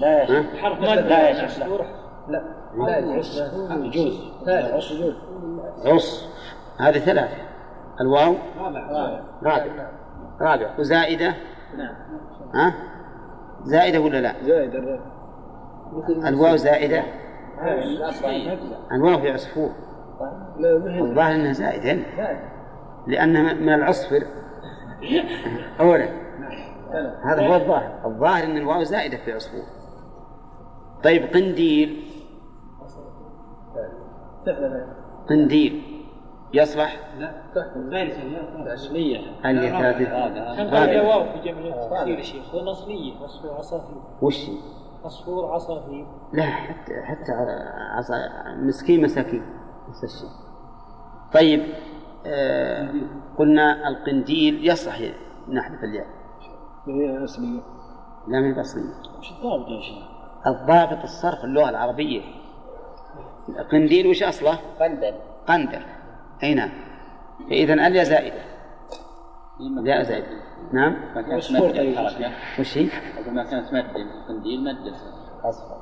لا؟ 0.01 0.27
شيخ 0.27 0.47
حرف 0.57 0.81
لا 0.81 1.49
شيخ 1.49 1.69
لا. 2.29 2.43
لا 2.77 2.99
يجوز 2.99 3.41
لا 4.47 4.77
يجوز 4.77 5.15
عص. 5.85 6.38
هذه 6.81 6.99
ثلاثة. 6.99 7.37
الواو؟ 8.01 8.35
رابع. 9.43 9.91
رابع. 10.41 10.79
وزائدة؟ 10.79 11.35
نعم 11.77 11.95
ها؟ 12.55 12.75
زائدة 13.63 14.01
ولا 14.01 14.21
لا؟ 14.21 14.35
زائد 14.43 14.75
الرابع 14.75 15.19
الواو 16.29 16.57
زائدة؟ 16.57 17.03
الواو 18.93 19.21
في 19.21 19.31
عصفور. 19.31 19.71
الظاهر 21.01 21.35
إنها 21.35 21.53
زائدة. 21.53 22.03
لأنها 23.07 23.53
من 23.53 23.75
العصفر 23.75 24.23
أولا. 25.81 26.09
هذا 27.25 27.49
هو 27.49 27.55
الظاهر. 27.55 28.01
الظاهر 28.05 28.45
أن 28.45 28.57
الواو 28.57 28.83
زائدة 28.83 29.17
في 29.17 29.33
عصفور. 29.33 29.65
طيب 31.05 31.23
قنديل. 31.35 32.05
قنديل. 35.31 35.83
يصلح؟ 36.53 36.97
أصلية 38.75 39.21
اللي 39.45 39.69
ثالث 39.71 40.09
كان 40.09 40.75
قال 40.75 41.01
واو 41.01 41.25
في 41.33 41.39
جمع 41.39 41.59
التفسير 41.59 42.23
شيخ؟ 42.23 42.55
هو 42.55 42.71
أصلية 42.71 43.15
عصفور 43.23 43.51
عصافير. 43.51 43.99
وش؟ 44.23 44.49
هي؟ 44.49 44.57
عصفور 45.05 45.53
عصافير. 45.53 46.07
لا 46.33 46.43
حتى 46.43 46.93
حتى 47.05 47.33
عصا 47.97 48.15
مسكين 48.57 49.03
مساكين. 49.03 49.43
نفس 49.89 50.05
الشيء. 50.05 50.31
طيب 51.35 51.63
آه 52.27 52.91
قلنا 53.39 53.89
القنديل 53.89 54.69
يصلح 54.69 55.01
نحذف 55.49 55.85
الياء. 55.85 56.07
هي 56.87 57.25
أصلية. 57.25 57.61
لا 58.29 58.41
من 58.41 58.53
الأصلية 58.53 58.95
وش 59.19 59.33
الضابط 59.33 59.69
يا 59.69 59.81
شيخ؟ 59.81 60.05
الضابط 60.47 61.03
الصرف 61.03 61.45
اللغة 61.45 61.71
العربية. 61.71 62.23
قنديل 63.73 64.07
وش 64.07 64.23
أصله؟ 64.23 64.59
قندل. 64.81 65.15
قندر 65.49 65.83
أي 66.43 66.55
نعم 66.55 66.71
فإذا 67.51 67.75
الياء 67.75 68.05
زائدة. 68.05 68.41
الياء 69.81 70.03
زائدة. 70.03 70.27
نعم. 70.73 70.93
ما 71.15 71.23
كانت 71.23 71.53
مد 71.53 71.63
الحركة؟ 71.63 72.33
وش 72.61 72.79
هي؟ 72.79 72.89
أقول 73.23 73.35
ما 73.35 73.45
كانت 73.45 73.73
مد 73.75 73.85
القنديل 73.97 74.65
مد 74.65 74.93
أصفر 75.45 75.77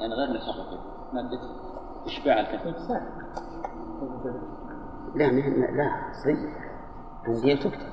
يعني 0.00 0.14
غير 0.14 0.28
محركة 0.28 0.80
مادة 1.12 1.40
إشباع 2.06 2.40
الكتف 2.40 2.90
لا 5.16 5.30
ما 5.32 5.44
هي- 5.44 5.76
لا 5.76 6.12
صحيح. 6.24 6.38
قنديل 7.26 7.58
تكتب. 7.58 7.88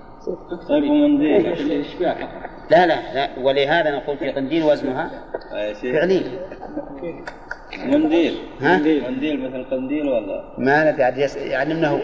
طيب 0.69 0.83
ومنديل 0.83 1.71
إشباع 1.79 2.13
فقط. 2.13 2.49
لا 2.71 2.85
لا 2.87 3.13
لا. 3.13 3.39
ولهذا 3.45 3.95
نقول 3.97 4.17
في 4.17 4.31
قنديل 4.31 4.63
وزنها 4.63 5.11
يا 5.53 5.73
شيخ. 5.73 5.95
فعلي 5.99 6.39
منديل. 7.83 8.33
ها؟ 8.61 8.77
منديل. 8.77 9.43
مثل 9.49 9.63
قنديل 9.63 10.07
ولا؟ 10.07 10.43
ما 10.57 10.73
عاد 10.99 11.17
يس- 11.17 11.37
يعلمنا 11.37 11.87
هو 11.87 11.99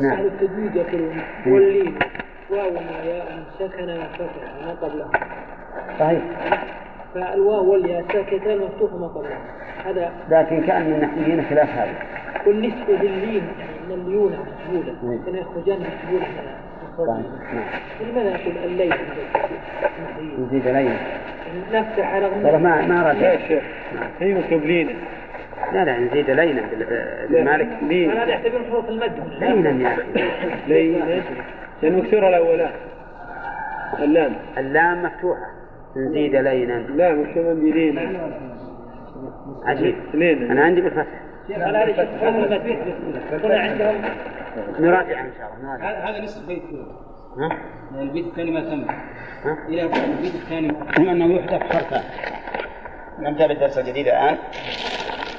نعم. 0.00 0.12
أهل 0.18 0.26
التجويد 0.26 0.76
يقولون 0.76 1.22
واللين. 1.46 1.94
واو 2.50 2.70
وياء 2.74 3.44
سكن 3.58 4.02
فتح 4.18 4.64
ما 4.64 4.72
قبله 4.82 5.10
صحيح. 5.98 6.22
فالواو 7.14 7.72
والياء 7.72 8.04
ساكتان 8.12 8.58
مفتوح 8.58 8.92
ما 8.92 9.06
قبله 9.06 9.36
هذا 9.84 10.12
لكن 10.30 10.66
كأن 10.66 10.82
النحويين 10.82 11.44
خلاف 11.50 11.68
هذا. 11.70 11.94
والنسبة 12.46 12.96
باللين 13.00 13.42
يعني 13.58 13.72
من 13.88 13.92
الليونة 13.94 14.36
مسهولة 14.42 14.92
نعم. 15.02 15.24
كان 15.26 15.34
يخرجان. 15.34 15.78
صحيح. 16.98 17.54
نعم. 17.54 17.64
لماذا 18.10 18.30
نقول 18.36 18.56
الليل؟ 18.64 18.94
نزيد 20.38 20.68
علينا 20.68 20.96
نفتح 21.72 22.14
رغم 22.14 22.42
ترى 22.42 22.58
ما 22.58 22.86
ما 22.86 23.02
لا 23.02 23.10
رد 23.10 23.20
يا 23.20 23.48
شيخ. 23.48 23.62
هي 24.20 24.34
مكبلينة 24.34 24.92
لا 25.72 25.84
لا 25.84 25.98
نزيد 25.98 26.30
علينا 26.30 26.62
بالمالك 27.30 27.68
لين 27.82 28.10
هذا 28.10 28.30
يعتبر 28.30 28.64
حروف 28.70 28.88
المد 28.88 29.12
لينا 29.40 29.70
يا 29.70 29.94
أخي. 29.94 30.02
لين 30.68 31.22
لأن 31.82 31.98
مكسورة 31.98 32.28
الأولان 32.28 32.70
اللام. 33.98 34.32
اللام 34.58 35.02
مفتوحة. 35.02 35.46
نزيد 35.96 36.36
لينا. 36.36 36.72
لا 36.72 37.14
مكتوبة 37.14 37.54
بلين 37.54 38.20
عجيب. 39.64 39.94
اثنين 40.08 40.50
أنا 40.50 40.64
عندي 40.64 40.80
بالفتح. 40.80 41.20
على 41.50 41.94
نراجع 44.80 45.20
إن 45.20 45.30
شاء 45.38 45.52
الله. 45.60 45.74
هذا 45.76 45.98
هذا 45.98 46.24
نصف 46.24 46.48
بيت. 46.48 46.62
يعني 47.36 48.02
البيت 48.02 48.26
الثاني 48.26 48.50
ما 48.50 48.60
تم. 48.60 48.90
ها؟ 49.44 49.68
إلى 49.68 49.82
البيت 49.82 50.34
الثاني 50.34 50.68
ثم 50.96 51.08
أنه 51.08 51.34
يحذف 51.34 51.62
حرفان 51.62 52.02
نبدأ 53.18 53.46
بالدرس 53.46 53.78
الجديد 53.78 54.06
الآن. 54.06 54.38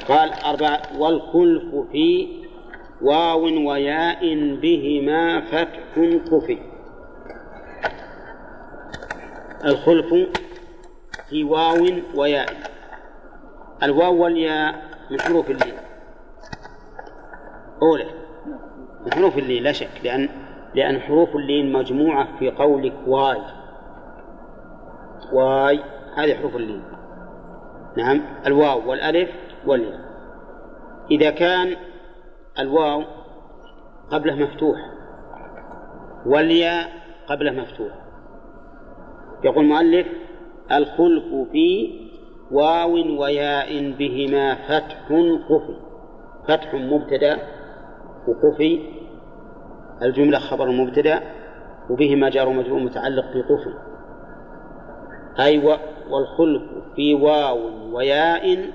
قال 0.08 0.34
أربعة 0.46 0.82
والخلف 0.98 1.76
في 1.91 2.28
واو 3.02 3.70
وياء 3.70 4.20
بهما 4.62 5.41
فتح 5.41 5.80
كفي. 6.32 6.58
الخلف 9.66 10.14
في 11.30 11.44
واو 11.44 11.88
وياء. 12.16 12.50
الواو 13.84 14.24
والياء 14.24 14.76
من 15.12 15.22
حروف 15.22 15.50
اللين. 15.50 15.74
أولى 17.82 18.06
من 19.06 19.14
حروف 19.14 19.38
اللين 19.38 19.64
لا 19.64 19.72
شك 19.72 19.89
لأن 20.04 20.43
لأن 20.76 21.00
حروف 21.00 21.36
اللين 21.36 21.74
مجموعة 21.74 22.38
في 22.40 22.52
قولك 22.52 22.94
واي. 23.08 23.42
واي 25.34 25.80
هذه 26.18 26.36
حروف 26.36 26.56
اللين. 26.56 26.84
نعم 27.98 28.22
الواو 28.46 28.90
والألف 28.90 29.30
والياء. 29.68 30.00
إذا 31.12 31.30
كان 31.30 31.76
الواو 32.60 33.04
قبله 34.12 34.36
مفتوح 34.36 34.78
والياء 36.26 36.90
قبله 37.28 37.52
مفتوح. 37.52 37.94
يقول 39.44 39.66
المؤلف 39.66 40.08
الخلف 40.72 41.50
في 41.52 42.00
واو 42.52 43.22
وياء 43.22 43.92
بهما 43.92 44.56
فتح 44.56 45.04
قفي 45.50 45.78
فتح 46.48 46.74
مبتدأ 46.74 47.38
وقفي 48.28 49.03
الجملة 50.04 50.39
خبر 50.39 50.70
مبتدأ 50.72 51.24
وبهما 51.89 52.30
جار 52.30 52.47
ومجرور 52.49 52.80
متعلق 52.80 53.26
بقفي 53.26 53.74
أي 55.39 55.68
و- 55.68 55.78
والخلف 56.10 56.64
في 56.95 57.14
واو 57.14 57.60
وياء 57.95 58.70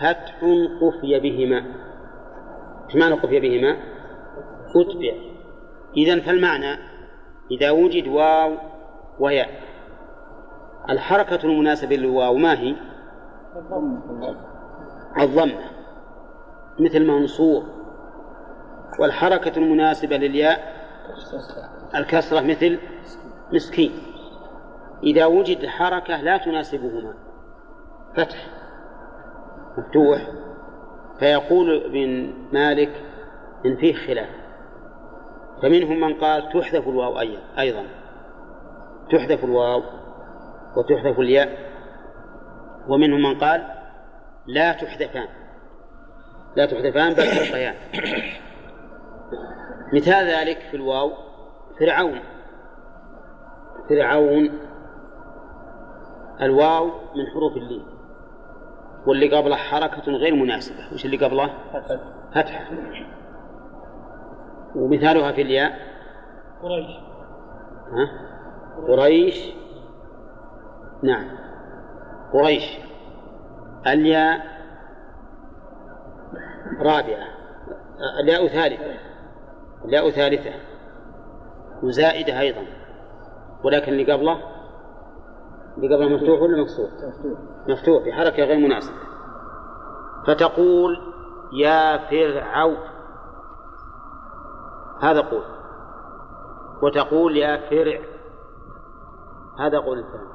فتح 0.00 0.40
قفي 0.80 1.20
بهما. 1.20 1.64
إيش 2.86 2.96
معنى 2.96 3.14
قفي 3.14 3.40
بهما؟ 3.40 3.76
أتبع. 4.76 5.12
إذا 5.96 6.20
فالمعنى 6.20 6.78
إذا 7.50 7.70
وجد 7.70 8.08
واو 8.08 8.52
وياء 9.20 9.48
الحركة 10.90 11.44
المناسبة 11.46 11.96
للواو 11.96 12.34
ما 12.36 12.60
هي؟ 12.60 12.74
الضمة 15.20 15.58
مثل 16.80 17.06
منصور. 17.06 17.62
والحركة 18.98 19.58
المناسبة 19.58 20.16
للياء 20.16 20.74
الكسرة 21.94 22.40
مثل 22.40 22.78
مسكين. 23.52 23.92
إذا 25.02 25.26
وجد 25.26 25.66
حركة 25.66 26.20
لا 26.20 26.36
تناسبهما 26.36 27.14
فتح 28.16 28.46
مفتوح 29.78 30.30
فيقول 31.18 31.84
ابن 31.84 32.34
مالك 32.52 33.02
إن 33.66 33.76
فيه 33.76 33.94
خلاف. 33.94 34.28
فمنهم 35.62 36.00
من 36.00 36.14
قال 36.14 36.48
تحذف 36.48 36.88
الواو 36.88 37.20
أي- 37.20 37.58
أيضا. 37.58 37.84
تحذف 39.12 39.44
الواو 39.44 39.82
وتحذف 40.76 41.18
الياء. 41.18 41.58
ومنهم 42.88 43.22
من 43.22 43.38
قال 43.38 43.66
لا 44.46 44.72
تحذفان. 44.72 45.28
لا 46.56 46.66
تحذفان 46.66 47.12
بل 47.12 47.46
تبقيان 47.46 47.74
مثال 49.94 50.26
ذلك 50.26 50.58
في 50.70 50.76
الواو 50.76 51.12
فرعون. 51.80 52.20
فرعون 53.88 54.58
الواو 56.42 56.86
من 56.86 57.26
حروف 57.34 57.56
اللين. 57.56 57.86
واللي 59.06 59.36
قبله 59.36 59.56
حركة 59.56 60.12
غير 60.12 60.34
مناسبة. 60.34 60.94
وش 60.94 61.04
اللي 61.04 61.16
قبله؟ 61.16 61.50
فتح. 62.34 62.70
ومثالها 64.74 65.32
في 65.32 65.42
الياء؟ 65.42 65.72
قريش. 66.62 66.96
ها؟ 67.92 68.08
قريش. 68.88 69.54
نعم. 71.02 71.28
قريش. 72.32 72.78
الياء 73.86 74.40
رابعة. 76.80 77.28
الياء 78.20 78.46
ثالثة. 78.46 79.13
الياء 79.84 80.10
ثالثة 80.10 80.50
وزائدة 81.82 82.40
أيضا. 82.40 82.66
ولكن 83.64 83.92
اللي 83.92 84.12
قبله 84.12 84.38
اللي 85.76 85.94
قبله 85.94 86.08
مفتوح 86.08 86.40
ولا 86.42 86.62
مكسور؟ 86.62 86.88
مفتوح 87.68 88.06
بحركة 88.06 88.44
غير 88.44 88.58
مناسبة. 88.58 88.96
فتقول 90.26 90.96
يا 91.52 91.98
فرعون 92.10 92.76
هذا 95.00 95.20
قول. 95.20 95.44
وتقول 96.82 97.36
يا 97.36 97.70
فرع 97.70 98.00
هذا 99.58 99.78
قول 99.78 99.98
الثاني 99.98 100.33